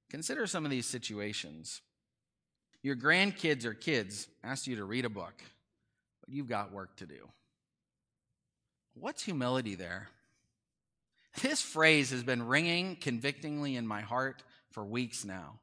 Consider 0.10 0.46
some 0.48 0.66
of 0.66 0.72
these 0.72 0.86
situations. 0.86 1.82
Your 2.82 2.96
grandkids 2.96 3.66
or 3.66 3.74
kids 3.74 4.28
ask 4.44 4.68
you 4.68 4.76
to 4.78 4.86
read 4.86 5.06
a 5.06 5.10
book, 5.10 5.34
but 6.22 6.30
you've 6.30 6.48
got 6.48 6.72
work 6.72 6.96
to 6.98 7.06
do. 7.06 7.30
What's 8.94 9.24
humility 9.24 9.76
there? 9.76 10.10
This 11.42 11.62
phrase 11.62 12.12
has 12.12 12.24
been 12.24 12.48
ringing 12.48 12.96
convictingly 12.96 13.76
in 13.76 13.88
my 13.88 14.02
heart 14.02 14.44
for 14.72 14.84
weeks 14.84 15.26
now. 15.26 15.60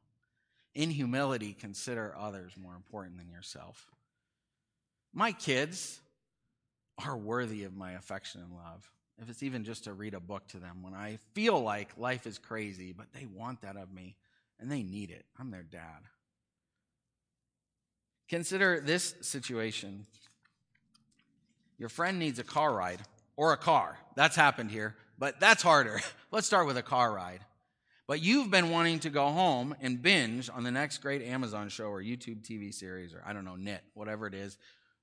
In 0.75 0.89
humility, 0.89 1.55
consider 1.59 2.15
others 2.17 2.53
more 2.55 2.75
important 2.75 3.17
than 3.17 3.29
yourself. 3.29 3.87
My 5.13 5.31
kids 5.31 5.99
are 7.03 7.17
worthy 7.17 7.63
of 7.63 7.75
my 7.75 7.93
affection 7.93 8.41
and 8.41 8.51
love. 8.53 8.89
If 9.19 9.29
it's 9.29 9.41
even 9.43 9.63
just 9.63 9.85
to 9.85 9.93
read 9.93 10.13
a 10.13 10.19
book 10.19 10.47
to 10.49 10.57
them 10.57 10.83
when 10.83 10.93
I 10.93 11.17
feel 11.33 11.59
like 11.59 11.97
life 11.97 12.27
is 12.27 12.37
crazy, 12.37 12.93
but 12.93 13.07
they 13.13 13.25
want 13.25 13.61
that 13.61 13.75
of 13.75 13.91
me 13.91 14.15
and 14.59 14.71
they 14.71 14.83
need 14.83 15.09
it. 15.09 15.25
I'm 15.39 15.49
their 15.49 15.63
dad. 15.63 16.03
Consider 18.29 18.79
this 18.79 19.15
situation. 19.21 20.05
Your 21.77 21.89
friend 21.89 22.19
needs 22.19 22.39
a 22.39 22.43
car 22.43 22.73
ride 22.73 23.01
or 23.35 23.53
a 23.53 23.57
car. 23.57 23.97
That's 24.15 24.35
happened 24.35 24.71
here, 24.71 24.95
but 25.17 25.39
that's 25.39 25.63
harder. 25.63 26.01
Let's 26.31 26.47
start 26.47 26.67
with 26.67 26.77
a 26.77 26.83
car 26.83 27.13
ride. 27.13 27.39
But 28.07 28.21
you've 28.21 28.49
been 28.49 28.69
wanting 28.69 28.99
to 28.99 29.09
go 29.09 29.27
home 29.27 29.75
and 29.81 30.01
binge 30.01 30.49
on 30.49 30.63
the 30.63 30.71
next 30.71 30.99
great 30.99 31.21
Amazon 31.21 31.69
show 31.69 31.85
or 31.85 32.01
YouTube 32.01 32.41
TV 32.41 32.73
series 32.73 33.13
or 33.13 33.21
I 33.25 33.33
don't 33.33 33.45
know, 33.45 33.57
knit, 33.57 33.81
whatever 33.93 34.27
it 34.27 34.33
is 34.33 34.57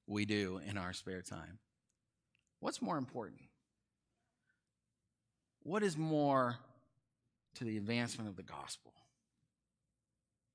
we 0.07 0.25
do 0.25 0.61
in 0.67 0.79
our 0.79 0.93
spare 0.93 1.23
time. 1.23 1.59
What's 2.61 2.81
more 2.81 2.97
important? 2.97 3.43
What 5.65 5.83
is 5.83 5.97
more 5.97 6.57
to 7.55 7.65
the 7.65 7.77
advancement 7.77 8.29
of 8.29 8.37
the 8.37 8.43
gospel? 8.43 8.93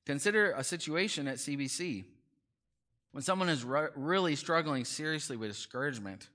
Consider 0.05 0.51
a 0.51 0.63
situation 0.63 1.27
at 1.27 1.37
CBC 1.37 2.05
when 3.11 3.23
someone 3.23 3.49
is 3.49 3.63
re- 3.63 3.89
really 3.95 4.35
struggling 4.35 4.85
seriously 4.85 5.35
with 5.35 5.49
discouragement, 5.49 6.27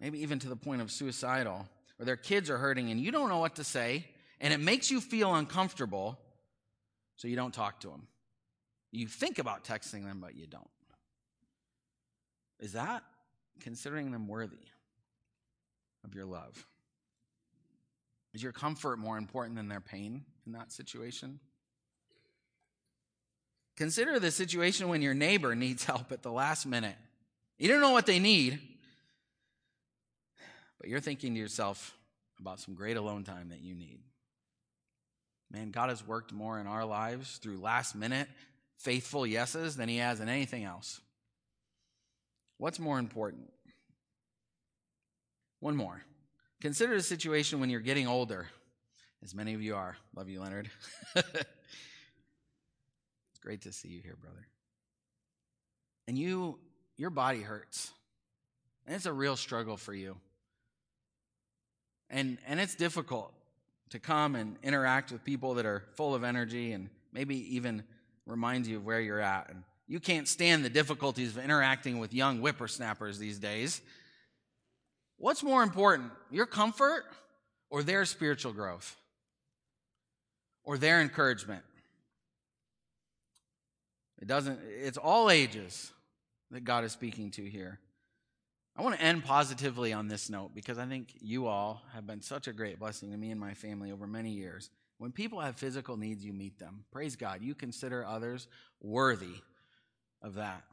maybe 0.00 0.22
even 0.22 0.38
to 0.38 0.48
the 0.48 0.56
point 0.56 0.80
of 0.80 0.90
suicidal, 0.90 1.68
or 1.98 2.04
their 2.04 2.16
kids 2.16 2.50
are 2.50 2.58
hurting 2.58 2.90
and 2.90 3.00
you 3.00 3.12
don't 3.12 3.28
know 3.28 3.38
what 3.38 3.56
to 3.56 3.64
say, 3.64 4.06
and 4.40 4.52
it 4.52 4.60
makes 4.60 4.90
you 4.90 5.00
feel 5.00 5.34
uncomfortable, 5.34 6.18
so 7.16 7.28
you 7.28 7.36
don't 7.36 7.54
talk 7.54 7.80
to 7.80 7.88
them. 7.88 8.06
You 8.90 9.06
think 9.06 9.38
about 9.38 9.64
texting 9.64 10.04
them, 10.04 10.18
but 10.20 10.36
you 10.36 10.46
don't. 10.46 10.68
Is 12.60 12.72
that 12.72 13.02
considering 13.60 14.12
them 14.12 14.28
worthy 14.28 14.56
of 16.04 16.14
your 16.14 16.26
love? 16.26 16.66
Is 18.34 18.42
your 18.42 18.52
comfort 18.52 18.98
more 18.98 19.18
important 19.18 19.56
than 19.56 19.68
their 19.68 19.80
pain 19.80 20.24
in 20.46 20.52
that 20.52 20.72
situation? 20.72 21.38
Consider 23.76 24.18
the 24.18 24.30
situation 24.30 24.88
when 24.88 25.02
your 25.02 25.14
neighbor 25.14 25.54
needs 25.54 25.84
help 25.84 26.12
at 26.12 26.22
the 26.22 26.32
last 26.32 26.66
minute. 26.66 26.96
You 27.58 27.68
don't 27.68 27.80
know 27.80 27.92
what 27.92 28.06
they 28.06 28.18
need, 28.18 28.58
but 30.78 30.88
you're 30.88 31.00
thinking 31.00 31.34
to 31.34 31.40
yourself 31.40 31.96
about 32.40 32.60
some 32.60 32.74
great 32.74 32.96
alone 32.96 33.24
time 33.24 33.50
that 33.50 33.60
you 33.60 33.74
need. 33.74 34.00
Man, 35.50 35.70
God 35.70 35.90
has 35.90 36.06
worked 36.06 36.32
more 36.32 36.58
in 36.58 36.66
our 36.66 36.84
lives 36.84 37.36
through 37.38 37.58
last 37.58 37.94
minute, 37.94 38.28
faithful 38.78 39.26
yeses 39.26 39.76
than 39.76 39.88
He 39.88 39.98
has 39.98 40.20
in 40.20 40.28
anything 40.28 40.64
else. 40.64 41.00
What's 42.58 42.78
more 42.78 42.98
important? 42.98 43.50
One 45.60 45.76
more. 45.76 46.02
Consider 46.62 46.94
the 46.94 47.02
situation 47.02 47.58
when 47.58 47.70
you're 47.70 47.80
getting 47.80 48.06
older 48.06 48.46
as 49.20 49.34
many 49.34 49.52
of 49.52 49.60
you 49.60 49.74
are. 49.74 49.96
Love 50.14 50.28
you, 50.28 50.40
Leonard. 50.40 50.70
it's 51.16 51.34
great 53.42 53.62
to 53.62 53.72
see 53.72 53.88
you 53.88 54.00
here, 54.00 54.14
brother. 54.20 54.46
And 56.06 56.16
you, 56.16 56.60
your 56.96 57.10
body 57.10 57.40
hurts. 57.40 57.90
And 58.86 58.94
it's 58.94 59.06
a 59.06 59.12
real 59.12 59.34
struggle 59.34 59.76
for 59.76 59.92
you. 59.92 60.16
And, 62.08 62.38
and 62.46 62.60
it's 62.60 62.76
difficult 62.76 63.32
to 63.90 63.98
come 63.98 64.36
and 64.36 64.56
interact 64.62 65.10
with 65.10 65.24
people 65.24 65.54
that 65.54 65.66
are 65.66 65.82
full 65.94 66.14
of 66.14 66.22
energy 66.22 66.70
and 66.70 66.90
maybe 67.12 67.56
even 67.56 67.82
reminds 68.24 68.68
you 68.68 68.76
of 68.76 68.84
where 68.84 69.00
you're 69.00 69.18
at. 69.18 69.48
And 69.48 69.64
you 69.88 69.98
can't 69.98 70.28
stand 70.28 70.64
the 70.64 70.70
difficulties 70.70 71.36
of 71.36 71.42
interacting 71.42 71.98
with 71.98 72.14
young 72.14 72.38
whippersnappers 72.38 73.18
these 73.18 73.40
days. 73.40 73.82
What's 75.22 75.44
more 75.44 75.62
important, 75.62 76.10
your 76.32 76.46
comfort 76.46 77.04
or 77.70 77.84
their 77.84 78.04
spiritual 78.06 78.52
growth? 78.52 78.96
Or 80.64 80.76
their 80.76 81.00
encouragement? 81.00 81.62
It 84.20 84.26
doesn't, 84.26 84.58
it's 84.64 84.98
all 84.98 85.30
ages 85.30 85.92
that 86.50 86.64
God 86.64 86.82
is 86.82 86.90
speaking 86.90 87.30
to 87.32 87.44
here. 87.44 87.78
I 88.76 88.82
want 88.82 88.96
to 88.96 89.00
end 89.00 89.24
positively 89.24 89.92
on 89.92 90.08
this 90.08 90.28
note 90.28 90.56
because 90.56 90.76
I 90.76 90.86
think 90.86 91.14
you 91.20 91.46
all 91.46 91.82
have 91.94 92.04
been 92.04 92.20
such 92.20 92.48
a 92.48 92.52
great 92.52 92.80
blessing 92.80 93.12
to 93.12 93.16
me 93.16 93.30
and 93.30 93.38
my 93.38 93.54
family 93.54 93.92
over 93.92 94.08
many 94.08 94.30
years. 94.30 94.70
When 94.98 95.12
people 95.12 95.38
have 95.38 95.54
physical 95.54 95.96
needs, 95.96 96.24
you 96.24 96.32
meet 96.32 96.58
them. 96.58 96.82
Praise 96.90 97.14
God. 97.14 97.42
You 97.42 97.54
consider 97.54 98.04
others 98.04 98.48
worthy 98.80 99.36
of 100.20 100.34
that. 100.34 100.64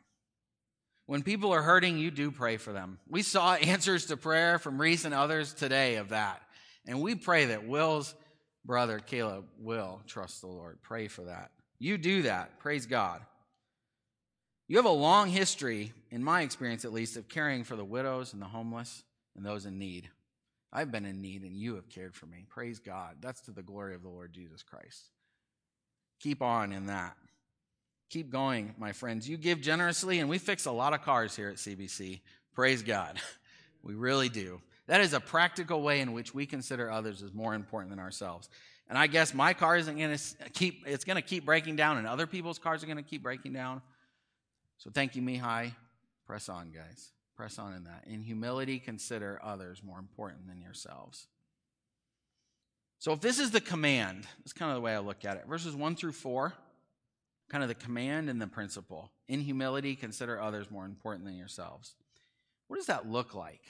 When 1.10 1.24
people 1.24 1.52
are 1.56 1.64
hurting, 1.64 1.98
you 1.98 2.12
do 2.12 2.30
pray 2.30 2.58
for 2.58 2.72
them. 2.72 3.00
We 3.10 3.24
saw 3.24 3.54
answers 3.56 4.06
to 4.06 4.16
prayer 4.16 4.60
from 4.60 4.80
Reese 4.80 5.06
and 5.06 5.14
others 5.16 5.56
today 5.56 5.96
of 5.96 6.10
that. 6.10 6.40
And 6.86 7.02
we 7.02 7.16
pray 7.16 7.46
that 7.46 7.68
Will's 7.68 8.14
brother, 8.64 9.00
Caleb, 9.00 9.46
will 9.58 10.04
trust 10.06 10.42
the 10.42 10.48
Lord. 10.48 10.78
Pray 10.84 11.08
for 11.08 11.24
that. 11.24 11.50
You 11.80 11.98
do 11.98 12.22
that. 12.22 12.60
Praise 12.60 12.86
God. 12.86 13.22
You 14.68 14.78
have 14.78 14.86
a 14.86 14.90
long 14.90 15.30
history, 15.30 15.94
in 16.12 16.24
my 16.24 16.44
experience 16.44 16.86
at 16.86 16.94
least, 16.94 17.18
of 17.18 17.28
caring 17.28 17.64
for 17.64 17.76
the 17.76 17.84
widows 17.84 18.34
and 18.34 18.40
the 18.40 18.46
homeless 18.46 19.02
and 19.36 19.44
those 19.44 19.66
in 19.66 19.80
need. 19.80 20.08
I've 20.72 20.92
been 20.92 21.06
in 21.06 21.22
need 21.22 21.42
and 21.42 21.58
you 21.58 21.74
have 21.74 21.90
cared 21.90 22.14
for 22.14 22.28
me. 22.28 22.46
Praise 22.50 22.78
God. 22.78 23.16
That's 23.20 23.42
to 23.42 23.52
the 23.52 23.64
glory 23.64 23.96
of 23.96 24.04
the 24.04 24.10
Lord 24.10 24.32
Jesus 24.32 24.62
Christ. 24.62 25.06
Keep 26.20 26.44
on 26.44 26.72
in 26.72 26.86
that. 26.86 27.18
Keep 28.10 28.32
going, 28.32 28.74
my 28.78 28.92
friends. 28.92 29.30
You 29.30 29.38
give 29.38 29.62
generously, 29.62 30.20
and 30.20 30.30
we 30.30 30.40
fix 30.40 30.66
a 30.66 30.72
lot 30.72 30.94
of 30.94 31.04
cars 31.04 31.36
here 31.36 31.50
at 31.50 31.58
CBC. 31.58 32.22
Praise 32.54 32.84
God. 32.84 33.20
We 33.82 33.94
really 33.94 34.28
do. 34.28 34.60
That 34.88 35.00
is 35.00 35.14
a 35.14 35.22
practical 35.22 35.82
way 35.82 36.02
in 36.02 36.12
which 36.12 36.34
we 36.34 36.46
consider 36.46 36.92
others 36.92 37.24
as 37.24 37.34
more 37.34 37.54
important 37.54 37.92
than 37.92 38.00
ourselves. 38.00 38.50
And 38.90 38.98
I 38.98 39.08
guess 39.08 39.34
my 39.34 39.54
car 39.54 39.78
isn't 39.78 39.98
going 39.98 40.18
to 40.18 40.50
keep, 40.52 40.84
it's 40.86 41.06
going 41.06 41.16
to 41.16 41.22
keep 41.22 41.46
breaking 41.46 41.78
down, 41.78 41.98
and 41.98 42.06
other 42.06 42.28
people's 42.28 42.60
cars 42.60 42.84
are 42.84 42.88
going 42.88 42.98
to 42.98 43.04
keep 43.04 43.24
breaking 43.24 43.54
down. 43.54 43.82
So 44.80 44.90
thank 44.90 45.16
you, 45.16 45.22
Mihai. 45.22 45.74
Press 46.26 46.50
on, 46.50 46.72
guys. 46.72 47.12
Press 47.38 47.58
on 47.58 47.74
in 47.74 47.84
that. 47.86 48.04
In 48.08 48.22
humility, 48.22 48.80
consider 48.80 49.40
others 49.42 49.82
more 49.84 50.00
important 50.00 50.48
than 50.48 50.60
yourselves. 50.60 51.28
So 52.98 53.14
if 53.14 53.22
this 53.22 53.40
is 53.40 53.52
the 53.52 53.62
command, 53.62 54.26
that's 54.40 54.52
kind 54.52 54.72
of 54.72 54.76
the 54.76 54.82
way 54.82 54.94
I 54.94 55.00
look 55.00 55.24
at 55.24 55.38
it. 55.38 55.46
Verses 55.48 55.76
1 55.76 55.96
through 55.96 56.12
4, 56.12 56.54
kind 57.50 57.64
of 57.64 57.68
the 57.68 57.76
command 57.76 58.30
and 58.30 58.42
the 58.42 58.48
principle. 58.48 59.12
In 59.28 59.42
humility, 59.42 59.96
consider 59.96 60.40
others 60.40 60.72
more 60.72 60.86
important 60.86 61.26
than 61.26 61.36
yourselves. 61.36 61.96
What 62.68 62.78
does 62.78 62.86
that 62.86 63.10
look 63.10 63.34
like? 63.34 63.62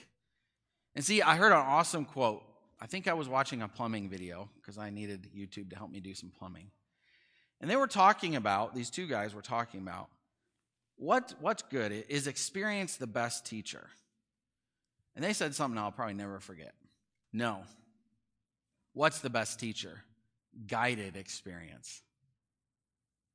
And 0.94 1.04
see, 1.04 1.22
I 1.22 1.36
heard 1.36 1.52
an 1.52 1.58
awesome 1.58 2.04
quote. 2.04 2.42
I 2.80 2.86
think 2.86 3.08
I 3.08 3.14
was 3.14 3.28
watching 3.28 3.62
a 3.62 3.68
plumbing 3.68 4.08
video 4.08 4.48
because 4.56 4.78
I 4.78 4.90
needed 4.90 5.28
YouTube 5.36 5.70
to 5.70 5.76
help 5.76 5.90
me 5.90 6.00
do 6.00 6.14
some 6.14 6.30
plumbing. 6.30 6.70
And 7.60 7.70
they 7.70 7.76
were 7.76 7.86
talking 7.86 8.36
about, 8.36 8.74
these 8.74 8.90
two 8.90 9.06
guys 9.06 9.34
were 9.34 9.42
talking 9.42 9.80
about 9.80 10.08
what, 10.96 11.34
what's 11.40 11.62
good 11.62 11.92
is 12.08 12.26
experience 12.26 12.96
the 12.96 13.06
best 13.06 13.46
teacher. 13.46 13.88
And 15.14 15.24
they 15.24 15.32
said 15.32 15.54
something 15.54 15.78
I'll 15.78 15.92
probably 15.92 16.14
never 16.14 16.40
forget. 16.40 16.74
No. 17.32 17.62
What's 18.92 19.20
the 19.20 19.30
best 19.30 19.60
teacher? 19.60 20.02
Guided 20.66 21.16
experience. 21.16 22.02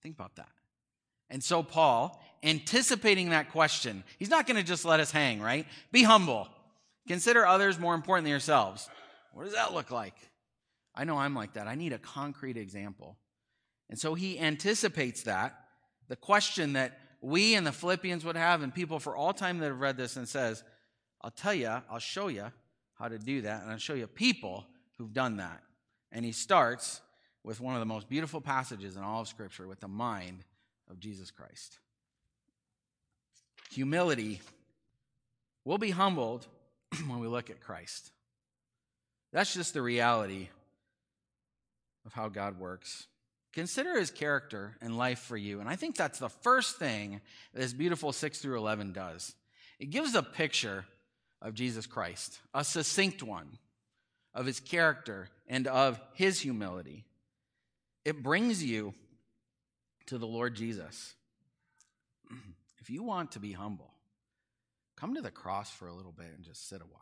Think 0.05 0.17
about 0.17 0.35
that. 0.35 0.49
And 1.31 1.43
so, 1.43 1.63
Paul, 1.63 2.23
anticipating 2.43 3.31
that 3.31 3.49
question, 3.51 4.03
he's 4.19 4.29
not 4.29 4.45
going 4.45 4.57
to 4.57 4.63
just 4.63 4.85
let 4.85 4.99
us 4.99 5.09
hang, 5.09 5.41
right? 5.41 5.65
Be 5.91 6.03
humble. 6.03 6.47
Consider 7.07 7.43
others 7.43 7.79
more 7.79 7.95
important 7.95 8.25
than 8.25 8.29
yourselves. 8.29 8.87
What 9.33 9.45
does 9.45 9.55
that 9.55 9.73
look 9.73 9.89
like? 9.89 10.13
I 10.93 11.05
know 11.05 11.17
I'm 11.17 11.33
like 11.33 11.53
that. 11.53 11.65
I 11.65 11.73
need 11.73 11.91
a 11.91 11.97
concrete 11.97 12.55
example. 12.55 13.17
And 13.89 13.97
so 13.97 14.13
he 14.13 14.37
anticipates 14.39 15.23
that, 15.23 15.59
the 16.07 16.15
question 16.15 16.73
that 16.73 16.99
we 17.19 17.55
and 17.55 17.65
the 17.65 17.71
Philippians 17.71 18.23
would 18.25 18.37
have, 18.37 18.61
and 18.61 18.71
people 18.71 18.99
for 18.99 19.15
all 19.15 19.33
time 19.33 19.57
that 19.57 19.69
have 19.69 19.79
read 19.79 19.97
this 19.97 20.17
and 20.17 20.29
says, 20.29 20.63
I'll 21.23 21.31
tell 21.31 21.55
you, 21.55 21.81
I'll 21.89 21.97
show 21.97 22.27
you 22.27 22.51
how 22.93 23.07
to 23.07 23.17
do 23.17 23.41
that, 23.41 23.63
and 23.63 23.71
I'll 23.71 23.79
show 23.79 23.95
you 23.95 24.05
people 24.05 24.67
who've 24.99 25.11
done 25.11 25.37
that. 25.37 25.63
And 26.11 26.23
he 26.23 26.31
starts 26.31 27.01
with 27.45 27.62
one 27.62 27.75
of 27.75 27.79
the 27.79 27.86
most 27.86 28.10
beautiful 28.10 28.41
passages 28.41 28.97
in 28.97 29.03
all 29.03 29.21
of 29.21 29.27
Scripture 29.27 29.67
with 29.67 29.79
the 29.79 29.88
mind 29.88 30.43
of 30.89 30.99
Jesus 30.99 31.29
Christ. 31.29 31.77
Humility 33.71 34.41
will 35.63 35.77
be 35.77 35.91
humbled 35.91 36.47
when 37.08 37.19
we 37.19 37.27
look 37.27 37.49
at 37.49 37.62
Christ. 37.62 38.12
That's 39.31 39.53
just 39.53 39.73
the 39.73 39.81
reality 39.81 40.49
of 42.05 42.13
how 42.13 42.29
God 42.29 42.60
works. 42.60 43.08
Consider 43.53 43.97
his 43.97 44.12
character 44.12 44.75
and 44.81 44.97
life 44.97 45.19
for 45.19 45.38
you. 45.38 45.60
And 45.60 45.69
I 45.69 45.75
think 45.75 45.95
that's 45.95 46.19
the 46.19 46.29
first 46.29 46.77
thing 46.77 47.21
this 47.53 47.73
beautiful 47.73 48.12
6 48.12 48.39
through 48.39 48.58
11 48.58 48.91
does. 48.91 49.36
It 49.79 49.91
gives 49.91 50.15
a 50.15 50.23
picture 50.23 50.86
of 51.41 51.53
Jesus 51.53 51.86
Christ, 51.86 52.39
a 52.53 52.63
succinct 52.63 53.21
one 53.21 53.60
of 54.34 54.45
his 54.45 54.60
character 54.60 55.29
and 55.47 55.67
of 55.67 55.99
his 56.13 56.41
humility. 56.41 57.05
It 58.05 58.21
brings 58.21 58.63
you 58.63 58.93
to 60.05 60.17
the 60.17 60.27
Lord 60.27 60.55
Jesus. 60.55 61.15
If 62.79 62.91
you 62.91 63.01
want 63.01 63.31
to 63.31 63.39
be 63.39 63.51
humble, 63.51 63.95
come 64.95 65.15
to 65.15 65.21
the 65.21 65.31
cross 65.31 65.71
for 65.71 65.87
a 65.87 65.93
little 65.93 66.11
bit 66.11 66.27
and 66.35 66.45
just 66.45 66.69
sit 66.69 66.81
a 66.81 66.85
while. 66.85 67.01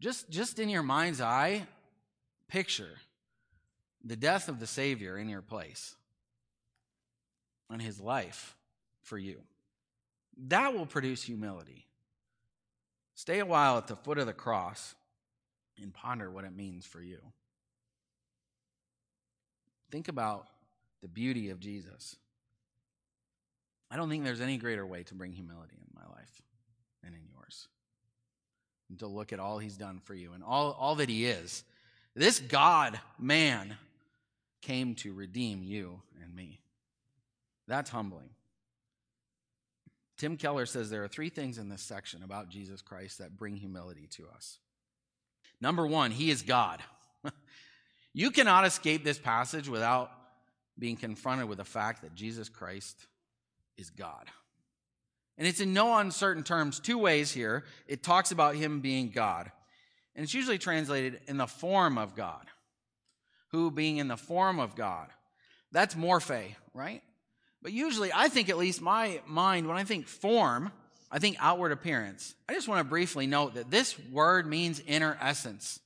Just, 0.00 0.30
just 0.30 0.58
in 0.58 0.70
your 0.70 0.82
mind's 0.82 1.20
eye, 1.20 1.66
picture 2.48 2.94
the 4.02 4.16
death 4.16 4.48
of 4.48 4.58
the 4.58 4.66
Savior 4.66 5.18
in 5.18 5.28
your 5.28 5.42
place 5.42 5.94
and 7.68 7.82
his 7.82 8.00
life 8.00 8.56
for 9.02 9.18
you. 9.18 9.42
That 10.46 10.72
will 10.72 10.86
produce 10.86 11.22
humility. 11.22 11.86
Stay 13.14 13.40
a 13.40 13.46
while 13.46 13.76
at 13.76 13.86
the 13.86 13.96
foot 13.96 14.18
of 14.18 14.26
the 14.26 14.32
cross 14.32 14.94
and 15.78 15.92
ponder 15.92 16.30
what 16.30 16.44
it 16.44 16.56
means 16.56 16.86
for 16.86 17.02
you. 17.02 17.18
Think 19.90 20.08
about 20.08 20.48
the 21.02 21.08
beauty 21.08 21.50
of 21.50 21.60
Jesus. 21.60 22.16
I 23.90 23.96
don't 23.96 24.08
think 24.08 24.24
there's 24.24 24.40
any 24.40 24.56
greater 24.56 24.84
way 24.84 25.04
to 25.04 25.14
bring 25.14 25.32
humility 25.32 25.76
in 25.78 25.88
my 25.94 26.06
life 26.14 26.42
than 27.02 27.14
in 27.14 27.20
yours. 27.32 27.68
And 28.88 28.98
to 28.98 29.06
look 29.06 29.32
at 29.32 29.40
all 29.40 29.58
he's 29.58 29.76
done 29.76 30.00
for 30.02 30.14
you 30.14 30.32
and 30.32 30.42
all, 30.42 30.72
all 30.72 30.96
that 30.96 31.08
he 31.08 31.26
is. 31.26 31.64
This 32.14 32.40
God 32.40 32.98
man 33.18 33.76
came 34.62 34.94
to 34.96 35.12
redeem 35.12 35.62
you 35.62 36.00
and 36.22 36.34
me. 36.34 36.60
That's 37.68 37.90
humbling. 37.90 38.30
Tim 40.16 40.36
Keller 40.36 40.66
says 40.66 40.88
there 40.88 41.04
are 41.04 41.08
three 41.08 41.28
things 41.28 41.58
in 41.58 41.68
this 41.68 41.82
section 41.82 42.22
about 42.22 42.48
Jesus 42.48 42.80
Christ 42.80 43.18
that 43.18 43.36
bring 43.36 43.56
humility 43.56 44.08
to 44.12 44.24
us. 44.34 44.58
Number 45.60 45.86
one, 45.86 46.10
he 46.10 46.30
is 46.30 46.42
God. 46.42 46.82
You 48.16 48.30
cannot 48.30 48.64
escape 48.64 49.04
this 49.04 49.18
passage 49.18 49.68
without 49.68 50.10
being 50.78 50.96
confronted 50.96 51.50
with 51.50 51.58
the 51.58 51.66
fact 51.66 52.00
that 52.00 52.14
Jesus 52.14 52.48
Christ 52.48 52.96
is 53.76 53.90
God. 53.90 54.24
And 55.36 55.46
it's 55.46 55.60
in 55.60 55.74
no 55.74 55.98
uncertain 55.98 56.42
terms, 56.42 56.80
two 56.80 56.96
ways 56.96 57.30
here. 57.30 57.64
It 57.86 58.02
talks 58.02 58.30
about 58.30 58.54
him 58.54 58.80
being 58.80 59.10
God. 59.10 59.52
And 60.14 60.24
it's 60.24 60.32
usually 60.32 60.56
translated 60.56 61.20
in 61.28 61.36
the 61.36 61.46
form 61.46 61.98
of 61.98 62.16
God 62.16 62.46
who 63.48 63.70
being 63.70 63.98
in 63.98 64.08
the 64.08 64.16
form 64.16 64.60
of 64.60 64.74
God. 64.76 65.08
That's 65.70 65.94
morphe, 65.94 66.54
right? 66.72 67.02
But 67.60 67.72
usually, 67.72 68.12
I 68.14 68.28
think 68.28 68.48
at 68.48 68.56
least 68.56 68.80
my 68.80 69.20
mind, 69.26 69.68
when 69.68 69.76
I 69.76 69.84
think 69.84 70.08
form, 70.08 70.72
I 71.12 71.18
think 71.18 71.36
outward 71.38 71.70
appearance. 71.70 72.34
I 72.48 72.54
just 72.54 72.66
want 72.66 72.80
to 72.80 72.84
briefly 72.84 73.26
note 73.26 73.56
that 73.56 73.70
this 73.70 73.94
word 74.10 74.46
means 74.46 74.80
inner 74.86 75.18
essence. 75.20 75.80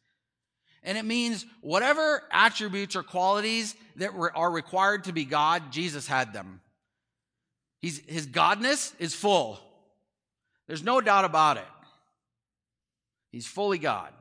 And 0.82 0.96
it 0.96 1.04
means 1.04 1.44
whatever 1.60 2.22
attributes 2.30 2.96
or 2.96 3.02
qualities 3.02 3.74
that 3.96 4.10
are 4.34 4.50
required 4.50 5.04
to 5.04 5.12
be 5.12 5.24
God, 5.24 5.72
Jesus 5.72 6.06
had 6.06 6.32
them. 6.32 6.60
He's, 7.80 7.98
his 8.06 8.26
godness 8.26 8.92
is 8.98 9.14
full. 9.14 9.58
There's 10.66 10.82
no 10.82 11.00
doubt 11.00 11.24
about 11.24 11.56
it. 11.56 11.64
He's 13.30 13.46
fully 13.46 13.78
God. 13.78 14.12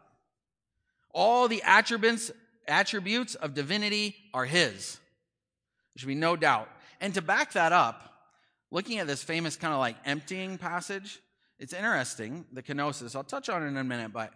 All 1.11 1.47
the 1.47 1.61
attributes 1.63 2.31
attributes 2.69 3.35
of 3.35 3.53
divinity 3.53 4.15
are 4.33 4.45
his. 4.45 4.99
There 5.93 6.01
should 6.01 6.07
be 6.07 6.15
no 6.15 6.35
doubt. 6.35 6.69
And 7.01 7.13
to 7.15 7.21
back 7.21 7.53
that 7.53 7.71
up, 7.71 8.03
looking 8.71 8.99
at 8.99 9.07
this 9.07 9.23
famous 9.23 9.55
kind 9.55 9.73
of 9.73 9.79
like 9.79 9.95
emptying 10.05 10.57
passage, 10.57 11.19
it's 11.57 11.73
interesting, 11.73 12.45
the 12.53 12.63
kenosis. 12.63 13.15
I'll 13.15 13.23
touch 13.23 13.49
on 13.49 13.63
it 13.63 13.67
in 13.67 13.77
a 13.77 13.83
minute, 13.83 14.13
but 14.13 14.31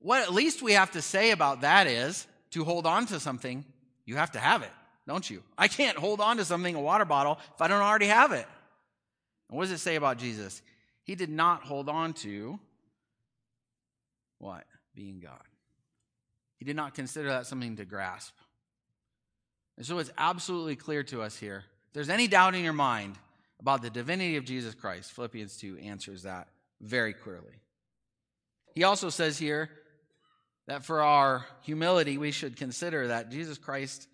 what 0.00 0.22
at 0.22 0.32
least 0.32 0.62
we 0.62 0.72
have 0.72 0.92
to 0.92 1.02
say 1.02 1.30
about 1.30 1.62
that 1.62 1.86
is 1.86 2.26
to 2.50 2.64
hold 2.64 2.86
on 2.86 3.06
to 3.06 3.20
something, 3.20 3.64
you 4.04 4.16
have 4.16 4.32
to 4.32 4.38
have 4.38 4.62
it, 4.62 4.70
don't 5.06 5.28
you? 5.28 5.42
I 5.56 5.68
can't 5.68 5.98
hold 5.98 6.20
on 6.20 6.36
to 6.36 6.44
something, 6.44 6.74
a 6.74 6.80
water 6.80 7.04
bottle, 7.04 7.38
if 7.54 7.60
I 7.60 7.68
don't 7.68 7.82
already 7.82 8.06
have 8.06 8.32
it. 8.32 8.46
And 9.48 9.58
what 9.58 9.64
does 9.64 9.72
it 9.72 9.78
say 9.78 9.96
about 9.96 10.18
Jesus? 10.18 10.62
He 11.02 11.14
did 11.14 11.30
not 11.30 11.62
hold 11.62 11.88
on 11.88 12.12
to 12.14 12.58
what? 14.38 14.64
Being 14.94 15.20
God. 15.20 15.42
He 16.56 16.64
did 16.64 16.76
not 16.76 16.94
consider 16.94 17.28
that 17.30 17.46
something 17.46 17.76
to 17.76 17.84
grasp. 17.84 18.34
And 19.76 19.86
so 19.86 19.98
it's 19.98 20.10
absolutely 20.18 20.76
clear 20.76 21.02
to 21.04 21.22
us 21.22 21.36
here. 21.36 21.64
If 21.88 21.92
there's 21.94 22.08
any 22.08 22.26
doubt 22.26 22.54
in 22.54 22.64
your 22.64 22.72
mind 22.72 23.16
about 23.60 23.80
the 23.80 23.90
divinity 23.90 24.36
of 24.36 24.44
Jesus 24.44 24.74
Christ, 24.74 25.12
Philippians 25.12 25.56
2 25.56 25.78
answers 25.78 26.24
that 26.24 26.48
very 26.80 27.12
clearly. 27.12 27.60
He 28.74 28.84
also 28.84 29.08
says 29.08 29.38
here 29.38 29.70
that 30.68 30.84
for 30.84 31.00
our 31.00 31.46
humility, 31.62 32.18
we 32.18 32.30
should 32.30 32.56
consider 32.56 33.08
that 33.08 33.30
Jesus 33.30 33.56
Christ, 33.56 34.06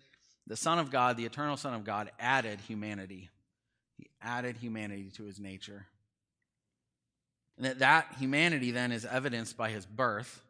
the 0.47 0.55
Son 0.55 0.79
of 0.79 0.89
God, 0.89 1.17
the 1.17 1.25
eternal 1.25 1.57
Son 1.57 1.73
of 1.73 1.83
God, 1.83 2.09
added 2.17 2.61
humanity. 2.61 3.29
He 3.97 4.07
added 4.21 4.55
humanity 4.55 5.11
to 5.17 5.23
his 5.25 5.37
nature. 5.37 5.85
And 7.57 7.65
that 7.65 7.79
that 7.79 8.15
humanity 8.19 8.71
then 8.71 8.93
is 8.93 9.05
evidenced 9.05 9.57
by 9.57 9.69
his 9.69 9.85
birth 9.85 10.41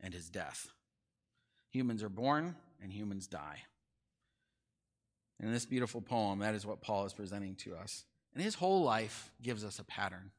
and 0.00 0.12
his 0.12 0.28
death. 0.28 0.68
Humans 1.70 2.02
are 2.02 2.10
born 2.10 2.56
and 2.82 2.92
humans 2.92 3.26
die. 3.26 3.62
In 5.40 5.50
this 5.50 5.64
beautiful 5.64 6.02
poem, 6.02 6.40
that 6.40 6.54
is 6.54 6.66
what 6.66 6.82
Paul 6.82 7.06
is 7.06 7.14
presenting 7.14 7.54
to 7.56 7.74
us. 7.74 8.04
And 8.34 8.42
his 8.42 8.54
whole 8.54 8.82
life 8.82 9.30
gives 9.42 9.64
us 9.64 9.78
a 9.78 9.84
pattern. 9.84 10.30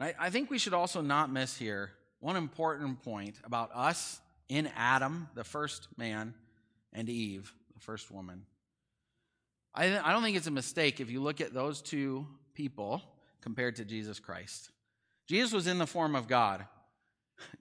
I, 0.00 0.14
I 0.18 0.30
think 0.30 0.50
we 0.50 0.58
should 0.58 0.74
also 0.74 1.02
not 1.02 1.30
miss 1.30 1.58
here 1.58 1.92
one 2.20 2.36
important 2.36 3.02
point 3.02 3.36
about 3.44 3.70
us 3.74 4.20
in 4.48 4.68
Adam, 4.76 5.28
the 5.34 5.44
first 5.44 5.88
man, 5.96 6.34
and 6.92 7.08
Eve, 7.08 7.52
the 7.74 7.80
first 7.80 8.10
woman. 8.10 8.44
I, 9.74 9.98
I 9.98 10.12
don't 10.12 10.22
think 10.22 10.36
it's 10.36 10.46
a 10.46 10.52
mistake 10.52 11.00
if 11.00 11.10
you 11.10 11.22
look 11.22 11.40
at 11.40 11.54
those 11.54 11.80
two 11.80 12.26
people 12.54 13.02
compared 13.40 13.76
to 13.76 13.84
Jesus 13.84 14.18
Christ. 14.18 14.70
Jesus 15.26 15.52
was 15.52 15.66
in 15.66 15.78
the 15.78 15.86
form 15.86 16.14
of 16.14 16.28
God. 16.28 16.66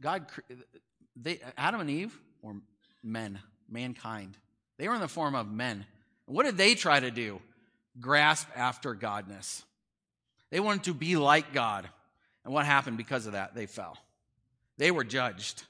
God, 0.01 0.25
they, 1.15 1.39
Adam 1.57 1.81
and 1.81 1.89
Eve 1.89 2.17
were 2.41 2.55
men, 3.03 3.39
mankind. 3.69 4.37
They 4.77 4.87
were 4.87 4.95
in 4.95 5.01
the 5.01 5.07
form 5.07 5.35
of 5.35 5.51
men. 5.51 5.85
what 6.25 6.45
did 6.45 6.57
they 6.57 6.75
try 6.75 6.99
to 6.99 7.11
do? 7.11 7.39
Grasp 7.99 8.47
after 8.55 8.95
godness. 8.95 9.63
They 10.51 10.59
wanted 10.59 10.83
to 10.85 10.93
be 10.93 11.15
like 11.15 11.53
God. 11.53 11.87
And 12.43 12.53
what 12.53 12.65
happened 12.65 12.97
because 12.97 13.27
of 13.27 13.33
that? 13.33 13.53
They 13.53 13.67
fell. 13.67 13.97
They 14.79 14.91
were 14.91 15.03
judged. 15.03 15.61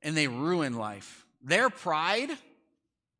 And 0.00 0.16
they 0.16 0.28
ruined 0.28 0.78
life. 0.78 1.26
Their 1.42 1.68
pride, 1.68 2.30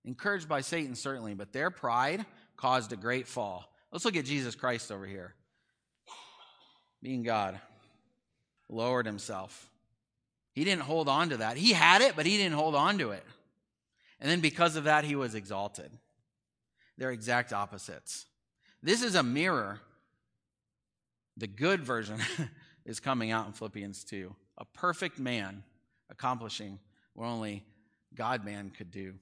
encouraged 0.05 0.49
by 0.49 0.63
Satan 0.63 0.95
certainly, 0.95 1.35
but 1.35 1.53
their 1.53 1.71
pride 1.71 2.25
caused 2.57 2.93
a 2.93 2.97
great 2.97 3.27
fall. 3.27 3.69
Let's 3.93 4.05
look 4.05 4.17
at 4.17 4.25
Jesus 4.25 4.55
Christ 4.55 4.91
over 4.91 5.05
here. 5.05 5.35
Being 7.03 7.23
God, 7.23 7.61
lowered 8.71 9.07
himself. 9.07 9.69
He 10.53 10.65
didn't 10.65 10.83
hold 10.83 11.09
on 11.09 11.31
to 11.31 11.39
that. 11.39 11.57
He 11.57 11.73
had 11.73 12.01
it, 12.01 12.15
but 12.17 12.25
he 12.25 12.37
didn't 12.37 12.55
hold 12.57 12.77
on 12.77 12.99
to 12.99 13.11
it. 13.11 13.25
And 14.21 14.31
then 14.31 14.41
because 14.41 14.77
of 14.77 14.85
that, 14.85 15.05
he 15.05 15.17
was 15.17 15.35
exalted. 15.35 15.91
They're 16.97 17.11
exact 17.11 17.53
opposites. 17.53 18.27
This 18.83 19.03
is 19.03 19.17
a 19.17 19.23
mirror 19.23 19.81
the 21.37 21.49
good 21.49 21.83
version 21.83 22.21
is 22.87 23.01
coming 23.01 23.33
out 23.33 23.47
in 23.47 23.53
Philippians 23.53 24.05
2. 24.05 24.35
A 24.59 24.65
perfect 24.65 25.19
man 25.19 25.65
accomplishing 26.11 26.79
what 27.15 27.27
only 27.27 27.65
God 28.15 28.45
man 28.45 28.71
could 28.71 28.91
do. 28.91 29.15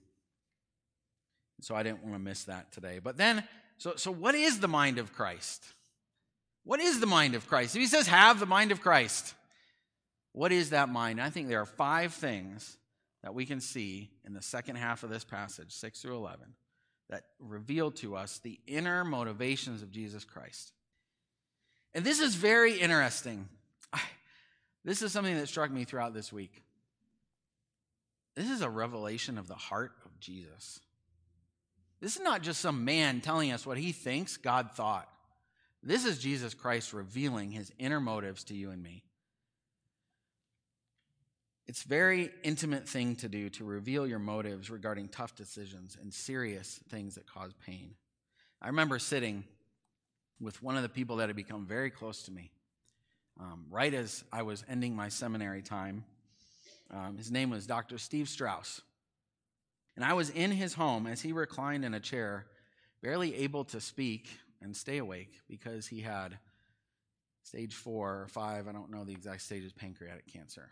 So 1.60 1.74
I 1.74 1.82
didn't 1.82 2.02
want 2.02 2.14
to 2.14 2.18
miss 2.18 2.44
that 2.44 2.72
today. 2.72 2.98
But 3.02 3.16
then, 3.16 3.44
so, 3.78 3.94
so 3.96 4.10
what 4.10 4.34
is 4.34 4.60
the 4.60 4.68
mind 4.68 4.98
of 4.98 5.12
Christ? 5.12 5.64
What 6.64 6.80
is 6.80 7.00
the 7.00 7.06
mind 7.06 7.34
of 7.34 7.46
Christ? 7.46 7.74
If 7.74 7.80
he 7.80 7.88
says, 7.88 8.06
have 8.06 8.40
the 8.40 8.46
mind 8.46 8.72
of 8.72 8.80
Christ, 8.80 9.34
what 10.32 10.52
is 10.52 10.70
that 10.70 10.88
mind? 10.88 11.20
I 11.20 11.30
think 11.30 11.48
there 11.48 11.60
are 11.60 11.66
five 11.66 12.12
things 12.12 12.76
that 13.22 13.34
we 13.34 13.46
can 13.46 13.60
see 13.60 14.10
in 14.24 14.34
the 14.34 14.42
second 14.42 14.76
half 14.76 15.02
of 15.02 15.10
this 15.10 15.24
passage, 15.24 15.72
6 15.72 16.00
through 16.00 16.16
11, 16.16 16.46
that 17.10 17.24
reveal 17.38 17.90
to 17.92 18.16
us 18.16 18.38
the 18.38 18.58
inner 18.66 19.04
motivations 19.04 19.82
of 19.82 19.90
Jesus 19.90 20.24
Christ. 20.24 20.72
And 21.94 22.04
this 22.04 22.20
is 22.20 22.34
very 22.34 22.78
interesting. 22.78 23.48
This 24.84 25.02
is 25.02 25.12
something 25.12 25.36
that 25.36 25.48
struck 25.48 25.70
me 25.70 25.84
throughout 25.84 26.14
this 26.14 26.32
week. 26.32 26.62
This 28.34 28.50
is 28.50 28.62
a 28.62 28.70
revelation 28.70 29.38
of 29.38 29.46
the 29.46 29.54
heart 29.54 29.92
of 30.04 30.18
Jesus. 30.18 30.80
This 32.00 32.16
is 32.16 32.22
not 32.22 32.42
just 32.42 32.60
some 32.60 32.84
man 32.84 33.20
telling 33.20 33.52
us 33.52 33.64
what 33.64 33.78
he 33.78 33.92
thinks 33.92 34.36
God 34.36 34.72
thought. 34.72 35.08
This 35.82 36.04
is 36.04 36.18
Jesus 36.18 36.54
Christ 36.54 36.92
revealing 36.92 37.50
his 37.50 37.72
inner 37.78 38.00
motives 38.00 38.44
to 38.44 38.54
you 38.54 38.70
and 38.70 38.82
me. 38.82 39.04
It's 41.66 41.84
a 41.84 41.88
very 41.88 42.30
intimate 42.42 42.88
thing 42.88 43.16
to 43.16 43.28
do 43.28 43.48
to 43.50 43.64
reveal 43.64 44.06
your 44.06 44.18
motives 44.18 44.68
regarding 44.68 45.08
tough 45.08 45.34
decisions 45.36 45.96
and 46.00 46.12
serious 46.12 46.80
things 46.88 47.14
that 47.14 47.26
cause 47.26 47.54
pain. 47.64 47.94
I 48.60 48.66
remember 48.68 48.98
sitting 48.98 49.44
with 50.40 50.62
one 50.62 50.76
of 50.76 50.82
the 50.82 50.88
people 50.88 51.16
that 51.16 51.28
had 51.28 51.36
become 51.36 51.66
very 51.66 51.90
close 51.90 52.24
to 52.24 52.32
me. 52.32 52.50
Um, 53.40 53.66
right 53.70 53.92
as 53.92 54.24
I 54.32 54.42
was 54.42 54.64
ending 54.68 54.94
my 54.94 55.08
seminary 55.08 55.62
time, 55.62 56.04
um, 56.90 57.16
his 57.16 57.30
name 57.30 57.50
was 57.50 57.66
Dr. 57.66 57.98
Steve 57.98 58.28
Strauss. 58.28 58.82
And 59.96 60.04
I 60.04 60.12
was 60.14 60.30
in 60.30 60.50
his 60.50 60.74
home 60.74 61.06
as 61.06 61.20
he 61.20 61.32
reclined 61.32 61.84
in 61.84 61.94
a 61.94 62.00
chair, 62.00 62.46
barely 63.02 63.34
able 63.36 63.64
to 63.66 63.80
speak 63.80 64.28
and 64.60 64.76
stay 64.76 64.98
awake 64.98 65.40
because 65.48 65.86
he 65.86 66.00
had 66.00 66.38
stage 67.42 67.74
four 67.74 68.22
or 68.22 68.28
five, 68.28 68.68
I 68.68 68.72
don't 68.72 68.90
know 68.90 69.04
the 69.04 69.12
exact 69.12 69.42
stages, 69.42 69.72
pancreatic 69.72 70.26
cancer. 70.32 70.70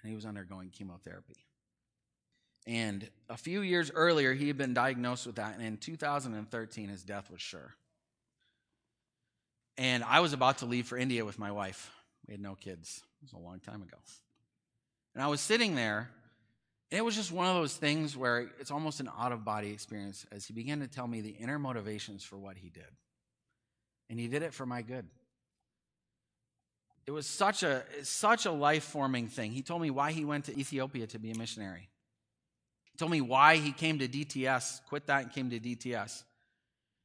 And 0.00 0.08
he 0.08 0.14
was 0.14 0.24
undergoing 0.24 0.70
chemotherapy. 0.70 1.44
And 2.66 3.08
a 3.28 3.36
few 3.36 3.60
years 3.60 3.90
earlier, 3.92 4.34
he 4.34 4.46
had 4.46 4.56
been 4.56 4.74
diagnosed 4.74 5.26
with 5.26 5.36
that. 5.36 5.56
And 5.56 5.64
in 5.64 5.76
2013, 5.78 6.88
his 6.88 7.02
death 7.02 7.30
was 7.30 7.40
sure. 7.40 7.74
And 9.76 10.04
I 10.04 10.20
was 10.20 10.32
about 10.32 10.58
to 10.58 10.66
leave 10.66 10.86
for 10.86 10.96
India 10.96 11.24
with 11.24 11.38
my 11.38 11.50
wife. 11.50 11.90
We 12.26 12.34
had 12.34 12.40
no 12.40 12.54
kids. 12.54 13.02
It 13.20 13.24
was 13.24 13.32
a 13.32 13.44
long 13.44 13.60
time 13.60 13.82
ago. 13.82 13.96
And 15.14 15.22
I 15.22 15.26
was 15.26 15.40
sitting 15.40 15.74
there, 15.74 16.10
and 16.90 16.98
it 16.98 17.02
was 17.02 17.14
just 17.14 17.32
one 17.32 17.46
of 17.46 17.54
those 17.54 17.76
things 17.76 18.16
where 18.16 18.50
it's 18.60 18.70
almost 18.70 19.00
an 19.00 19.08
out 19.18 19.32
of 19.32 19.44
body 19.44 19.70
experience 19.70 20.26
as 20.32 20.46
he 20.46 20.54
began 20.54 20.80
to 20.80 20.86
tell 20.86 21.06
me 21.06 21.20
the 21.20 21.30
inner 21.30 21.58
motivations 21.58 22.24
for 22.24 22.36
what 22.36 22.56
he 22.56 22.70
did. 22.70 22.84
And 24.08 24.18
he 24.18 24.28
did 24.28 24.42
it 24.42 24.54
for 24.54 24.66
my 24.66 24.82
good. 24.82 25.06
It 27.06 27.10
was 27.10 27.26
such 27.26 27.62
a 27.62 27.82
such 28.04 28.46
a 28.46 28.52
life 28.52 28.84
forming 28.84 29.26
thing. 29.26 29.50
He 29.50 29.62
told 29.62 29.82
me 29.82 29.90
why 29.90 30.12
he 30.12 30.24
went 30.24 30.44
to 30.44 30.58
Ethiopia 30.58 31.06
to 31.08 31.18
be 31.18 31.32
a 31.32 31.36
missionary. 31.36 31.88
He 32.84 32.98
told 32.98 33.10
me 33.10 33.20
why 33.20 33.56
he 33.56 33.72
came 33.72 33.98
to 33.98 34.06
DTS, 34.06 34.84
quit 34.88 35.06
that 35.06 35.24
and 35.24 35.32
came 35.32 35.50
to 35.50 35.58
DTS. 35.58 36.22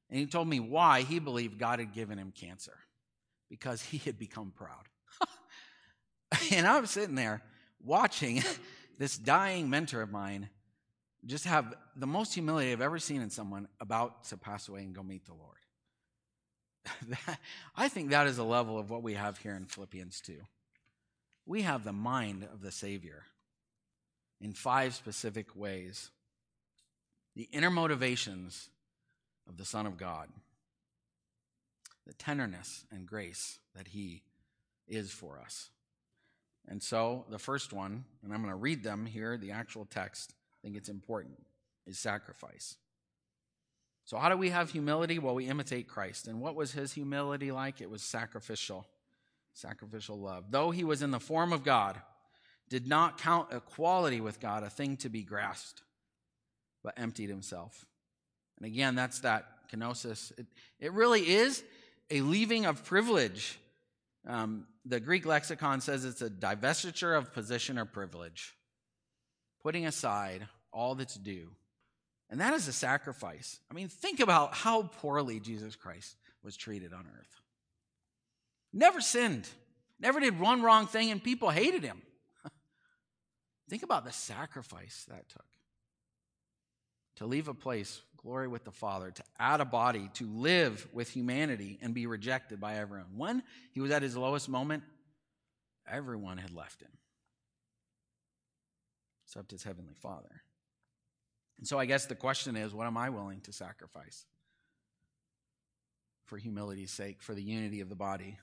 And 0.09 0.19
he 0.19 0.25
told 0.25 0.47
me 0.47 0.59
why 0.59 1.01
he 1.01 1.19
believed 1.19 1.57
God 1.57 1.79
had 1.79 1.93
given 1.93 2.17
him 2.17 2.31
cancer 2.31 2.77
because 3.49 3.81
he 3.81 3.97
had 3.97 4.19
become 4.19 4.51
proud. 4.55 4.87
and 6.51 6.67
I'm 6.67 6.85
sitting 6.85 7.15
there 7.15 7.41
watching 7.83 8.43
this 8.97 9.17
dying 9.17 9.69
mentor 9.69 10.01
of 10.01 10.11
mine 10.11 10.49
just 11.25 11.45
have 11.45 11.73
the 11.95 12.07
most 12.07 12.33
humility 12.33 12.71
I've 12.71 12.81
ever 12.81 12.99
seen 12.99 13.21
in 13.21 13.29
someone 13.29 13.67
about 13.79 14.25
to 14.25 14.37
pass 14.37 14.67
away 14.69 14.81
and 14.81 14.93
go 14.93 15.03
meet 15.03 15.25
the 15.25 15.33
Lord. 15.33 15.57
that, 17.09 17.39
I 17.75 17.89
think 17.89 18.11
that 18.11 18.27
is 18.27 18.37
a 18.37 18.43
level 18.43 18.79
of 18.79 18.89
what 18.89 19.03
we 19.03 19.15
have 19.15 19.37
here 19.37 19.55
in 19.55 19.65
Philippians 19.65 20.21
2. 20.21 20.35
We 21.45 21.63
have 21.63 21.83
the 21.83 21.93
mind 21.93 22.47
of 22.51 22.61
the 22.61 22.71
Savior 22.71 23.23
in 24.39 24.53
five 24.53 24.93
specific 24.93 25.55
ways. 25.55 26.11
The 27.35 27.49
inner 27.51 27.71
motivations 27.71 28.69
of 29.47 29.57
the 29.57 29.65
Son 29.65 29.85
of 29.85 29.97
God, 29.97 30.29
the 32.05 32.13
tenderness 32.13 32.85
and 32.91 33.05
grace 33.05 33.59
that 33.75 33.89
He 33.89 34.23
is 34.87 35.11
for 35.11 35.39
us. 35.39 35.69
And 36.67 36.83
so, 36.83 37.25
the 37.29 37.39
first 37.39 37.71
one, 37.71 38.03
and 38.23 38.33
I'm 38.33 38.41
going 38.41 38.51
to 38.51 38.57
read 38.57 38.83
them 38.83 39.05
here, 39.05 39.37
the 39.37 39.51
actual 39.51 39.85
text, 39.85 40.33
I 40.33 40.67
think 40.67 40.75
it's 40.75 40.89
important, 40.89 41.41
is 41.85 41.97
sacrifice. 41.97 42.75
So, 44.03 44.17
how 44.17 44.29
do 44.29 44.37
we 44.37 44.49
have 44.49 44.69
humility? 44.69 45.19
Well, 45.19 45.35
we 45.35 45.47
imitate 45.47 45.87
Christ. 45.87 46.27
And 46.27 46.41
what 46.41 46.55
was 46.55 46.71
his 46.71 46.93
humility 46.93 47.51
like? 47.51 47.81
It 47.81 47.89
was 47.89 48.01
sacrificial, 48.01 48.85
sacrificial 49.53 50.17
love. 50.17 50.45
Though 50.49 50.71
he 50.71 50.83
was 50.83 51.01
in 51.01 51.11
the 51.11 51.19
form 51.19 51.53
of 51.53 51.63
God, 51.63 52.01
did 52.69 52.87
not 52.87 53.17
count 53.17 53.49
equality 53.51 54.19
with 54.19 54.39
God 54.39 54.63
a 54.63 54.69
thing 54.69 54.97
to 54.97 55.09
be 55.09 55.23
grasped, 55.23 55.83
but 56.83 56.93
emptied 56.97 57.29
himself. 57.29 57.85
And 58.57 58.65
again, 58.65 58.95
that's 58.95 59.19
that 59.19 59.45
kenosis. 59.71 60.37
It, 60.37 60.47
it 60.79 60.93
really 60.93 61.21
is 61.21 61.63
a 62.09 62.21
leaving 62.21 62.65
of 62.65 62.83
privilege. 62.85 63.59
Um, 64.25 64.67
the 64.87 64.99
Greek 64.99 65.25
lexicon 65.25 65.81
says 65.81 66.05
it's 66.05 66.21
a 66.21 66.29
divestiture 66.29 67.17
of 67.17 67.33
position 67.33 67.77
or 67.77 67.85
privilege, 67.85 68.55
putting 69.61 69.85
aside 69.85 70.47
all 70.71 70.95
that's 70.95 71.15
due. 71.15 71.49
And 72.29 72.41
that 72.41 72.53
is 72.53 72.67
a 72.67 72.73
sacrifice. 72.73 73.59
I 73.71 73.73
mean, 73.73 73.87
think 73.87 74.19
about 74.19 74.53
how 74.53 74.83
poorly 74.83 75.39
Jesus 75.39 75.75
Christ 75.75 76.15
was 76.43 76.57
treated 76.57 76.93
on 76.93 77.05
earth. 77.17 77.41
Never 78.73 79.01
sinned, 79.01 79.47
never 79.99 80.19
did 80.19 80.39
one 80.39 80.61
wrong 80.61 80.87
thing, 80.87 81.09
and 81.09 81.23
people 81.23 81.49
hated 81.49 81.83
him. 81.83 82.01
think 83.69 83.83
about 83.83 84.05
the 84.05 84.11
sacrifice 84.11 85.05
that 85.09 85.29
took 85.29 85.45
to 87.17 87.25
leave 87.25 87.47
a 87.47 87.53
place, 87.53 88.01
glory 88.17 88.47
with 88.47 88.63
the 88.63 88.71
Father, 88.71 89.11
to 89.11 89.23
add 89.39 89.59
a 89.59 89.65
body, 89.65 90.09
to 90.15 90.25
live 90.27 90.87
with 90.93 91.09
humanity 91.09 91.77
and 91.81 91.93
be 91.93 92.05
rejected 92.05 92.59
by 92.59 92.75
everyone. 92.75 93.07
When 93.15 93.43
he 93.71 93.79
was 93.79 93.91
at 93.91 94.03
his 94.03 94.15
lowest 94.15 94.49
moment, 94.49 94.83
everyone 95.89 96.37
had 96.37 96.53
left 96.53 96.81
him, 96.81 96.91
except 99.25 99.51
his 99.51 99.63
heavenly 99.63 99.95
Father. 99.99 100.41
And 101.57 101.67
so 101.67 101.79
I 101.79 101.85
guess 101.85 102.05
the 102.05 102.15
question 102.15 102.55
is 102.55 102.73
what 102.73 102.87
am 102.87 102.97
I 102.97 103.09
willing 103.09 103.41
to 103.41 103.53
sacrifice 103.53 104.25
for 106.25 106.37
humility's 106.37 106.91
sake, 106.91 107.21
for 107.21 107.33
the 107.33 107.41
unity 107.41 107.81
of 107.81 107.89
the 107.89 107.95
body? 107.95 108.37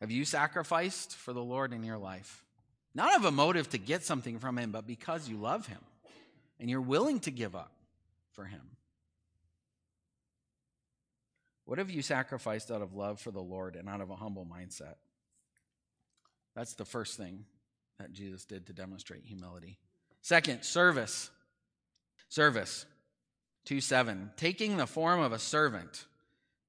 Have 0.00 0.10
you 0.10 0.24
sacrificed 0.24 1.14
for 1.14 1.32
the 1.32 1.44
Lord 1.44 1.72
in 1.72 1.84
your 1.84 1.98
life? 1.98 2.44
Not 2.94 3.14
of 3.14 3.24
a 3.24 3.30
motive 3.30 3.70
to 3.70 3.78
get 3.78 4.02
something 4.02 4.38
from 4.38 4.58
Him, 4.58 4.72
but 4.72 4.86
because 4.86 5.28
you 5.28 5.36
love 5.36 5.66
Him 5.66 5.78
and 6.58 6.70
you're 6.70 6.80
willing 6.80 7.20
to 7.20 7.30
give 7.30 7.54
up 7.54 7.72
for 8.32 8.44
Him. 8.44 8.62
What 11.64 11.78
have 11.78 11.90
you 11.90 12.02
sacrificed 12.02 12.70
out 12.70 12.82
of 12.82 12.94
love 12.94 13.20
for 13.20 13.30
the 13.30 13.42
Lord 13.42 13.74
and 13.76 13.88
out 13.88 14.00
of 14.00 14.10
a 14.10 14.16
humble 14.16 14.46
mindset? 14.46 14.94
That's 16.54 16.74
the 16.74 16.84
first 16.84 17.16
thing 17.16 17.44
that 17.98 18.12
Jesus 18.12 18.44
did 18.44 18.66
to 18.66 18.72
demonstrate 18.72 19.24
humility. 19.24 19.78
Second, 20.22 20.62
service. 20.62 21.30
Service. 22.28 22.86
2 23.66 23.80
7. 23.80 24.30
Taking 24.36 24.76
the 24.76 24.86
form 24.86 25.20
of 25.20 25.32
a 25.32 25.38
servant, 25.38 26.06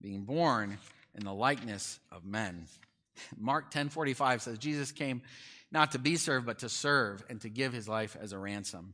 being 0.01 0.23
born 0.23 0.77
in 1.15 1.23
the 1.23 1.33
likeness 1.33 1.99
of 2.11 2.25
men. 2.25 2.65
Mark 3.37 3.71
10:45 3.71 4.41
says 4.41 4.57
Jesus 4.57 4.91
came 4.91 5.21
not 5.71 5.91
to 5.91 5.99
be 5.99 6.15
served 6.15 6.45
but 6.45 6.59
to 6.59 6.69
serve 6.69 7.23
and 7.29 7.41
to 7.41 7.49
give 7.49 7.73
his 7.73 7.87
life 7.87 8.15
as 8.19 8.31
a 8.31 8.37
ransom. 8.37 8.93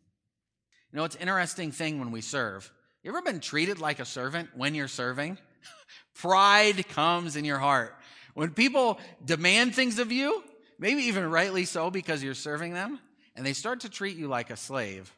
You 0.94 0.98
know, 0.98 1.06
it's 1.06 1.16
an 1.16 1.22
interesting 1.22 1.72
thing 1.72 2.00
when 2.00 2.12
we 2.12 2.22
serve. 2.22 2.72
You 3.02 3.10
ever 3.10 3.24
been 3.24 3.39
treated 3.39 3.80
like 3.80 4.00
a 4.00 4.06
servant 4.06 4.50
when 4.56 4.76
you're 4.76 4.88
serving? 4.88 5.39
Pride 6.14 6.88
comes 6.89 7.36
in 7.36 7.46
your 7.46 7.58
heart. 7.58 7.96
When 8.36 8.52
people 8.52 9.00
demand 9.26 9.74
things 9.74 9.98
of 9.98 10.12
you, 10.12 10.44
maybe 10.78 11.04
even 11.04 11.30
rightly 11.32 11.66
so 11.66 11.89
because 11.89 12.24
you're 12.24 12.36
serving 12.36 12.76
them, 12.76 13.00
and 13.36 13.44
they 13.44 13.54
start 13.54 13.80
to 13.82 13.89
treat 13.89 14.18
you 14.18 14.28
like 14.28 14.52
a 14.52 14.56
slave, 14.56 15.12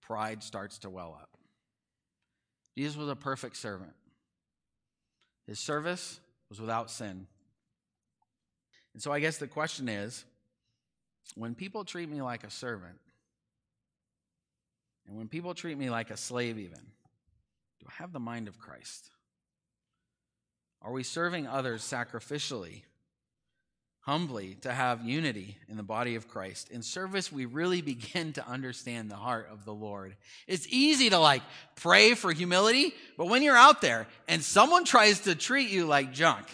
pride 0.00 0.42
starts 0.42 0.78
to 0.78 0.90
well 0.90 1.16
up. 1.20 1.30
Jesus 2.76 2.96
was 2.96 3.08
a 3.08 3.16
perfect 3.16 3.56
servant. 3.56 3.92
His 5.46 5.60
service 5.60 6.18
was 6.48 6.60
without 6.60 6.90
sin. 6.90 7.28
And 8.94 9.02
so 9.02 9.12
I 9.12 9.20
guess 9.20 9.38
the 9.38 9.46
question 9.46 9.88
is 9.88 10.24
when 11.36 11.54
people 11.54 11.84
treat 11.84 12.08
me 12.08 12.22
like 12.22 12.42
a 12.42 12.50
servant, 12.50 12.98
and 15.06 15.16
when 15.16 15.28
people 15.28 15.54
treat 15.54 15.76
me 15.76 15.90
like 15.90 16.10
a 16.10 16.16
slave, 16.16 16.58
even, 16.58 16.80
do 17.80 17.86
I 17.88 17.92
have 17.94 18.12
the 18.12 18.20
mind 18.20 18.48
of 18.48 18.58
Christ? 18.58 19.10
Are 20.80 20.92
we 20.92 21.02
serving 21.02 21.46
others 21.46 21.82
sacrificially, 21.82 22.82
humbly, 24.00 24.56
to 24.62 24.72
have 24.72 25.04
unity 25.04 25.56
in 25.68 25.76
the 25.76 25.82
body 25.82 26.14
of 26.14 26.28
Christ? 26.28 26.70
In 26.70 26.82
service, 26.82 27.30
we 27.30 27.44
really 27.44 27.82
begin 27.82 28.32
to 28.34 28.46
understand 28.46 29.10
the 29.10 29.16
heart 29.16 29.48
of 29.50 29.64
the 29.64 29.74
Lord. 29.74 30.16
It's 30.46 30.66
easy 30.68 31.10
to 31.10 31.18
like 31.18 31.42
pray 31.76 32.14
for 32.14 32.32
humility, 32.32 32.94
but 33.16 33.26
when 33.26 33.42
you're 33.42 33.56
out 33.56 33.80
there 33.80 34.06
and 34.28 34.42
someone 34.42 34.84
tries 34.84 35.20
to 35.20 35.34
treat 35.34 35.70
you 35.70 35.86
like 35.86 36.12
junk 36.12 36.46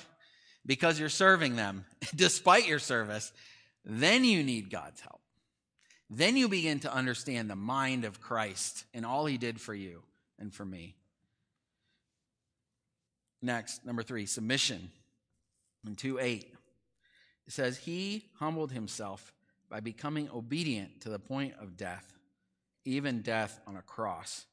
because 0.67 0.99
you're 0.99 1.09
serving 1.09 1.57
them, 1.57 1.85
despite 2.15 2.67
your 2.67 2.79
service, 2.79 3.33
then 3.85 4.25
you 4.25 4.43
need 4.43 4.71
God's 4.71 5.01
help. 5.01 5.21
Then 6.11 6.37
you 6.37 6.49
begin 6.49 6.81
to 6.81 6.93
understand 6.93 7.51
the 7.51 7.57
mind 7.57 8.05
of 8.05 8.21
Christ 8.21 8.85
and 8.95 9.05
all 9.05 9.27
he 9.27 9.37
did 9.37 9.61
for 9.61 9.75
you 9.75 10.03
and 10.39 10.53
for 10.53 10.65
me. 10.65 10.95
Next, 13.43 13.85
number 13.85 14.03
three, 14.03 14.27
submission. 14.27 14.91
In 15.87 15.95
2 15.95 16.19
8, 16.19 16.55
it 17.47 17.53
says, 17.53 17.79
He 17.79 18.25
humbled 18.39 18.73
himself 18.73 19.33
by 19.71 19.81
becoming 19.81 20.29
obedient 20.35 21.03
to 21.03 21.09
the 21.09 21.19
point 21.19 21.55
of 21.61 21.77
death, 21.77 22.19
even 22.85 23.23
death 23.23 23.61
on 23.67 23.77
a 23.77 23.83
cross. 23.83 24.47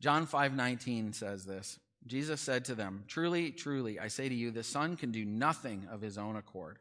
John 0.00 0.26
5 0.26 0.56
19 0.56 1.12
says 1.12 1.44
this 1.44 1.78
Jesus 2.06 2.40
said 2.40 2.64
to 2.66 2.74
them, 2.74 3.04
Truly, 3.06 3.52
truly, 3.52 4.00
I 4.00 4.08
say 4.08 4.28
to 4.28 4.34
you, 4.34 4.50
the 4.50 4.64
Son 4.64 4.96
can 4.96 5.12
do 5.12 5.24
nothing 5.24 5.86
of 5.90 6.00
his 6.00 6.18
own 6.18 6.36
accord, 6.36 6.78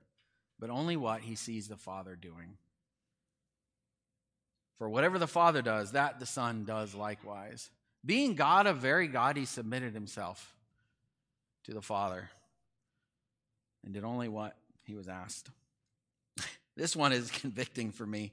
but 0.60 0.70
only 0.70 0.98
what 0.98 1.22
he 1.22 1.36
sees 1.36 1.68
the 1.68 1.78
Father 1.78 2.16
doing. 2.16 2.58
For 4.82 4.90
whatever 4.90 5.20
the 5.20 5.28
Father 5.28 5.62
does, 5.62 5.92
that 5.92 6.20
the 6.20 6.26
Son 6.26 6.66
does 6.66 6.96
likewise. 6.96 7.70
Being 8.04 8.34
God 8.34 8.66
of 8.66 8.78
very 8.78 9.08
God, 9.08 9.38
he 9.38 9.46
submitted 9.46 9.94
himself 9.94 10.56
to 11.66 11.72
the 11.72 11.84
Father 11.84 12.32
and 13.86 13.94
did 13.94 14.04
only 14.04 14.28
what 14.28 14.56
he 14.82 14.96
was 14.96 15.08
asked. 15.08 15.52
this 16.76 16.96
one 16.96 17.14
is 17.14 17.30
convicting 17.42 17.92
for 17.92 18.08
me. 18.08 18.32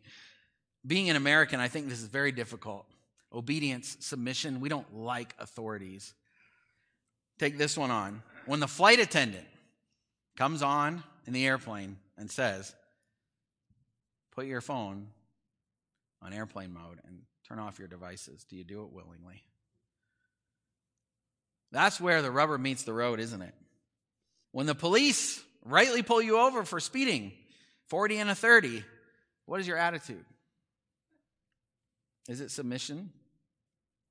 Being 0.86 1.10
an 1.10 1.16
American, 1.16 1.60
I 1.60 1.68
think 1.68 1.90
this 1.90 2.00
is 2.00 2.08
very 2.08 2.32
difficult. 2.32 2.86
Obedience, 3.30 3.98
submission, 4.00 4.60
we 4.60 4.70
don't 4.70 4.96
like 4.96 5.34
authorities. 5.38 6.14
Take 7.38 7.58
this 7.58 7.76
one 7.76 7.90
on. 7.90 8.22
When 8.46 8.60
the 8.60 8.66
flight 8.66 9.00
attendant 9.00 9.46
comes 10.34 10.62
on 10.62 11.02
in 11.26 11.34
the 11.34 11.46
airplane 11.46 11.98
and 12.16 12.30
says, 12.30 12.74
Put 14.34 14.46
your 14.46 14.62
phone 14.62 15.08
on 16.22 16.32
airplane 16.32 16.72
mode 16.72 17.00
and 17.06 17.20
turn 17.48 17.58
off 17.58 17.78
your 17.78 17.88
devices? 17.88 18.44
Do 18.44 18.56
you 18.56 18.64
do 18.64 18.82
it 18.82 18.92
willingly? 18.92 19.42
That's 21.70 22.00
where 22.00 22.22
the 22.22 22.30
rubber 22.30 22.58
meets 22.58 22.84
the 22.84 22.92
road, 22.92 23.20
isn't 23.20 23.42
it? 23.42 23.54
When 24.52 24.66
the 24.66 24.74
police 24.74 25.42
rightly 25.64 26.02
pull 26.02 26.22
you 26.22 26.38
over 26.38 26.64
for 26.64 26.80
speeding 26.80 27.32
40 27.88 28.18
and 28.18 28.30
a 28.30 28.34
30, 28.34 28.82
what 29.46 29.60
is 29.60 29.66
your 29.66 29.76
attitude? 29.76 30.24
Is 32.28 32.40
it 32.40 32.50
submission? 32.50 33.10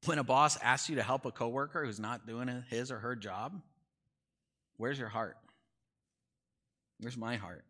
When 0.05 0.19
a 0.19 0.23
boss 0.23 0.57
asks 0.61 0.89
you 0.89 0.95
to 0.95 1.03
help 1.03 1.25
a 1.25 1.31
coworker 1.31 1.83
who's 1.83 1.99
not 1.99 2.27
doing 2.27 2.63
his 2.69 2.91
or 2.91 2.99
her 2.99 3.15
job, 3.15 3.59
where's 4.77 4.99
your 4.99 5.09
heart? 5.09 5.37
Where's 6.99 7.17
my 7.17 7.35
heart? 7.35 7.63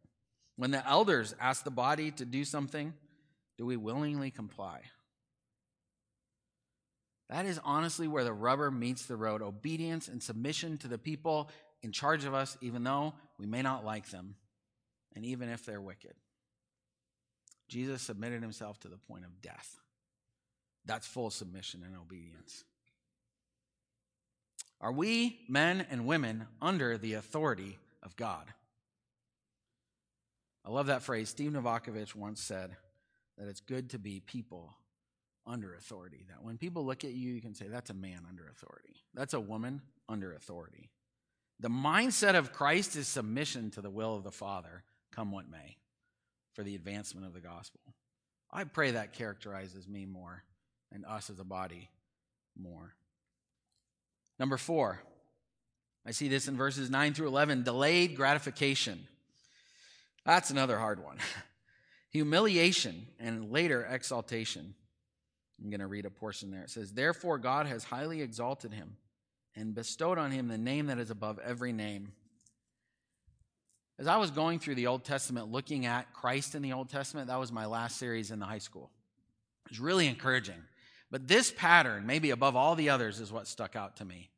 When 0.55 0.71
the 0.71 0.85
elders 0.87 1.35
ask 1.39 1.63
the 1.63 1.71
body 1.71 2.11
to 2.11 2.25
do 2.25 2.43
something 2.43 2.93
do 3.57 3.65
we 3.65 3.77
willingly 3.77 4.31
comply? 4.31 4.81
That 7.29 7.45
is 7.45 7.59
honestly 7.63 8.07
where 8.07 8.23
the 8.23 8.33
rubber 8.33 8.71
meets 8.71 9.05
the 9.05 9.17
road 9.17 9.41
obedience 9.41 10.07
and 10.07 10.23
submission 10.23 10.77
to 10.79 10.87
the 10.87 10.97
people 10.97 11.49
in 11.81 11.91
charge 11.91 12.23
of 12.25 12.33
us, 12.33 12.57
even 12.61 12.83
though 12.83 13.13
we 13.37 13.45
may 13.45 13.61
not 13.61 13.85
like 13.85 14.09
them, 14.09 14.35
and 15.15 15.25
even 15.25 15.49
if 15.49 15.65
they're 15.65 15.81
wicked. 15.81 16.13
Jesus 17.67 18.01
submitted 18.01 18.41
himself 18.41 18.79
to 18.79 18.87
the 18.87 18.97
point 18.97 19.25
of 19.25 19.41
death. 19.41 19.77
That's 20.85 21.05
full 21.05 21.29
submission 21.29 21.83
and 21.85 21.97
obedience. 21.97 22.63
Are 24.79 24.91
we, 24.91 25.39
men 25.49 25.85
and 25.89 26.05
women, 26.05 26.45
under 26.61 26.97
the 26.97 27.15
authority 27.15 27.77
of 28.03 28.15
God? 28.15 28.45
I 30.63 30.69
love 30.69 30.87
that 30.87 31.01
phrase. 31.01 31.29
Steve 31.29 31.51
Novakovich 31.51 32.15
once 32.15 32.41
said, 32.41 32.77
that 33.37 33.47
it's 33.47 33.59
good 33.61 33.91
to 33.91 33.99
be 33.99 34.19
people 34.19 34.73
under 35.45 35.73
authority. 35.75 36.25
That 36.29 36.43
when 36.43 36.57
people 36.57 36.85
look 36.85 37.03
at 37.03 37.13
you, 37.13 37.33
you 37.33 37.41
can 37.41 37.55
say, 37.55 37.67
that's 37.67 37.89
a 37.89 37.93
man 37.93 38.21
under 38.27 38.47
authority. 38.47 38.95
That's 39.13 39.33
a 39.33 39.39
woman 39.39 39.81
under 40.09 40.33
authority. 40.33 40.89
The 41.59 41.69
mindset 41.69 42.35
of 42.35 42.53
Christ 42.53 42.95
is 42.95 43.07
submission 43.07 43.71
to 43.71 43.81
the 43.81 43.89
will 43.89 44.15
of 44.15 44.23
the 44.23 44.31
Father, 44.31 44.83
come 45.11 45.31
what 45.31 45.49
may, 45.49 45.77
for 46.53 46.63
the 46.63 46.75
advancement 46.75 47.25
of 47.25 47.33
the 47.33 47.39
gospel. 47.39 47.81
I 48.51 48.63
pray 48.63 48.91
that 48.91 49.13
characterizes 49.13 49.87
me 49.87 50.05
more 50.05 50.43
and 50.93 51.05
us 51.05 51.29
as 51.29 51.39
a 51.39 51.43
body 51.43 51.89
more. 52.59 52.93
Number 54.39 54.57
four, 54.57 55.01
I 56.05 56.11
see 56.11 56.27
this 56.27 56.47
in 56.47 56.55
verses 56.55 56.89
9 56.89 57.13
through 57.13 57.27
11 57.27 57.63
delayed 57.63 58.15
gratification. 58.15 59.07
That's 60.25 60.51
another 60.51 60.77
hard 60.77 61.03
one. 61.03 61.17
Humiliation 62.11 63.07
and 63.19 63.51
later 63.51 63.87
exaltation. 63.89 64.73
I'm 65.61 65.69
going 65.69 65.79
to 65.79 65.87
read 65.87 66.05
a 66.05 66.09
portion 66.09 66.51
there. 66.51 66.63
It 66.63 66.69
says, 66.69 66.93
Therefore, 66.93 67.37
God 67.37 67.65
has 67.65 67.83
highly 67.83 68.21
exalted 68.21 68.73
him 68.73 68.97
and 69.55 69.73
bestowed 69.73 70.17
on 70.17 70.31
him 70.31 70.47
the 70.47 70.57
name 70.57 70.87
that 70.87 70.99
is 70.99 71.09
above 71.09 71.39
every 71.39 71.73
name. 71.73 72.13
As 73.99 74.07
I 74.07 74.17
was 74.17 74.29
going 74.29 74.59
through 74.59 74.75
the 74.75 74.87
Old 74.87 75.03
Testament, 75.03 75.51
looking 75.51 75.87
at 75.87 76.13
Christ 76.13 76.53
in 76.53 76.61
the 76.61 76.73
Old 76.73 76.89
Testament, 76.89 77.27
that 77.27 77.39
was 77.39 77.51
my 77.51 77.65
last 77.65 77.97
series 77.97 78.29
in 78.29 78.39
the 78.39 78.45
high 78.45 78.59
school. 78.59 78.91
It 79.65 79.71
was 79.71 79.79
really 79.79 80.07
encouraging. 80.07 80.63
But 81.09 81.27
this 81.27 81.51
pattern, 81.51 82.05
maybe 82.05 82.29
above 82.29 82.55
all 82.55 82.75
the 82.75 82.89
others, 82.89 83.19
is 83.19 83.31
what 83.31 83.47
stuck 83.47 83.75
out 83.75 83.97
to 83.97 84.05
me. 84.05 84.29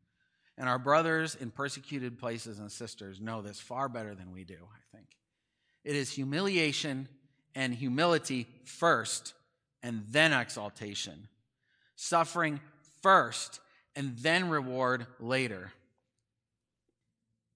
And 0.57 0.69
our 0.69 0.79
brothers 0.79 1.35
in 1.35 1.51
persecuted 1.51 2.17
places 2.17 2.59
and 2.59 2.71
sisters 2.71 3.19
know 3.19 3.41
this 3.41 3.59
far 3.59 3.89
better 3.89 4.15
than 4.15 4.31
we 4.31 4.43
do, 4.43 4.55
I 4.55 4.97
think. 4.97 5.07
It 5.83 5.95
is 5.95 6.11
humiliation 6.11 7.07
and 7.55 7.73
humility 7.73 8.47
first, 8.63 9.33
and 9.83 10.03
then 10.09 10.33
exaltation. 10.33 11.27
Suffering 11.95 12.59
first, 13.01 13.59
and 13.95 14.17
then 14.17 14.49
reward 14.49 15.05
later. 15.19 15.71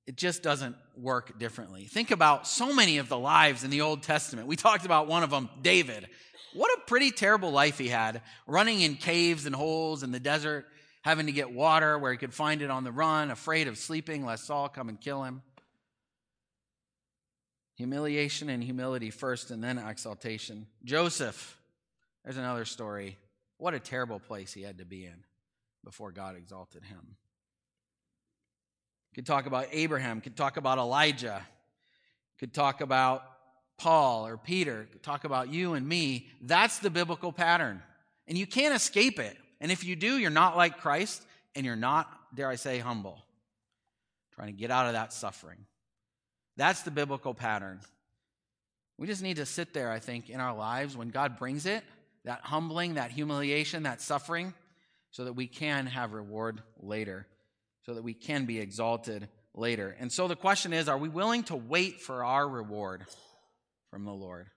It 0.05 0.17
just 0.17 0.43
doesn't 0.43 0.75
work 0.97 1.39
differently. 1.39 1.85
Think 1.85 2.11
about 2.11 2.45
so 2.45 2.73
many 2.73 2.97
of 2.97 3.07
the 3.07 3.17
lives 3.17 3.63
in 3.63 3.69
the 3.69 3.81
Old 3.81 4.03
Testament. 4.03 4.47
We 4.47 4.57
talked 4.57 4.85
about 4.85 5.07
one 5.07 5.23
of 5.23 5.29
them, 5.29 5.49
David. 5.61 6.09
What 6.53 6.77
a 6.77 6.81
pretty 6.81 7.11
terrible 7.11 7.51
life 7.51 7.77
he 7.77 7.87
had, 7.87 8.21
running 8.45 8.81
in 8.81 8.95
caves 8.95 9.45
and 9.45 9.55
holes 9.55 10.03
in 10.03 10.11
the 10.11 10.19
desert, 10.19 10.65
having 11.03 11.25
to 11.25 11.31
get 11.31 11.51
water 11.51 11.97
where 11.97 12.11
he 12.11 12.17
could 12.17 12.33
find 12.33 12.61
it 12.61 12.69
on 12.69 12.83
the 12.83 12.91
run, 12.91 13.31
afraid 13.31 13.67
of 13.67 13.77
sleeping 13.77 14.25
lest 14.25 14.45
Saul 14.45 14.69
come 14.69 14.89
and 14.89 14.99
kill 14.99 15.23
him. 15.23 15.41
Humiliation 17.75 18.49
and 18.49 18.63
humility 18.63 19.09
first, 19.09 19.51
and 19.51 19.63
then 19.63 19.77
exaltation. 19.77 20.67
Joseph, 20.83 21.57
there's 22.23 22.37
another 22.37 22.65
story. 22.65 23.17
What 23.57 23.73
a 23.73 23.79
terrible 23.79 24.19
place 24.19 24.53
he 24.53 24.61
had 24.61 24.77
to 24.77 24.85
be 24.85 25.05
in 25.05 25.23
before 25.83 26.11
God 26.11 26.35
exalted 26.35 26.83
him. 26.83 27.15
Could 29.15 29.25
talk 29.25 29.45
about 29.45 29.67
Abraham, 29.71 30.21
could 30.21 30.35
talk 30.35 30.57
about 30.57 30.77
Elijah, 30.77 31.41
could 32.39 32.53
talk 32.53 32.81
about 32.81 33.23
Paul 33.77 34.25
or 34.27 34.37
Peter, 34.37 34.87
could 34.91 35.03
talk 35.03 35.23
about 35.23 35.51
you 35.51 35.73
and 35.73 35.87
me. 35.87 36.27
That's 36.41 36.79
the 36.79 36.89
biblical 36.89 37.31
pattern. 37.31 37.81
And 38.27 38.37
you 38.37 38.47
can't 38.47 38.73
escape 38.73 39.19
it. 39.19 39.37
And 39.59 39.71
if 39.71 39.83
you 39.83 39.95
do, 39.95 40.17
you're 40.17 40.29
not 40.29 40.57
like 40.57 40.79
Christ 40.79 41.21
and 41.55 41.65
you're 41.65 41.75
not, 41.75 42.11
dare 42.33 42.49
I 42.49 42.55
say, 42.55 42.79
humble. 42.79 43.19
Trying 44.35 44.47
to 44.47 44.53
get 44.53 44.71
out 44.71 44.87
of 44.87 44.93
that 44.93 45.13
suffering. 45.13 45.65
That's 46.57 46.83
the 46.83 46.91
biblical 46.91 47.33
pattern. 47.33 47.79
We 48.97 49.07
just 49.07 49.23
need 49.23 49.37
to 49.37 49.45
sit 49.45 49.73
there, 49.73 49.91
I 49.91 49.99
think, 49.99 50.29
in 50.29 50.39
our 50.39 50.55
lives 50.55 50.95
when 50.95 51.09
God 51.09 51.37
brings 51.37 51.65
it, 51.65 51.83
that 52.25 52.41
humbling, 52.41 52.95
that 52.95 53.11
humiliation, 53.11 53.83
that 53.83 54.01
suffering, 54.01 54.53
so 55.11 55.25
that 55.25 55.33
we 55.33 55.47
can 55.47 55.87
have 55.87 56.13
reward 56.13 56.61
later, 56.79 57.27
so 57.85 57.93
that 57.95 58.03
we 58.03 58.13
can 58.13 58.45
be 58.45 58.59
exalted 58.59 59.27
later. 59.53 59.95
And 59.99 60.11
so 60.11 60.27
the 60.27 60.35
question 60.35 60.73
is 60.73 60.87
are 60.87 60.97
we 60.97 61.09
willing 61.09 61.43
to 61.43 61.55
wait 61.55 62.01
for 62.01 62.23
our 62.23 62.47
reward 62.47 63.05
from 63.89 64.05
the 64.05 64.13
Lord? 64.13 64.47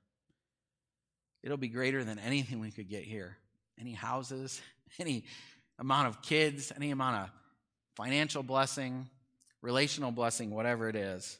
It'll 1.43 1.57
be 1.57 1.69
greater 1.69 2.05
than 2.05 2.19
anything 2.19 2.61
we 2.61 2.71
could 2.71 2.89
get 2.89 3.05
here. 3.05 3.37
Any 3.79 3.93
houses, 3.93 4.61
any 4.99 5.25
amount 5.79 6.09
of 6.09 6.23
kids, 6.23 6.73
any 6.75 6.91
amount 6.91 7.17
of 7.17 7.31
financial 7.97 8.43
blessing, 8.43 9.09
relational 9.63 10.11
blessing, 10.11 10.51
whatever 10.51 10.89
it 10.89 10.97
is. 10.97 11.39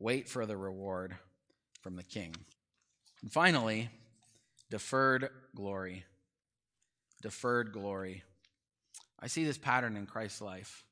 Wait 0.00 0.28
for 0.28 0.46
the 0.46 0.56
reward 0.56 1.14
from 1.82 1.94
the 1.94 2.02
king. 2.02 2.34
And 3.22 3.30
finally, 3.30 3.90
deferred 4.70 5.28
glory. 5.54 6.04
Deferred 7.22 7.72
glory. 7.72 8.24
I 9.20 9.26
see 9.26 9.44
this 9.44 9.58
pattern 9.58 9.96
in 9.96 10.06
Christ's 10.06 10.40
life. 10.40 10.84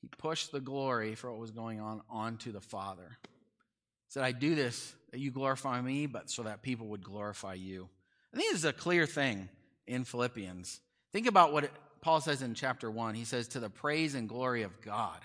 He 0.00 0.08
pushed 0.18 0.50
the 0.50 0.60
glory 0.60 1.14
for 1.14 1.30
what 1.30 1.40
was 1.40 1.52
going 1.52 1.80
on 1.80 2.02
onto 2.10 2.50
the 2.50 2.60
Father. 2.60 3.18
He 3.22 4.08
said, 4.08 4.24
I 4.24 4.32
do 4.32 4.56
this 4.56 4.92
that 5.12 5.20
you 5.20 5.30
glorify 5.30 5.80
me, 5.80 6.06
but 6.06 6.28
so 6.28 6.42
that 6.42 6.62
people 6.62 6.88
would 6.88 7.04
glorify 7.04 7.54
you. 7.54 7.88
I 8.34 8.36
think 8.36 8.50
this 8.50 8.58
is 8.58 8.64
a 8.64 8.72
clear 8.72 9.06
thing 9.06 9.48
in 9.86 10.02
Philippians. 10.02 10.80
Think 11.12 11.28
about 11.28 11.52
what 11.52 11.64
it, 11.64 11.72
Paul 12.00 12.20
says 12.20 12.42
in 12.42 12.54
chapter 12.54 12.90
1. 12.90 13.14
He 13.14 13.24
says, 13.24 13.46
To 13.48 13.60
the 13.60 13.70
praise 13.70 14.16
and 14.16 14.28
glory 14.28 14.62
of 14.62 14.80
God. 14.80 15.20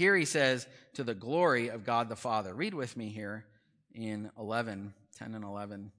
Here 0.00 0.16
he 0.16 0.24
says, 0.24 0.66
To 0.94 1.04
the 1.04 1.12
glory 1.12 1.68
of 1.68 1.84
God 1.84 2.08
the 2.08 2.16
Father. 2.16 2.54
Read 2.54 2.72
with 2.72 2.96
me 2.96 3.10
here 3.10 3.44
in 3.94 4.30
11, 4.38 4.94
10 5.18 5.34
and 5.34 5.44
11. 5.44 5.92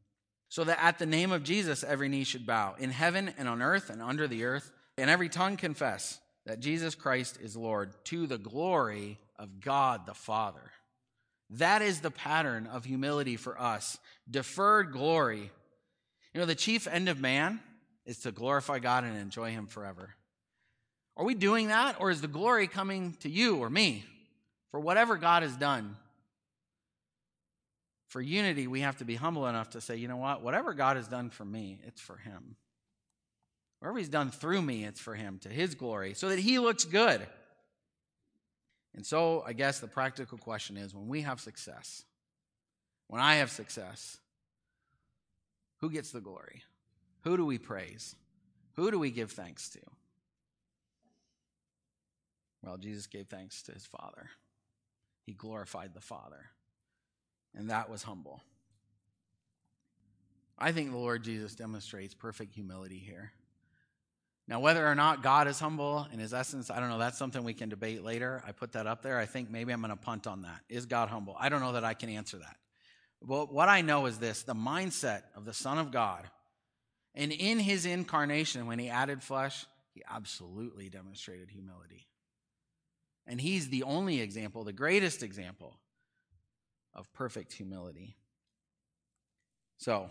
So 0.50 0.64
that 0.64 0.84
at 0.84 0.98
the 0.98 1.06
name 1.06 1.32
of 1.32 1.44
Jesus, 1.44 1.84
every 1.84 2.10
knee 2.10 2.24
should 2.24 2.48
bow, 2.48 2.74
in 2.80 2.90
heaven 2.90 3.32
and 3.38 3.48
on 3.48 3.62
earth 3.62 3.92
and 3.92 4.02
under 4.02 4.28
the 4.28 4.46
earth, 4.46 4.72
and 4.98 5.08
every 5.08 5.30
tongue 5.30 5.56
confess 5.56 6.20
that 6.48 6.62
Jesus 6.62 6.96
Christ 6.96 7.38
is 7.44 7.56
Lord, 7.56 7.94
to 8.06 8.26
the 8.26 8.40
glory 8.40 9.20
of 9.38 9.62
God 9.62 10.08
the 10.08 10.16
Father. 10.16 10.72
That 11.52 11.84
is 11.84 12.00
the 12.00 12.10
pattern 12.10 12.66
of 12.66 12.86
humility 12.86 13.36
for 13.36 13.62
us. 13.62 14.00
Deferred 14.28 14.94
glory. 14.94 15.52
You 16.34 16.40
know, 16.40 16.48
the 16.48 16.56
chief 16.56 16.88
end 16.88 17.08
of 17.08 17.20
man 17.20 17.60
is 18.08 18.18
to 18.22 18.32
glorify 18.32 18.80
God 18.80 19.04
and 19.04 19.16
enjoy 19.16 19.52
Him 19.52 19.68
forever. 19.68 20.16
Are 21.18 21.26
we 21.26 21.36
doing 21.36 21.68
that, 21.68 22.00
or 22.00 22.10
is 22.10 22.22
the 22.22 22.28
glory 22.28 22.68
coming 22.68 23.16
to 23.22 23.30
you 23.30 23.58
or 23.58 23.70
me 23.70 24.06
for 24.72 24.80
whatever 24.80 25.18
God 25.18 25.44
has 25.44 25.56
done? 25.56 25.98
For 28.08 28.22
unity, 28.22 28.68
we 28.68 28.82
have 28.82 28.98
to 28.98 29.06
be 29.06 29.16
humble 29.16 29.48
enough 29.48 29.72
to 29.72 29.82
say, 29.82 29.96
you 29.96 30.08
know 30.08 30.18
what? 30.18 30.42
Whatever 30.42 30.74
God 30.74 30.98
has 30.98 31.08
done 31.08 31.30
for 31.30 31.46
me, 31.46 31.80
it's 31.86 32.02
for 32.02 32.18
Him. 32.18 32.56
Whatever 33.80 34.00
He's 34.00 34.10
done 34.10 34.32
through 34.32 34.62
me, 34.62 34.84
it's 34.84 35.00
for 35.00 35.16
Him, 35.16 35.40
to 35.44 35.50
His 35.50 35.76
glory, 35.76 36.14
so 36.14 36.30
that 36.30 36.40
He 36.40 36.60
looks 36.60 36.84
good. 36.84 37.26
And 38.94 39.06
so, 39.06 39.44
I 39.46 39.54
guess 39.54 39.80
the 39.80 39.88
practical 39.88 40.38
question 40.38 40.76
is 40.76 40.94
when 40.94 41.08
we 41.08 41.22
have 41.22 41.40
success, 41.40 42.04
when 43.08 43.22
I 43.22 43.36
have 43.36 43.50
success, 43.50 44.18
who 45.80 45.90
gets 45.90 46.12
the 46.12 46.22
glory? 46.22 46.64
Who 47.24 47.38
do 47.38 47.46
we 47.46 47.58
praise? 47.58 48.16
Who 48.76 48.92
do 48.92 49.00
we 49.00 49.12
give 49.12 49.32
thanks 49.32 49.70
to? 49.70 49.80
Well, 52.64 52.78
Jesus 52.78 53.08
gave 53.08 53.28
thanks 53.28 53.64
to 53.64 53.72
his 53.72 53.86
Father. 53.86 54.30
He 55.26 55.34
glorified 55.34 55.94
the 55.94 56.02
Father. 56.02 56.50
And 57.56 57.70
that 57.70 57.90
was 57.90 58.04
humble. 58.04 58.42
I 60.58 60.72
think 60.72 60.92
the 60.92 60.98
Lord 60.98 61.24
Jesus 61.24 61.56
demonstrates 61.56 62.14
perfect 62.14 62.54
humility 62.54 63.00
here. 63.00 63.32
Now, 64.48 64.60
whether 64.60 64.86
or 64.86 64.96
not 64.96 65.24
God 65.24 65.48
is 65.48 65.60
humble 65.60 66.08
in 66.12 66.20
his 66.20 66.34
essence, 66.34 66.70
I 66.70 66.80
don't 66.80 66.90
know. 66.90 66.98
That's 66.98 67.18
something 67.18 67.44
we 67.44 67.54
can 67.54 67.70
debate 67.70 68.04
later. 68.04 68.44
I 68.46 68.52
put 68.52 68.74
that 68.74 68.86
up 68.86 69.02
there. 69.02 69.18
I 69.18 69.26
think 69.26 69.50
maybe 69.50 69.72
I'm 69.72 69.82
going 69.82 69.92
to 69.92 69.96
punt 69.96 70.28
on 70.28 70.44
that. 70.44 70.62
Is 70.70 70.86
God 70.86 71.10
humble? 71.10 71.36
I 71.40 71.50
don't 71.50 71.62
know 71.62 71.74
that 71.74 71.84
I 71.84 71.94
can 71.94 72.10
answer 72.10 72.38
that. 72.38 72.58
But 73.22 73.54
what 73.54 73.70
I 73.70 73.82
know 73.82 74.08
is 74.08 74.18
this 74.18 74.44
the 74.44 74.56
mindset 74.56 75.22
of 75.36 75.46
the 75.46 75.54
Son 75.54 75.78
of 75.78 75.92
God, 75.92 76.30
and 77.16 77.32
in 77.32 77.60
his 77.60 77.86
incarnation, 77.86 78.68
when 78.68 78.80
he 78.80 78.90
added 78.90 79.22
flesh, 79.22 79.66
he 79.94 80.02
absolutely 80.10 80.90
demonstrated 80.90 81.50
humility. 81.50 82.08
And 83.28 83.40
he's 83.40 83.70
the 83.70 83.84
only 83.84 84.20
example, 84.20 84.64
the 84.64 84.74
greatest 84.74 85.24
example 85.24 85.80
of 86.94 87.12
perfect 87.14 87.54
humility. 87.54 88.18
So, 89.78 90.10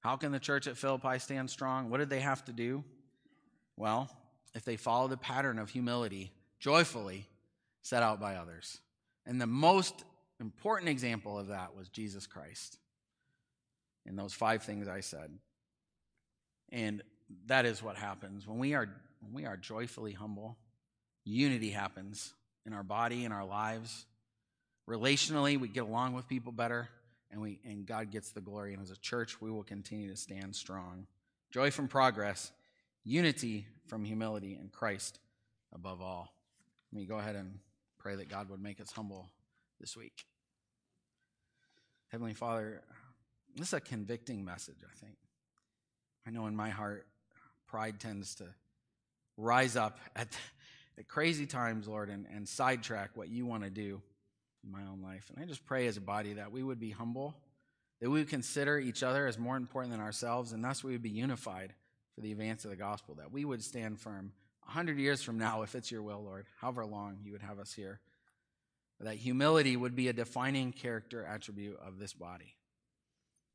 how 0.00 0.16
can 0.16 0.32
the 0.32 0.38
church 0.38 0.66
at 0.66 0.76
Philippi 0.76 1.18
stand 1.18 1.50
strong? 1.50 1.90
What 1.90 1.98
did 1.98 2.10
they 2.10 2.20
have 2.20 2.44
to 2.44 2.52
do? 2.52 2.84
Well, 3.76 4.10
if 4.54 4.64
they 4.64 4.76
follow 4.76 5.08
the 5.08 5.16
pattern 5.16 5.58
of 5.58 5.70
humility 5.70 6.32
joyfully 6.58 7.28
set 7.82 8.02
out 8.02 8.20
by 8.20 8.36
others. 8.36 8.80
And 9.26 9.40
the 9.40 9.46
most 9.46 10.04
important 10.40 10.88
example 10.88 11.38
of 11.38 11.48
that 11.48 11.74
was 11.76 11.88
Jesus 11.88 12.26
Christ 12.26 12.78
in 14.06 14.16
those 14.16 14.32
five 14.32 14.62
things 14.62 14.88
I 14.88 15.00
said. 15.00 15.30
And 16.70 17.02
that 17.46 17.66
is 17.66 17.82
what 17.82 17.96
happens 17.96 18.46
when 18.46 18.58
we 18.58 18.74
are 18.74 18.88
when 19.20 19.32
we 19.32 19.46
are 19.46 19.56
joyfully 19.56 20.12
humble 20.12 20.56
unity 21.28 21.70
happens 21.70 22.32
in 22.64 22.72
our 22.72 22.82
body, 22.82 23.24
in 23.24 23.32
our 23.32 23.44
lives. 23.44 24.06
Relationally, 24.88 25.58
we 25.58 25.68
get 25.68 25.84
along 25.84 26.14
with 26.14 26.26
people 26.28 26.52
better, 26.52 26.88
and, 27.30 27.40
we, 27.40 27.60
and 27.64 27.86
God 27.86 28.10
gets 28.10 28.30
the 28.30 28.40
glory. 28.40 28.72
And 28.72 28.82
as 28.82 28.90
a 28.90 28.96
church, 28.96 29.40
we 29.40 29.50
will 29.50 29.62
continue 29.62 30.08
to 30.08 30.16
stand 30.16 30.56
strong. 30.56 31.06
Joy 31.50 31.70
from 31.70 31.88
progress, 31.88 32.50
unity 33.04 33.66
from 33.86 34.04
humility, 34.04 34.56
and 34.58 34.72
Christ 34.72 35.18
above 35.74 36.00
all. 36.00 36.32
Let 36.92 37.00
me 37.00 37.06
go 37.06 37.18
ahead 37.18 37.36
and 37.36 37.58
pray 37.98 38.16
that 38.16 38.28
God 38.28 38.48
would 38.48 38.62
make 38.62 38.80
us 38.80 38.90
humble 38.90 39.28
this 39.80 39.96
week. 39.96 40.24
Heavenly 42.08 42.34
Father, 42.34 42.80
this 43.54 43.68
is 43.68 43.74
a 43.74 43.80
convicting 43.80 44.44
message, 44.44 44.78
I 44.82 45.04
think. 45.04 45.16
I 46.26 46.30
know 46.30 46.46
in 46.46 46.56
my 46.56 46.70
heart, 46.70 47.06
pride 47.66 48.00
tends 48.00 48.34
to 48.36 48.46
rise 49.36 49.76
up 49.76 49.98
at 50.16 50.28
at 50.98 51.08
crazy 51.08 51.46
times, 51.46 51.86
Lord, 51.86 52.08
and, 52.08 52.26
and 52.34 52.48
sidetrack 52.48 53.10
what 53.14 53.28
you 53.28 53.46
want 53.46 53.62
to 53.62 53.70
do. 53.70 54.02
in 54.64 54.72
my 54.72 54.82
own 54.82 55.00
life. 55.02 55.30
And 55.32 55.42
I 55.42 55.46
just 55.46 55.64
pray 55.64 55.86
as 55.86 55.96
a 55.96 56.00
body 56.00 56.34
that 56.34 56.50
we 56.50 56.62
would 56.62 56.80
be 56.80 56.90
humble, 56.90 57.34
that 58.00 58.10
we 58.10 58.18
would 58.18 58.28
consider 58.28 58.78
each 58.78 59.02
other 59.02 59.26
as 59.26 59.38
more 59.38 59.56
important 59.56 59.92
than 59.92 60.00
ourselves, 60.00 60.52
and 60.52 60.64
thus 60.64 60.82
we 60.82 60.92
would 60.92 61.02
be 61.02 61.10
unified 61.10 61.74
for 62.14 62.20
the 62.20 62.32
advance 62.32 62.64
of 62.64 62.70
the 62.70 62.76
gospel, 62.76 63.14
that 63.14 63.32
we 63.32 63.44
would 63.44 63.62
stand 63.62 64.00
firm 64.00 64.32
a 64.66 64.72
hundred 64.72 64.98
years 64.98 65.22
from 65.22 65.38
now, 65.38 65.62
if 65.62 65.74
it's 65.74 65.90
your 65.90 66.02
will, 66.02 66.22
Lord, 66.22 66.46
however 66.60 66.84
long 66.84 67.18
you 67.24 67.32
would 67.32 67.42
have 67.42 67.58
us 67.58 67.72
here, 67.72 68.00
that 69.00 69.16
humility 69.16 69.76
would 69.76 69.94
be 69.94 70.08
a 70.08 70.12
defining 70.12 70.72
character 70.72 71.24
attribute 71.24 71.78
of 71.78 71.98
this 71.98 72.12
body. 72.12 72.56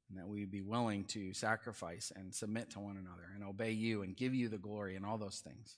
And 0.09 0.19
that 0.19 0.27
we 0.27 0.41
would 0.41 0.51
be 0.51 0.61
willing 0.61 1.05
to 1.05 1.33
sacrifice 1.33 2.11
and 2.15 2.33
submit 2.33 2.69
to 2.71 2.79
one 2.79 2.97
another 2.97 3.27
and 3.33 3.43
obey 3.43 3.71
you 3.71 4.03
and 4.03 4.15
give 4.15 4.33
you 4.33 4.47
the 4.47 4.57
glory 4.57 4.95
and 4.95 5.05
all 5.05 5.17
those 5.17 5.39
things. 5.39 5.77